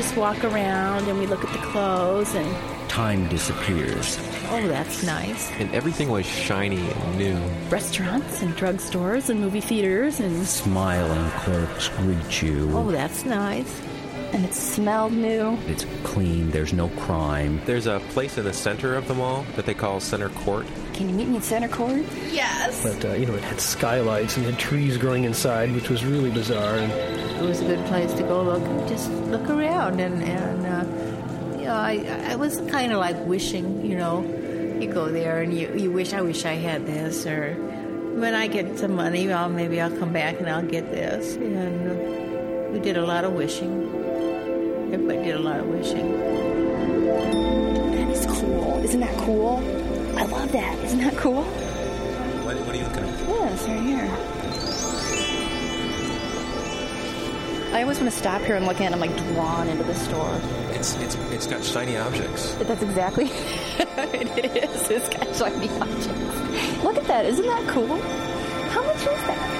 just 0.00 0.16
walk 0.16 0.42
around 0.44 1.06
and 1.08 1.18
we 1.18 1.26
look 1.26 1.44
at 1.44 1.52
the 1.52 1.58
clothes 1.58 2.34
and. 2.34 2.88
Time 2.88 3.28
disappears. 3.28 4.18
Oh, 4.48 4.66
that's 4.66 5.02
nice. 5.02 5.50
And 5.52 5.70
everything 5.74 6.08
was 6.08 6.24
shiny 6.24 6.90
and 6.90 7.18
new. 7.18 7.36
Restaurants 7.68 8.40
and 8.40 8.56
drugstores 8.56 9.28
and 9.28 9.40
movie 9.40 9.60
theaters 9.60 10.18
and. 10.18 10.46
Smiling 10.46 11.30
clerks 11.42 11.88
greet 11.88 12.40
you. 12.40 12.70
Oh, 12.72 12.90
that's 12.90 13.26
nice 13.26 13.82
and 14.32 14.44
it 14.44 14.54
smelled 14.54 15.12
new. 15.12 15.58
It's 15.66 15.84
clean, 16.04 16.50
there's 16.50 16.72
no 16.72 16.88
crime. 16.90 17.60
There's 17.66 17.86
a 17.86 18.00
place 18.10 18.38
in 18.38 18.44
the 18.44 18.52
center 18.52 18.94
of 18.94 19.08
the 19.08 19.14
mall 19.14 19.44
that 19.56 19.66
they 19.66 19.74
call 19.74 19.98
Center 20.00 20.28
Court. 20.28 20.66
Can 20.94 21.08
you 21.08 21.14
meet 21.14 21.28
me 21.28 21.38
at 21.38 21.42
Center 21.42 21.68
Court? 21.68 22.04
Yes. 22.30 22.82
But, 22.82 23.04
uh, 23.04 23.14
you 23.14 23.26
know, 23.26 23.34
it 23.34 23.42
had 23.42 23.60
skylights 23.60 24.36
and 24.36 24.46
had 24.46 24.58
trees 24.58 24.96
growing 24.98 25.24
inside, 25.24 25.72
which 25.72 25.88
was 25.88 26.04
really 26.04 26.30
bizarre. 26.30 26.76
And 26.76 26.92
it 26.92 27.42
was 27.42 27.60
a 27.60 27.64
good 27.64 27.84
place 27.86 28.12
to 28.14 28.22
go 28.22 28.42
look, 28.42 28.88
just 28.88 29.10
look 29.10 29.48
around. 29.48 29.59
And, 29.88 30.22
and 30.22 30.66
uh, 30.66 31.58
you 31.58 31.64
know, 31.64 31.74
I, 31.74 32.32
I 32.32 32.36
was 32.36 32.60
kind 32.70 32.92
of 32.92 32.98
like 32.98 33.16
wishing, 33.24 33.84
you 33.84 33.96
know, 33.96 34.22
you 34.80 34.92
go 34.92 35.10
there 35.10 35.40
and 35.40 35.56
you, 35.56 35.72
you 35.74 35.90
wish, 35.90 36.12
I 36.12 36.20
wish 36.20 36.44
I 36.44 36.54
had 36.54 36.86
this, 36.86 37.26
or 37.26 37.54
when 37.54 38.34
I 38.34 38.46
get 38.46 38.78
some 38.78 38.94
money, 38.94 39.26
well, 39.26 39.48
maybe 39.48 39.80
I'll 39.80 39.96
come 39.96 40.12
back 40.12 40.38
and 40.38 40.48
I'll 40.48 40.66
get 40.66 40.90
this. 40.90 41.36
And 41.36 41.90
uh, 41.90 42.72
we 42.72 42.80
did 42.80 42.96
a 42.96 43.06
lot 43.06 43.24
of 43.24 43.32
wishing. 43.32 43.88
Everybody 44.92 45.24
did 45.24 45.36
a 45.36 45.38
lot 45.38 45.60
of 45.60 45.66
wishing. 45.66 46.18
That 47.92 48.08
is 48.10 48.26
cool. 48.26 48.82
Isn't 48.84 49.00
that 49.00 49.16
cool? 49.18 49.58
I 50.16 50.24
love 50.24 50.52
that. 50.52 50.78
Isn't 50.84 51.00
that 51.00 51.16
cool? 51.16 51.42
What, 51.42 52.56
what 52.66 52.74
are 52.74 52.78
you 52.78 52.84
looking 52.84 53.04
at? 53.04 53.28
Yes, 53.28 53.66
right 53.66 53.80
here. 53.80 54.39
I 57.72 57.82
always 57.82 58.00
want 58.00 58.10
to 58.10 58.18
stop 58.18 58.42
here 58.42 58.56
and 58.56 58.66
look 58.66 58.80
at 58.80 58.90
it. 58.90 58.94
I'm 58.94 58.98
like 58.98 59.16
drawn 59.32 59.68
into 59.68 59.84
the 59.84 59.94
store. 59.94 60.40
It's 60.70 60.96
it's 60.96 61.14
it's 61.30 61.46
got 61.46 61.62
shiny 61.62 61.96
objects. 61.96 62.52
That's 62.56 62.82
exactly 62.82 63.26
it 63.78 64.56
is. 64.56 64.90
It's 64.90 65.08
got 65.08 65.36
shiny 65.36 65.68
objects. 65.78 66.82
Look 66.82 66.96
at 66.96 67.04
that. 67.04 67.26
Isn't 67.26 67.46
that 67.46 67.68
cool? 67.68 67.96
How 68.70 68.82
much 68.82 68.96
is 68.96 69.04
that? 69.04 69.56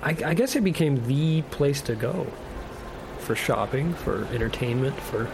I, 0.00 0.30
I 0.30 0.34
guess 0.34 0.54
it 0.54 0.62
became 0.62 1.04
the 1.08 1.42
place 1.42 1.82
to 1.82 1.96
go 1.96 2.28
for 3.18 3.34
shopping, 3.34 3.94
for 3.94 4.26
entertainment, 4.26 4.98
for 5.00 5.28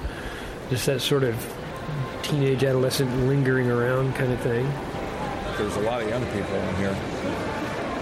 just 0.71 0.87
that 0.87 1.03
sort 1.03 1.23
of 1.23 1.37
teenage 2.25 2.65
adolescent 2.65 3.15
lingering 3.27 3.71
around 3.71 4.15
kind 4.15 4.33
of 4.33 4.41
thing. 4.41 4.67
There's 5.59 5.77
a 5.77 5.81
lot 5.81 6.03
of 6.03 6.09
young 6.09 6.25
people 6.27 6.55
in 6.57 6.77
here. 6.77 6.97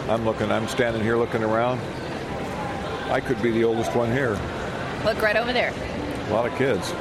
I'm 0.09 0.25
looking, 0.25 0.51
I'm 0.51 0.69
standing 0.69 1.03
here 1.03 1.17
looking 1.17 1.43
around. 1.43 1.81
I 3.11 3.21
could 3.21 3.43
be 3.43 3.51
the 3.51 3.65
oldest 3.65 3.95
one 3.95 4.11
here. 4.11 4.39
Look 5.05 5.21
right 5.21 5.37
over 5.37 5.53
there. 5.53 5.73
A 6.29 6.33
lot 6.33 6.47
of 6.47 6.57
kids. 6.57 6.93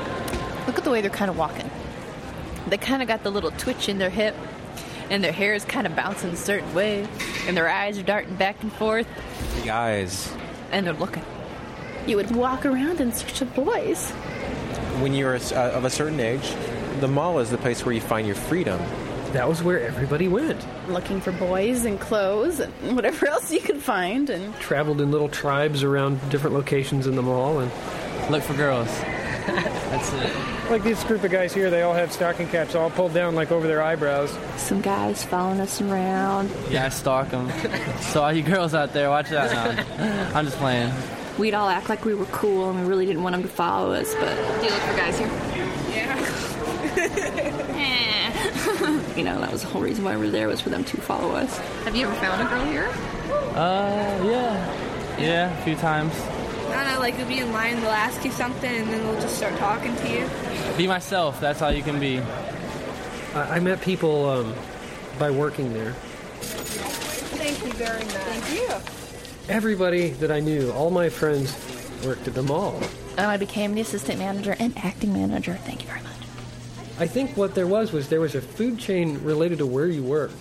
Look 0.67 0.77
at 0.77 0.83
the 0.83 0.89
way 0.89 1.01
they're 1.01 1.09
kind 1.11 1.29
of 1.29 1.37
walking. 1.37 1.69
They 2.67 2.77
kind 2.77 3.01
of 3.01 3.07
got 3.07 3.23
the 3.23 3.31
little 3.31 3.51
twitch 3.51 3.87
in 3.87 3.97
their 3.97 4.09
hip, 4.09 4.35
and 5.09 5.23
their 5.23 5.31
hair 5.31 5.53
is 5.53 5.63
kind 5.63 5.85
of 5.87 5.95
bouncing 5.95 6.31
a 6.31 6.35
certain 6.35 6.73
way, 6.73 7.07
and 7.47 7.55
their 7.55 7.69
eyes 7.69 7.97
are 7.97 8.03
darting 8.03 8.35
back 8.35 8.61
and 8.63 8.73
forth, 8.73 9.07
The 9.63 9.69
eyes. 9.71 10.31
and 10.71 10.85
they're 10.85 10.93
looking. 10.93 11.23
You 12.07 12.15
would 12.17 12.35
walk 12.35 12.65
around 12.65 12.99
in 12.99 13.11
search 13.13 13.41
of 13.41 13.53
boys. 13.55 14.09
When 15.01 15.13
you're 15.13 15.35
uh, 15.35 15.71
of 15.71 15.85
a 15.85 15.89
certain 15.89 16.19
age, 16.19 16.53
the 16.99 17.07
mall 17.07 17.39
is 17.39 17.49
the 17.49 17.57
place 17.57 17.85
where 17.85 17.93
you 17.93 18.01
find 18.01 18.27
your 18.27 18.35
freedom. 18.35 18.79
That 19.31 19.47
was 19.47 19.63
where 19.63 19.79
everybody 19.79 20.27
went. 20.27 20.65
Looking 20.89 21.21
for 21.21 21.31
boys 21.31 21.85
and 21.85 21.97
clothes 21.99 22.59
and 22.59 22.95
whatever 22.95 23.27
else 23.27 23.49
you 23.51 23.61
could 23.61 23.77
find. 23.77 24.29
And 24.29 24.53
Traveled 24.55 24.99
in 24.99 25.09
little 25.09 25.29
tribes 25.29 25.83
around 25.83 26.19
different 26.29 26.53
locations 26.53 27.07
in 27.07 27.15
the 27.15 27.21
mall 27.21 27.59
and 27.59 27.71
look 28.29 28.43
for 28.43 28.53
girls. 28.55 28.87
That's 29.47 30.11
it. 30.13 30.69
Like 30.69 30.83
this 30.83 31.03
group 31.05 31.23
of 31.23 31.31
guys 31.31 31.53
here, 31.53 31.69
they 31.69 31.81
all 31.81 31.93
have 31.93 32.11
stocking 32.11 32.47
caps 32.47 32.75
all 32.75 32.89
pulled 32.89 33.13
down 33.13 33.33
like 33.33 33.51
over 33.51 33.67
their 33.67 33.81
eyebrows. 33.81 34.37
Some 34.57 34.81
guys 34.81 35.23
following 35.23 35.61
us 35.61 35.81
around. 35.81 36.51
Yeah, 36.69 36.85
I 36.85 36.89
stalk 36.89 37.29
them. 37.29 37.49
so 38.01 38.23
all 38.23 38.33
you 38.33 38.43
girls 38.43 38.73
out 38.73 38.91
there, 38.91 39.09
watch 39.09 39.31
out 39.31 39.51
now. 39.51 40.31
I'm 40.35 40.45
just 40.45 40.57
playing. 40.57 40.93
We'd 41.37 41.53
all 41.53 41.69
act 41.69 41.87
like 41.87 42.03
we 42.03 42.13
were 42.13 42.25
cool 42.25 42.69
and 42.69 42.81
we 42.81 42.85
really 42.85 43.05
didn't 43.05 43.23
want 43.23 43.33
them 43.33 43.43
to 43.43 43.49
follow 43.49 43.93
us, 43.93 44.13
but. 44.15 44.35
Do 44.59 44.65
you 44.65 44.71
look 44.71 44.81
for 44.81 44.97
guys 44.97 45.17
here? 45.17 46.47
you 49.17 49.23
know, 49.23 49.39
that 49.41 49.51
was 49.51 49.61
the 49.63 49.67
whole 49.67 49.81
reason 49.81 50.03
why 50.03 50.15
we 50.15 50.25
were 50.25 50.31
there 50.31 50.47
was 50.47 50.61
for 50.61 50.69
them 50.69 50.83
to 50.83 50.97
follow 50.97 51.31
us. 51.31 51.57
Have 51.83 51.95
you 51.95 52.05
ever 52.07 52.15
found 52.15 52.41
a 52.41 52.45
girl 52.49 52.65
here? 52.65 52.87
Uh, 53.55 54.21
yeah. 54.23 55.17
Yeah, 55.19 55.59
a 55.59 55.63
few 55.63 55.75
times. 55.75 56.13
I 56.69 56.83
don't 56.83 56.93
know, 56.93 56.99
like 56.99 57.17
you'll 57.17 57.27
be 57.27 57.39
in 57.39 57.51
line, 57.51 57.81
they'll 57.81 57.89
ask 57.89 58.23
you 58.23 58.31
something, 58.31 58.69
and 58.69 58.87
then 58.87 59.03
they'll 59.03 59.19
just 59.21 59.35
start 59.35 59.55
talking 59.57 59.95
to 59.95 60.09
you. 60.09 60.29
Be 60.77 60.87
myself. 60.87 61.41
That's 61.41 61.59
how 61.59 61.69
you 61.69 61.83
can 61.83 61.99
be. 61.99 62.19
I, 63.33 63.57
I 63.57 63.59
met 63.59 63.81
people 63.81 64.29
um, 64.29 64.53
by 65.19 65.31
working 65.31 65.73
there. 65.73 65.93
Thank 67.41 67.65
you 67.65 67.73
very 67.73 67.99
much. 68.05 68.13
Thank 68.13 68.59
you. 68.59 68.69
Everybody 69.53 70.11
that 70.11 70.31
I 70.31 70.39
knew, 70.39 70.71
all 70.71 70.91
my 70.91 71.09
friends, 71.09 71.53
worked 72.05 72.27
at 72.27 72.33
the 72.35 72.43
mall. 72.43 72.79
And 73.17 73.27
I 73.27 73.37
became 73.37 73.73
the 73.75 73.81
assistant 73.81 74.19
manager 74.19 74.55
and 74.59 74.77
acting 74.77 75.13
manager. 75.13 75.55
Thank 75.55 75.81
you 75.81 75.87
very 75.87 76.01
much. 76.01 76.10
I 77.01 77.07
think 77.07 77.35
what 77.35 77.55
there 77.55 77.65
was 77.65 77.91
was 77.91 78.09
there 78.09 78.21
was 78.21 78.35
a 78.35 78.41
food 78.41 78.77
chain 78.77 79.23
related 79.23 79.57
to 79.57 79.65
where 79.65 79.87
you 79.87 80.03
worked. 80.03 80.35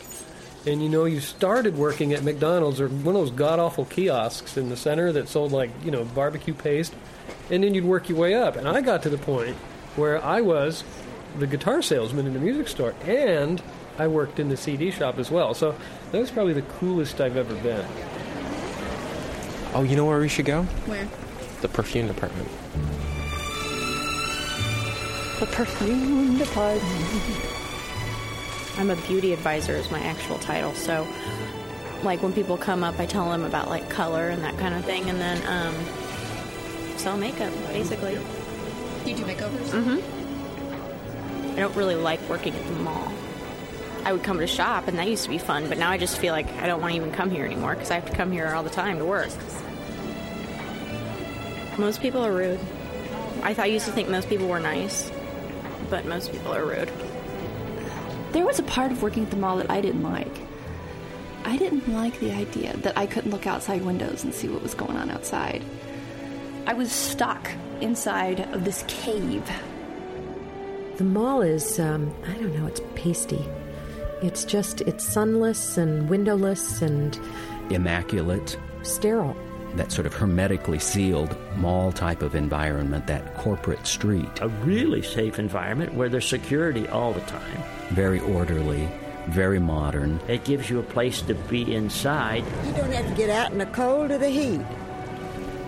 And 0.67 0.83
you 0.83 0.91
know, 0.91 1.07
you 1.07 1.19
started 1.19 1.75
working 1.75 2.13
at 2.13 2.23
McDonald's 2.23 2.83
or 2.83 2.89
one 2.89 3.17
of 3.17 3.23
those 3.23 3.31
god 3.31 3.59
awful 3.59 3.87
kiosks 3.87 4.59
in 4.59 4.69
the 4.69 4.77
center 4.77 5.11
that 5.11 5.27
sold 5.27 5.53
like, 5.53 5.71
you 5.83 5.91
know, 5.91 6.05
barbecue 6.05 6.53
paste. 6.53 6.93
And 7.51 7.65
then 7.65 7.73
you'd 7.73 7.87
work 7.87 8.11
your 8.11 8.19
way 8.19 8.35
up. 8.35 8.57
And 8.57 8.69
I 8.69 8.83
got 8.83 9.03
to 9.05 9.09
the 9.09 9.17
point 9.17 9.57
where 9.97 10.23
I 10.23 10.43
was 10.43 10.85
the 11.39 11.47
guitar 11.47 11.81
salesman 11.81 12.27
in 12.27 12.35
the 12.35 12.41
music 12.41 12.69
store 12.69 12.95
and 13.07 13.63
I 13.99 14.09
worked 14.09 14.39
in 14.39 14.51
the 14.51 14.57
CD 14.59 14.91
shop 14.91 15.19
as 15.19 15.31
well. 15.31 15.55
So 15.55 15.75
that 16.13 16.19
was 16.19 16.31
probably 16.31 16.53
the 16.53 16.61
coolest 16.61 17.23
I've 17.23 17.39
ever 17.39 17.55
been. 17.55 17.87
Oh, 19.73 19.83
you 19.83 19.97
know 19.97 20.05
where 20.05 20.21
we 20.21 20.29
should 20.29 20.45
go? 20.45 20.65
Where? 20.65 21.09
The 21.63 21.69
perfume 21.69 22.09
department. 22.09 22.51
The 25.41 25.47
perfume 25.47 26.37
department. 26.37 26.85
I'm 28.77 28.91
a 28.91 28.97
beauty 28.97 29.33
advisor 29.33 29.73
is 29.73 29.91
my 29.91 30.01
actual 30.01 30.39
title. 30.39 30.75
So, 30.75 31.07
like 32.03 32.23
when 32.23 32.35
people 32.35 32.59
come 32.59 32.85
up, 32.85 33.01
I 33.01 33.07
tell 33.07 33.31
them 33.31 33.45
about 33.45 33.71
like 33.71 33.89
color 33.89 34.29
and 34.29 34.45
that 34.45 34.59
kind 34.59 34.75
of 34.75 34.85
thing, 34.85 35.09
and 35.09 35.19
then 35.19 35.41
um, 35.47 35.75
sell 36.99 37.17
makeup 37.17 37.55
basically. 37.69 38.19
You 39.07 39.17
do 39.17 39.25
makeovers? 39.25 39.71
Mm-hmm. 39.71 41.57
I 41.57 41.61
don't 41.61 41.75
really 41.75 41.95
like 41.95 42.21
working 42.29 42.55
at 42.55 42.67
the 42.67 42.73
mall. 42.73 43.11
I 44.05 44.13
would 44.13 44.23
come 44.23 44.41
to 44.41 44.47
shop, 44.47 44.89
and 44.89 44.99
that 44.99 45.09
used 45.09 45.25
to 45.25 45.31
be 45.31 45.39
fun, 45.39 45.71
but 45.71 45.79
now 45.79 45.91
I 45.91 45.97
just 45.97 46.19
feel 46.19 46.35
like 46.35 46.53
I 46.57 46.67
don't 46.67 46.83
want 46.83 46.93
to 46.93 46.97
even 46.97 47.13
come 47.13 47.31
here 47.31 47.47
anymore 47.47 47.75
because 47.75 47.91
I 47.91 47.95
have 47.95 48.05
to 48.11 48.15
come 48.15 48.31
here 48.31 48.49
all 48.49 48.63
the 48.63 48.69
time 48.69 48.99
to 48.99 49.07
work. 49.07 49.31
Most 51.79 52.03
people 52.03 52.25
are 52.25 52.33
rude. 52.33 52.61
I 53.43 53.55
thought 53.55 53.65
I 53.65 53.69
used 53.69 53.87
to 53.87 53.93
think 53.93 54.11
most 54.11 54.29
people 54.29 54.47
were 54.47 54.61
nice, 54.61 55.11
but 55.91 56.07
most 56.07 56.33
people 56.33 56.55
are 56.55 56.65
rude. 56.65 56.91
There 58.33 58.47
was 58.47 58.59
a 58.59 58.63
part 58.63 58.93
of 58.93 59.03
working 59.03 59.25
at 59.25 59.31
the 59.31 59.37
mall 59.37 59.57
that 59.59 59.71
I 59.71 59.81
didn't 59.81 60.03
like. 60.03 60.41
I 61.45 61.57
didn't 61.57 61.93
like 61.93 62.19
the 62.21 62.33
idea 62.33 62.77
that 62.79 62.97
I 62.97 63.07
couldn't 63.07 63.33
look 63.33 63.47
outside 63.47 63.83
windows 63.85 64.25
and 64.25 64.33
see 64.33 64.49
what 64.49 64.63
was 64.63 64.75
going 64.75 64.97
on 64.97 65.11
outside. 65.11 65.65
I 66.67 66.75
was 66.75 66.93
stuck 66.93 67.51
inside 67.81 68.41
of 68.53 68.65
this 68.65 68.85
cave. 68.87 69.51
The 70.97 71.05
mall 71.05 71.43
is, 71.43 71.81
um, 71.81 72.15
I 72.27 72.35
don't 72.35 72.55
know, 72.55 72.67
it's 72.67 72.83
pasty. 72.95 73.45
It's 74.23 74.45
just, 74.45 74.83
it's 74.83 75.05
sunless 75.05 75.77
and 75.77 76.09
windowless 76.09 76.83
and 76.83 77.19
Immaculate, 77.71 78.59
sterile. 78.83 79.37
That 79.77 79.93
sort 79.93 80.07
of 80.07 80.15
hermetically 80.15 80.79
sealed 80.79 81.37
mall 81.57 81.93
type 81.93 82.23
of 82.23 82.35
environment, 82.35 83.07
that 83.07 83.37
corporate 83.37 83.87
street. 83.87 84.29
A 84.41 84.49
really 84.49 85.03
safe 85.03 85.39
environment 85.39 85.95
where 85.95 86.09
there's 86.09 86.29
security 86.29 86.89
all 86.89 87.13
the 87.13 87.21
time. 87.23 87.63
Very 87.91 88.21
orderly, 88.21 88.89
very 89.29 89.59
modern. 89.59 90.21
It 90.29 90.45
gives 90.45 90.69
you 90.71 90.81
a 90.81 90.83
place 90.83 91.23
to 91.23 91.35
be 91.35 91.75
inside. 91.75 92.45
You 92.67 92.73
don't 92.73 92.93
have 92.93 93.09
to 93.09 93.15
get 93.15 93.31
out 93.31 93.53
in 93.53 93.59
the 93.59 93.67
cold 93.67 94.11
or 94.11 94.19
the 94.19 94.29
heat. 94.29 94.61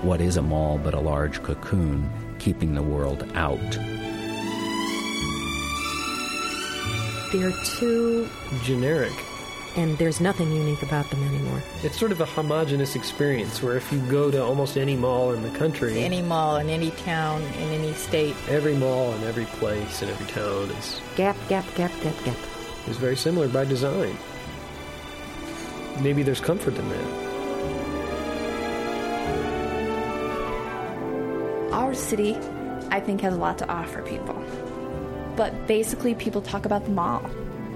What 0.02 0.20
is 0.20 0.36
a 0.36 0.42
mall 0.42 0.78
but 0.78 0.94
a 0.94 1.00
large 1.00 1.42
cocoon 1.42 2.10
keeping 2.38 2.74
the 2.74 2.82
world 2.82 3.24
out? 3.34 3.60
They're 7.32 7.52
too 7.78 8.28
Generic. 8.62 9.12
And 9.76 9.96
there's 9.98 10.20
nothing 10.20 10.52
unique 10.52 10.82
about 10.82 11.08
them 11.10 11.22
anymore. 11.24 11.62
It's 11.82 11.98
sort 11.98 12.12
of 12.12 12.20
a 12.20 12.26
homogenous 12.26 12.94
experience 12.96 13.62
where 13.62 13.76
if 13.76 13.90
you 13.92 13.98
go 14.10 14.30
to 14.30 14.42
almost 14.42 14.76
any 14.76 14.96
mall 14.96 15.32
in 15.32 15.42
the 15.42 15.50
country, 15.58 16.02
Any 16.02 16.20
mall 16.22 16.56
in 16.56 16.68
any 16.68 16.90
town 16.92 17.42
in 17.42 17.68
any 17.70 17.92
state. 17.94 18.36
every 18.48 18.74
mall 18.74 19.12
in 19.14 19.22
every 19.24 19.46
place 19.46 20.02
in 20.02 20.08
every 20.08 20.26
town 20.26 20.70
is, 20.78 21.00
Gap, 21.16 21.36
gap, 21.48 21.64
gap, 21.74 21.90
gap, 22.02 22.24
gap. 22.24 22.36
is 22.88 22.96
very 22.96 23.16
similar 23.16 23.48
by 23.48 23.64
design. 23.64 24.16
Maybe 26.00 26.22
there's 26.22 26.40
comfort 26.40 26.74
in 26.76 26.88
that. 26.88 27.32
Our 31.72 31.94
city, 31.94 32.36
I 32.90 33.00
think, 33.00 33.20
has 33.22 33.34
a 33.34 33.38
lot 33.38 33.58
to 33.58 33.68
offer 33.70 34.02
people. 34.02 34.34
But 35.36 35.66
basically, 35.66 36.14
people 36.14 36.42
talk 36.42 36.66
about 36.66 36.84
the 36.84 36.90
mall. 36.90 37.22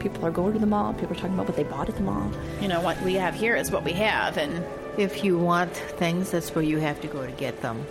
People 0.07 0.25
are 0.25 0.31
going 0.31 0.53
to 0.53 0.61
the 0.61 0.67
mall. 0.67 0.95
People 0.95 1.17
are 1.17 1.17
talking 1.17 1.35
about 1.35 1.49
what 1.49 1.57
they 1.57 1.65
bought 1.65 1.89
at 1.89 1.97
the 1.97 2.03
mall. 2.03 2.31
You 2.61 2.69
know, 2.69 2.81
what 2.81 3.03
we 3.03 3.15
have 3.15 3.35
here 3.35 3.57
is 3.57 3.73
what 3.73 3.83
we 3.83 3.93
have, 3.95 4.37
and 4.37 4.65
if 4.97 5.25
you 5.25 5.37
want 5.37 5.75
things, 5.75 6.31
that's 6.31 6.55
where 6.55 6.63
you 6.63 6.79
have 6.79 7.01
to 7.01 7.09
go 7.09 7.27
to 7.27 7.33
get 7.33 7.61
them. 7.61 7.85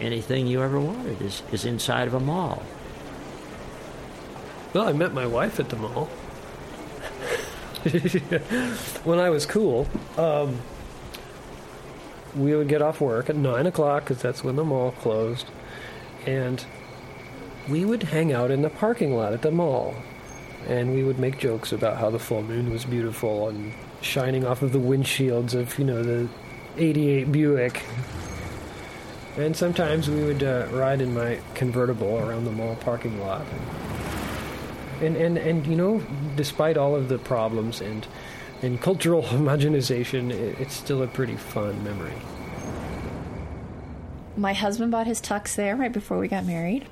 Anything 0.00 0.48
you 0.48 0.60
ever 0.60 0.80
wanted 0.80 1.22
is, 1.22 1.44
is 1.52 1.64
inside 1.64 2.08
of 2.08 2.14
a 2.14 2.20
mall. 2.20 2.64
Well, 4.74 4.88
I 4.88 4.92
met 4.92 5.14
my 5.14 5.24
wife 5.24 5.60
at 5.60 5.68
the 5.68 5.76
mall. 5.76 6.06
when 9.04 9.20
I 9.20 9.30
was 9.30 9.46
cool, 9.46 9.86
um, 10.18 10.58
we 12.34 12.56
would 12.56 12.66
get 12.66 12.82
off 12.82 13.00
work 13.00 13.30
at 13.30 13.36
9 13.36 13.68
o'clock 13.68 14.02
because 14.02 14.20
that's 14.20 14.42
when 14.42 14.56
the 14.56 14.64
mall 14.64 14.90
closed. 14.90 15.46
And 16.26 16.66
we 17.68 17.84
would 17.84 18.02
hang 18.02 18.32
out 18.32 18.50
in 18.50 18.62
the 18.62 18.70
parking 18.70 19.14
lot 19.14 19.32
at 19.32 19.42
the 19.42 19.52
mall. 19.52 19.94
And 20.68 20.94
we 20.94 21.02
would 21.02 21.18
make 21.18 21.38
jokes 21.38 21.72
about 21.72 21.96
how 21.96 22.10
the 22.10 22.18
full 22.18 22.42
moon 22.42 22.70
was 22.70 22.84
beautiful 22.84 23.48
and 23.48 23.72
shining 24.00 24.46
off 24.46 24.62
of 24.62 24.72
the 24.72 24.78
windshields 24.78 25.54
of, 25.54 25.78
you 25.78 25.84
know, 25.84 26.02
the 26.02 26.28
88 26.76 27.32
Buick. 27.32 27.82
And 29.36 29.56
sometimes 29.56 30.10
we 30.10 30.22
would 30.24 30.42
uh, 30.42 30.66
ride 30.70 31.00
in 31.00 31.14
my 31.14 31.40
convertible 31.54 32.18
around 32.18 32.44
the 32.44 32.52
mall 32.52 32.76
parking 32.76 33.20
lot. 33.20 33.46
And, 35.00 35.16
and, 35.16 35.38
and 35.38 35.66
you 35.66 35.74
know, 35.74 36.02
despite 36.36 36.76
all 36.76 36.94
of 36.94 37.08
the 37.08 37.18
problems 37.18 37.80
and, 37.80 38.06
and 38.60 38.80
cultural 38.80 39.22
homogenization, 39.22 40.30
it, 40.30 40.60
it's 40.60 40.74
still 40.74 41.02
a 41.02 41.08
pretty 41.08 41.36
fun 41.36 41.82
memory. 41.82 42.14
My 44.36 44.52
husband 44.52 44.92
bought 44.92 45.06
his 45.06 45.20
tux 45.20 45.56
there 45.56 45.76
right 45.76 45.92
before 45.92 46.18
we 46.18 46.28
got 46.28 46.44
married. 46.44 46.86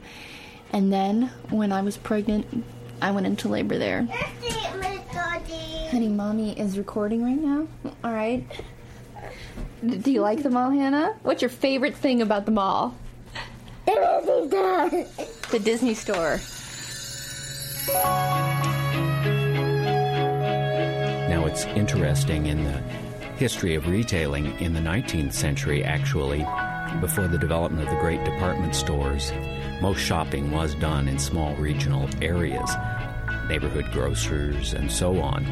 And 0.72 0.92
then 0.92 1.30
when 1.48 1.72
I 1.72 1.82
was 1.82 1.96
pregnant, 1.96 2.64
I 3.02 3.10
went 3.10 3.26
into 3.26 3.48
labor 3.48 3.78
there. 3.78 4.06
Honey, 5.90 6.08
mommy 6.08 6.58
is 6.58 6.78
recording 6.78 7.24
right 7.24 7.40
now. 7.40 7.66
All 8.04 8.12
right. 8.12 8.44
Do 9.82 10.10
you 10.10 10.20
like 10.20 10.42
the 10.42 10.50
mall, 10.50 10.70
Hannah? 10.70 11.16
What's 11.22 11.42
your 11.42 11.48
favorite 11.48 11.96
thing 11.96 12.22
about 12.22 12.44
the 12.44 12.52
mall? 12.52 12.94
The 13.86 15.60
Disney 15.64 15.94
store. 15.94 16.38
Now, 21.28 21.46
it's 21.46 21.64
interesting 21.64 22.46
in 22.46 22.62
the 22.64 22.78
history 23.36 23.74
of 23.74 23.88
retailing 23.88 24.56
in 24.60 24.74
the 24.74 24.80
19th 24.80 25.32
century, 25.32 25.82
actually, 25.82 26.46
before 27.00 27.26
the 27.26 27.38
development 27.38 27.88
of 27.88 27.94
the 27.94 28.00
great 28.00 28.22
department 28.24 28.74
stores, 28.74 29.32
most 29.80 30.00
shopping 30.00 30.50
was 30.50 30.74
done 30.74 31.08
in 31.08 31.18
small 31.18 31.54
regional 31.56 32.08
areas, 32.20 32.70
neighborhood 33.48 33.90
grocers, 33.92 34.74
and 34.74 34.90
so 34.90 35.20
on. 35.20 35.44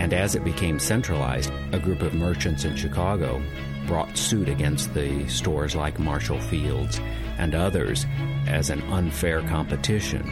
And 0.00 0.12
as 0.12 0.34
it 0.34 0.44
became 0.44 0.78
centralized, 0.78 1.52
a 1.72 1.78
group 1.78 2.02
of 2.02 2.14
merchants 2.14 2.64
in 2.64 2.76
Chicago 2.76 3.42
brought 3.86 4.16
suit 4.16 4.48
against 4.48 4.92
the 4.92 5.26
stores 5.28 5.76
like 5.76 5.98
Marshall 5.98 6.40
Fields 6.40 7.00
and 7.38 7.54
others 7.54 8.06
as 8.46 8.70
an 8.70 8.82
unfair 8.92 9.40
competition. 9.42 10.28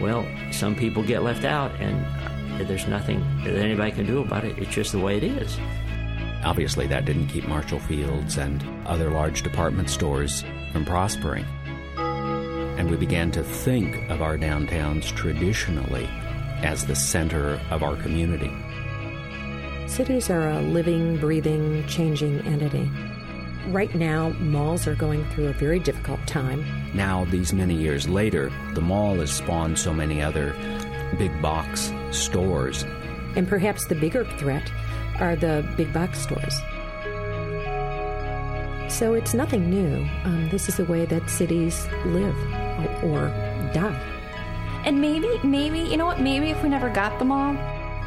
Well, 0.00 0.26
some 0.52 0.74
people 0.74 1.02
get 1.02 1.22
left 1.22 1.44
out, 1.44 1.72
and 1.80 2.68
there's 2.68 2.86
nothing 2.86 3.20
that 3.44 3.54
anybody 3.54 3.92
can 3.92 4.06
do 4.06 4.20
about 4.20 4.44
it. 4.44 4.58
It's 4.58 4.74
just 4.74 4.92
the 4.92 4.98
way 4.98 5.18
it 5.18 5.24
is. 5.24 5.58
Obviously, 6.42 6.86
that 6.86 7.04
didn't 7.04 7.28
keep 7.28 7.46
Marshall 7.46 7.80
Fields 7.80 8.38
and 8.38 8.64
other 8.86 9.10
large 9.10 9.42
department 9.42 9.90
stores 9.90 10.42
from 10.72 10.84
prospering. 10.84 11.44
And 11.96 12.90
we 12.90 12.96
began 12.96 13.30
to 13.32 13.42
think 13.42 14.08
of 14.10 14.22
our 14.22 14.38
downtowns 14.38 15.14
traditionally 15.14 16.08
as 16.62 16.86
the 16.86 16.94
center 16.94 17.60
of 17.70 17.82
our 17.82 17.96
community. 17.96 18.52
Cities 19.86 20.30
are 20.30 20.48
a 20.48 20.60
living, 20.60 21.16
breathing, 21.16 21.86
changing 21.86 22.40
entity. 22.46 22.90
Right 23.68 23.94
now, 23.94 24.30
malls 24.40 24.86
are 24.86 24.94
going 24.94 25.28
through 25.30 25.48
a 25.48 25.52
very 25.52 25.78
difficult 25.78 26.24
time. 26.26 26.64
Now, 26.94 27.24
these 27.26 27.52
many 27.52 27.74
years 27.74 28.08
later, 28.08 28.50
the 28.74 28.80
mall 28.80 29.16
has 29.16 29.30
spawned 29.30 29.78
so 29.78 29.92
many 29.92 30.22
other 30.22 30.54
big 31.18 31.42
box 31.42 31.92
stores. 32.12 32.84
And 33.36 33.48
perhaps 33.48 33.86
the 33.86 33.94
bigger 33.94 34.24
threat 34.38 34.72
are 35.18 35.36
the 35.36 35.68
big 35.76 35.92
box 35.92 36.20
stores. 36.20 36.56
So 38.90 39.14
it's 39.14 39.34
nothing 39.34 39.70
new. 39.70 40.04
Um, 40.24 40.48
this 40.50 40.68
is 40.68 40.76
the 40.76 40.84
way 40.84 41.06
that 41.06 41.30
cities 41.30 41.86
live 42.06 42.36
or 43.04 43.28
die. 43.72 43.98
And 44.84 45.00
maybe, 45.00 45.28
maybe, 45.44 45.78
you 45.78 45.96
know 45.96 46.06
what? 46.06 46.20
Maybe 46.20 46.50
if 46.50 46.60
we 46.62 46.68
never 46.68 46.90
got 46.90 47.18
the 47.20 47.24
mall, 47.24 47.52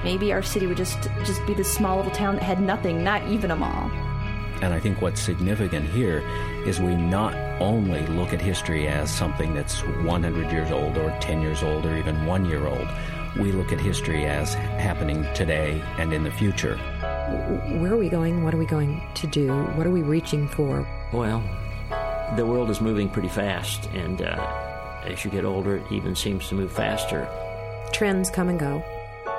maybe 0.04 0.34
our 0.34 0.44
city 0.44 0.68
would 0.68 0.78
just 0.78 1.02
just 1.24 1.44
be 1.48 1.54
this 1.54 1.74
small 1.74 1.98
little 1.98 2.12
town 2.12 2.36
that 2.36 2.44
had 2.44 2.62
nothing, 2.62 3.02
not 3.02 3.26
even 3.30 3.50
a 3.52 3.56
mall. 3.56 3.90
And 4.62 4.74
I 4.74 4.80
think 4.80 5.02
what's 5.02 5.22
significant 5.22 5.90
here 5.90 6.20
is 6.66 6.80
we 6.80 6.96
not 6.96 7.34
only 7.62 8.06
look 8.08 8.34
at 8.34 8.42
history 8.42 8.88
as 8.88 9.14
something 9.14 9.54
that's 9.54 9.82
100 9.84 10.52
years 10.52 10.72
old 10.72 10.98
or 10.98 11.18
10 11.22 11.42
years 11.42 11.64
old 11.64 11.86
or 11.86 11.98
even 11.98 12.26
one 12.26 12.46
year 12.46 12.68
old. 12.68 12.88
We 13.38 13.52
look 13.52 13.72
at 13.72 13.80
history 13.80 14.26
as 14.26 14.54
happening 14.54 15.26
today 15.34 15.82
and 15.98 16.14
in 16.14 16.24
the 16.24 16.32
future. 16.32 16.80
Where 17.80 17.94
are 17.94 17.98
we 17.98 18.10
going? 18.10 18.44
What 18.44 18.54
are 18.54 18.58
we 18.58 18.66
going 18.66 19.02
to 19.16 19.28
do? 19.28 19.52
What 19.76 19.88
are 19.88 19.92
we 19.92 20.02
reaching 20.02 20.48
for? 20.48 20.88
Well, 21.12 21.44
the 22.36 22.46
world 22.46 22.70
is 22.70 22.82
moving 22.82 23.10
pretty 23.10 23.30
fast, 23.30 23.86
and 23.94 24.22
uh, 24.22 25.02
as 25.06 25.26
you 25.26 25.32
get 25.32 25.46
older, 25.46 25.78
it 25.78 25.92
even 25.92 26.16
seems 26.16 26.48
to 26.50 26.56
move 26.56 26.72
faster. 26.72 27.28
Trends 27.92 28.30
come 28.30 28.50
and 28.50 28.60
go. 28.60 28.84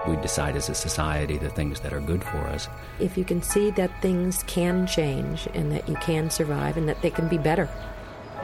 We 0.07 0.17
decide 0.17 0.57
as 0.57 0.69
a 0.69 0.75
society 0.75 1.39
the 1.39 1.49
things 1.49 1.81
that 1.81 1.93
are 1.93 2.01
good 2.01 2.23
for 2.23 2.39
us. 2.39 2.69
If 3.01 3.17
you 3.17 3.25
can 3.25 3.43
see 3.43 3.71
that 3.73 3.91
things 4.03 4.43
can 4.45 4.87
change 4.87 5.49
and 5.55 5.73
that 5.73 5.89
you 5.89 5.95
can 5.97 6.31
survive 6.31 6.77
and 6.77 6.89
that 6.89 7.01
they 7.01 7.11
can 7.11 7.27
be 7.29 7.39
better. 7.39 7.69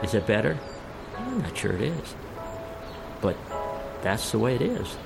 Is 0.01 0.13
it 0.13 0.25
better? 0.25 0.57
I'm 1.15 1.41
not 1.41 1.55
sure 1.55 1.73
it 1.73 1.81
is. 1.81 2.15
But 3.21 3.37
that's 4.01 4.31
the 4.31 4.39
way 4.39 4.55
it 4.55 4.61
is. 4.61 4.97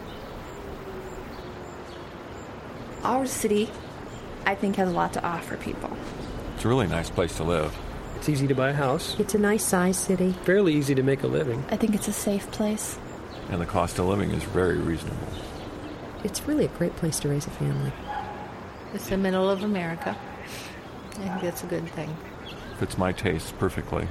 Our 3.04 3.26
city, 3.28 3.70
I 4.46 4.56
think, 4.56 4.76
has 4.78 4.90
a 4.90 4.94
lot 4.94 5.14
to 5.14 5.24
offer 5.24 5.58
people. 5.58 5.96
It's 6.56 6.66
a 6.66 6.68
really 6.68 6.88
nice 6.88 7.10
place 7.10 7.36
to 7.38 7.44
live. 7.44 7.76
It's 8.18 8.30
easy 8.30 8.48
to 8.48 8.56
buy 8.56 8.70
a 8.70 8.74
house, 8.74 9.16
It's 9.20 9.36
a 9.36 9.38
nice 9.40 9.64
sized 9.64 10.00
city. 10.00 10.34
fairly 10.44 10.74
easy 10.74 10.96
to 10.96 11.04
make 11.04 11.24
a 11.24 11.28
living. 11.28 11.64
I 11.70 11.76
think 11.78 11.94
it's 11.96 12.08
a 12.08 12.14
safe 12.14 12.50
place. 12.52 12.98
And 13.50 13.62
the 13.62 13.66
cost 13.66 14.00
of 14.00 14.06
living 14.08 14.32
is 14.32 14.44
very 14.44 14.78
reasonable. 14.78 15.28
It's 16.24 16.42
really 16.48 16.66
a 16.66 16.70
great 16.70 16.96
place 16.96 17.20
to 17.20 17.30
raise 17.30 17.46
a 17.46 17.52
family. 17.52 17.92
It's 18.94 19.10
the 19.10 19.18
middle 19.18 19.50
of 19.50 19.64
America. 19.64 20.16
I 21.12 21.14
think 21.18 21.42
that's 21.42 21.64
a 21.64 21.68
good 21.68 21.88
thing. 21.90 22.16
Fits 22.80 22.98
my 22.98 23.12
taste 23.12 23.58
perfectly. 23.60 24.08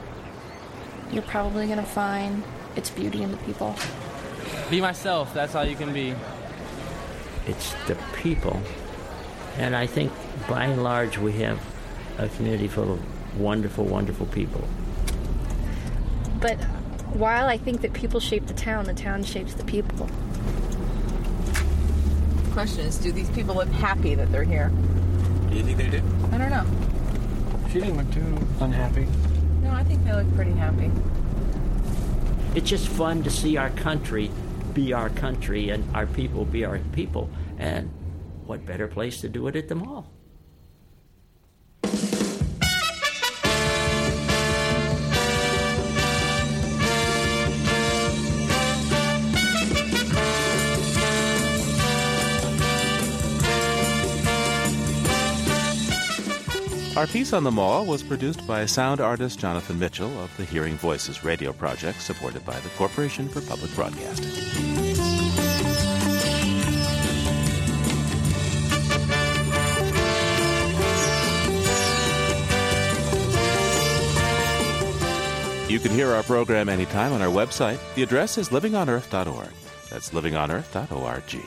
You're 1.10 1.22
probably 1.22 1.66
going 1.66 1.78
to 1.78 1.84
find 1.84 2.42
its 2.76 2.90
beauty 2.90 3.22
in 3.22 3.30
the 3.30 3.36
people. 3.38 3.74
Be 4.70 4.80
myself. 4.80 5.34
That's 5.34 5.54
all 5.54 5.64
you 5.64 5.76
can 5.76 5.92
be. 5.92 6.14
It's 7.46 7.74
the 7.86 7.96
people. 8.22 8.60
And 9.56 9.76
I 9.76 9.86
think 9.86 10.12
by 10.48 10.64
and 10.64 10.82
large, 10.82 11.18
we 11.18 11.32
have 11.34 11.60
a 12.18 12.28
community 12.28 12.68
full 12.68 12.94
of 12.94 13.40
wonderful, 13.40 13.84
wonderful 13.84 14.26
people. 14.26 14.66
But 16.40 16.56
while 17.14 17.46
I 17.46 17.56
think 17.56 17.80
that 17.82 17.92
people 17.92 18.20
shape 18.20 18.46
the 18.46 18.54
town, 18.54 18.84
the 18.84 18.94
town 18.94 19.24
shapes 19.24 19.54
the 19.54 19.64
people. 19.64 20.08
The 22.36 22.50
question 22.52 22.84
is, 22.86 22.98
do 22.98 23.12
these 23.12 23.30
people 23.30 23.54
look 23.54 23.68
happy 23.68 24.14
that 24.14 24.30
they're 24.30 24.44
here? 24.44 24.70
Do 25.50 25.56
you 25.56 25.62
think 25.62 25.78
they 25.78 25.88
do? 25.88 26.02
I 26.32 26.38
don't 26.38 26.50
know. 26.50 26.66
She 27.68 27.80
didn't 27.80 27.96
look 27.96 28.10
too 28.12 28.38
unhappy. 28.60 29.06
No, 29.62 29.70
I 29.70 29.84
think 29.84 30.04
they 30.04 30.12
look 30.12 30.32
pretty 30.34 30.52
happy. 30.52 30.90
It's 32.54 32.68
just 32.68 32.88
fun 32.88 33.22
to 33.24 33.30
see 33.30 33.56
our 33.56 33.70
country 33.70 34.30
be 34.74 34.92
our 34.92 35.08
country 35.10 35.70
and 35.70 35.84
our 35.94 36.06
people 36.06 36.44
be 36.44 36.64
our 36.64 36.78
people. 36.92 37.30
And 37.58 37.90
what 38.46 38.66
better 38.66 38.86
place 38.86 39.20
to 39.20 39.28
do 39.28 39.46
it 39.48 39.56
at 39.56 39.68
the 39.68 39.74
mall? 39.74 40.10
Our 56.96 57.08
piece 57.08 57.32
on 57.32 57.42
the 57.42 57.50
mall 57.50 57.84
was 57.84 58.04
produced 58.04 58.46
by 58.46 58.64
sound 58.66 59.00
artist 59.00 59.40
Jonathan 59.40 59.80
Mitchell 59.80 60.16
of 60.20 60.34
the 60.36 60.44
Hearing 60.44 60.76
Voices 60.76 61.24
radio 61.24 61.52
project 61.52 62.00
supported 62.00 62.46
by 62.46 62.58
the 62.60 62.68
Corporation 62.70 63.28
for 63.28 63.40
Public 63.40 63.74
Broadcasting. 63.74 64.73
You 75.74 75.80
can 75.80 75.90
hear 75.90 76.12
our 76.12 76.22
program 76.22 76.68
anytime 76.68 77.12
on 77.12 77.20
our 77.20 77.26
website. 77.26 77.80
The 77.96 78.04
address 78.04 78.38
is 78.38 78.50
livingonearth.org. 78.50 79.48
That's 79.90 80.10
livingonearth.org. 80.10 81.44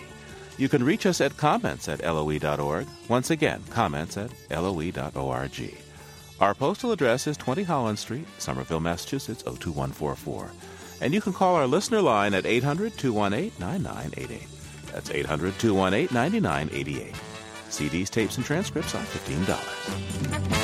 You 0.57 0.67
can 0.67 0.83
reach 0.83 1.05
us 1.05 1.21
at 1.21 1.37
comments 1.37 1.87
at 1.87 2.03
loe.org. 2.03 2.87
Once 3.07 3.29
again, 3.29 3.63
comments 3.69 4.17
at 4.17 4.29
loe.org. 4.51 5.77
Our 6.41 6.53
postal 6.53 6.91
address 6.91 7.25
is 7.25 7.37
20 7.37 7.63
Holland 7.63 7.99
Street, 7.99 8.27
Somerville, 8.37 8.81
Massachusetts, 8.81 9.43
02144. 9.43 10.51
And 10.99 11.13
you 11.13 11.21
can 11.21 11.31
call 11.31 11.55
our 11.55 11.65
listener 11.65 12.01
line 12.01 12.33
at 12.33 12.45
800 12.45 12.97
218 12.97 13.53
9988. 13.61 14.45
That's 14.91 15.09
800 15.09 15.57
218 15.57 16.13
9988. 16.13 17.15
CDs, 17.69 18.09
tapes, 18.09 18.35
and 18.35 18.45
transcripts 18.45 18.93
are 18.93 19.03
$15. 19.05 20.56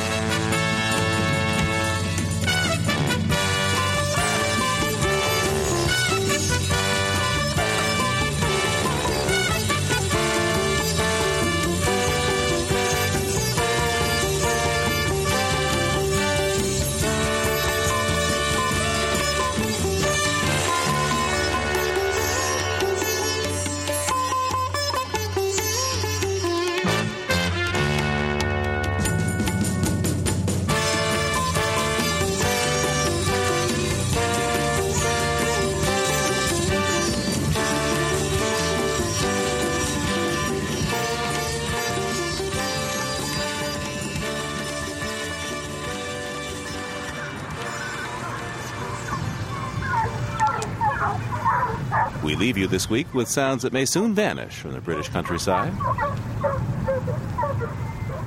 This 52.73 52.89
week 52.89 53.13
with 53.13 53.29
sounds 53.29 53.61
that 53.61 53.71
may 53.71 53.85
soon 53.85 54.15
vanish 54.15 54.55
from 54.55 54.71
the 54.71 54.81
British 54.81 55.07
countryside. 55.09 55.71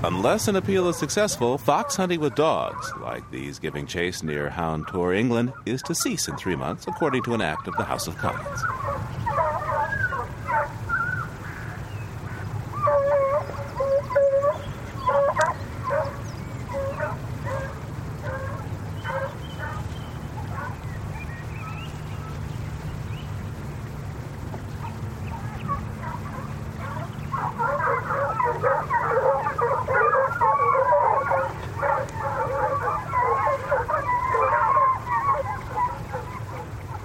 Unless 0.04 0.46
an 0.46 0.54
appeal 0.54 0.88
is 0.88 0.96
successful, 0.96 1.58
fox 1.58 1.96
hunting 1.96 2.20
with 2.20 2.36
dogs, 2.36 2.92
like 3.00 3.28
these 3.32 3.58
giving 3.58 3.88
chase 3.88 4.22
near 4.22 4.48
Hound-Tor, 4.48 5.14
England, 5.14 5.52
is 5.66 5.82
to 5.82 5.96
cease 5.96 6.28
in 6.28 6.36
three 6.36 6.54
months, 6.54 6.86
according 6.86 7.24
to 7.24 7.34
an 7.34 7.40
act 7.40 7.66
of 7.66 7.74
the 7.74 7.82
House 7.82 8.06
of 8.06 8.16
Commons. 8.18 8.62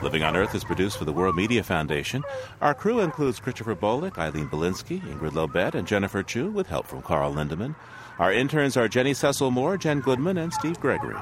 Living 0.01 0.23
on 0.23 0.35
Earth 0.35 0.55
is 0.55 0.61
produced 0.72 0.97
for 0.97 1.03
the 1.03 1.11
World 1.11 1.36
Media 1.36 1.61
Foundation. 1.61 2.24
Our 2.61 2.74
crew 2.74 3.01
includes 3.01 3.41
Christopher 3.41 3.76
Bolick, 3.76 4.17
Eileen 4.17 4.47
Bolinsky, 4.47 5.01
Ingrid 5.01 5.32
Lobet, 5.32 5.76
and 5.76 5.86
Jennifer 5.86 6.24
Chu, 6.24 6.49
with 6.49 6.67
help 6.67 6.88
from 6.88 7.01
Carl 7.01 7.34
Lindemann. 7.34 7.76
Our 8.19 8.32
interns 8.32 8.78
are 8.78 8.88
Jenny 8.88 9.13
Cecil 9.13 9.51
Moore, 9.51 9.76
Jen 9.76 9.99
Goodman, 9.99 10.38
and 10.38 10.53
Steve 10.53 10.80
Gregory. 10.80 11.17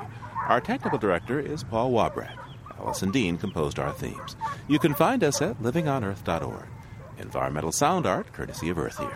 Our 0.48 0.62
technical 0.62 1.00
director 1.00 1.40
is 1.40 1.64
Paul 1.64 1.92
Wabrak. 1.92 2.38
Allison 2.78 3.10
Dean 3.10 3.40
composed 3.40 3.80
our 3.80 3.92
themes. 3.92 4.36
You 4.68 4.78
can 4.78 4.94
find 4.94 5.24
us 5.24 5.42
at 5.42 5.58
livingonearth.org. 5.58 6.68
Environmental 7.18 7.72
sound 7.72 8.06
art, 8.06 8.32
courtesy 8.32 8.70
of 8.70 8.78
EarthEar. 8.78 9.12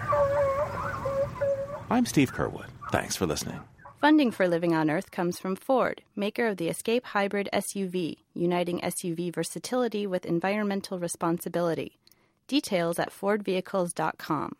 I'm 1.91 2.07
Steve 2.07 2.33
Curwood. 2.33 2.69
Thanks 2.91 3.15
for 3.15 3.27
listening. 3.27 3.59
Funding 4.03 4.31
for 4.31 4.49
Living 4.49 4.75
on 4.75 4.89
Earth 4.89 5.11
comes 5.11 5.39
from 5.39 5.55
Ford, 5.55 6.01
maker 6.13 6.47
of 6.47 6.57
the 6.57 6.67
Escape 6.67 7.05
Hybrid 7.05 7.47
SUV, 7.53 8.17
uniting 8.33 8.81
SUV 8.81 9.33
versatility 9.33 10.05
with 10.05 10.25
environmental 10.25 10.99
responsibility. 10.99 11.99
Details 12.45 12.99
at 12.99 13.13
FordVehicles.com. 13.13 14.57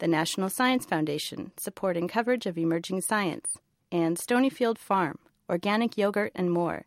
The 0.00 0.06
National 0.06 0.50
Science 0.50 0.84
Foundation, 0.84 1.52
supporting 1.56 2.08
coverage 2.08 2.44
of 2.44 2.58
emerging 2.58 3.00
science. 3.00 3.56
And 3.90 4.18
Stonyfield 4.18 4.76
Farm, 4.76 5.18
organic 5.48 5.96
yogurt 5.96 6.32
and 6.34 6.50
more. 6.50 6.84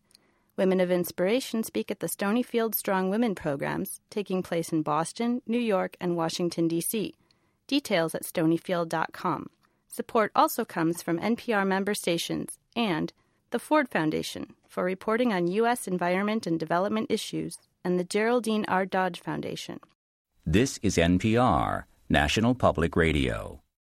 Women 0.56 0.80
of 0.80 0.92
Inspiration 0.92 1.64
speak 1.64 1.90
at 1.90 2.00
the 2.00 2.06
Stonyfield 2.06 2.76
Strong 2.76 3.10
Women 3.10 3.34
programs, 3.34 4.02
taking 4.12 4.44
place 4.44 4.72
in 4.72 4.84
Boston, 4.84 5.42
New 5.48 5.58
York, 5.58 5.98
and 6.00 6.16
Washington, 6.16 6.68
D.C. 6.68 7.16
Details 7.66 8.14
at 8.14 8.22
stonyfield.com. 8.22 9.50
Support 9.98 10.32
also 10.36 10.64
comes 10.64 11.02
from 11.02 11.20
NPR 11.20 11.66
member 11.66 11.96
stations 11.96 12.60
and 12.76 13.12
the 13.50 13.58
Ford 13.58 13.90
Foundation 13.90 14.54
for 14.68 14.84
reporting 14.84 15.34
on 15.34 15.48
U.S. 15.48 15.88
environment 15.88 16.46
and 16.46 16.60
development 16.60 17.10
issues, 17.10 17.58
and 17.84 18.00
the 18.00 18.04
Geraldine 18.04 18.64
R. 18.68 18.86
Dodge 18.86 19.20
Foundation. 19.20 19.80
This 20.46 20.78
is 20.84 20.98
NPR, 20.98 21.86
National 22.10 22.54
Public 22.54 22.96
Radio. 22.96 23.64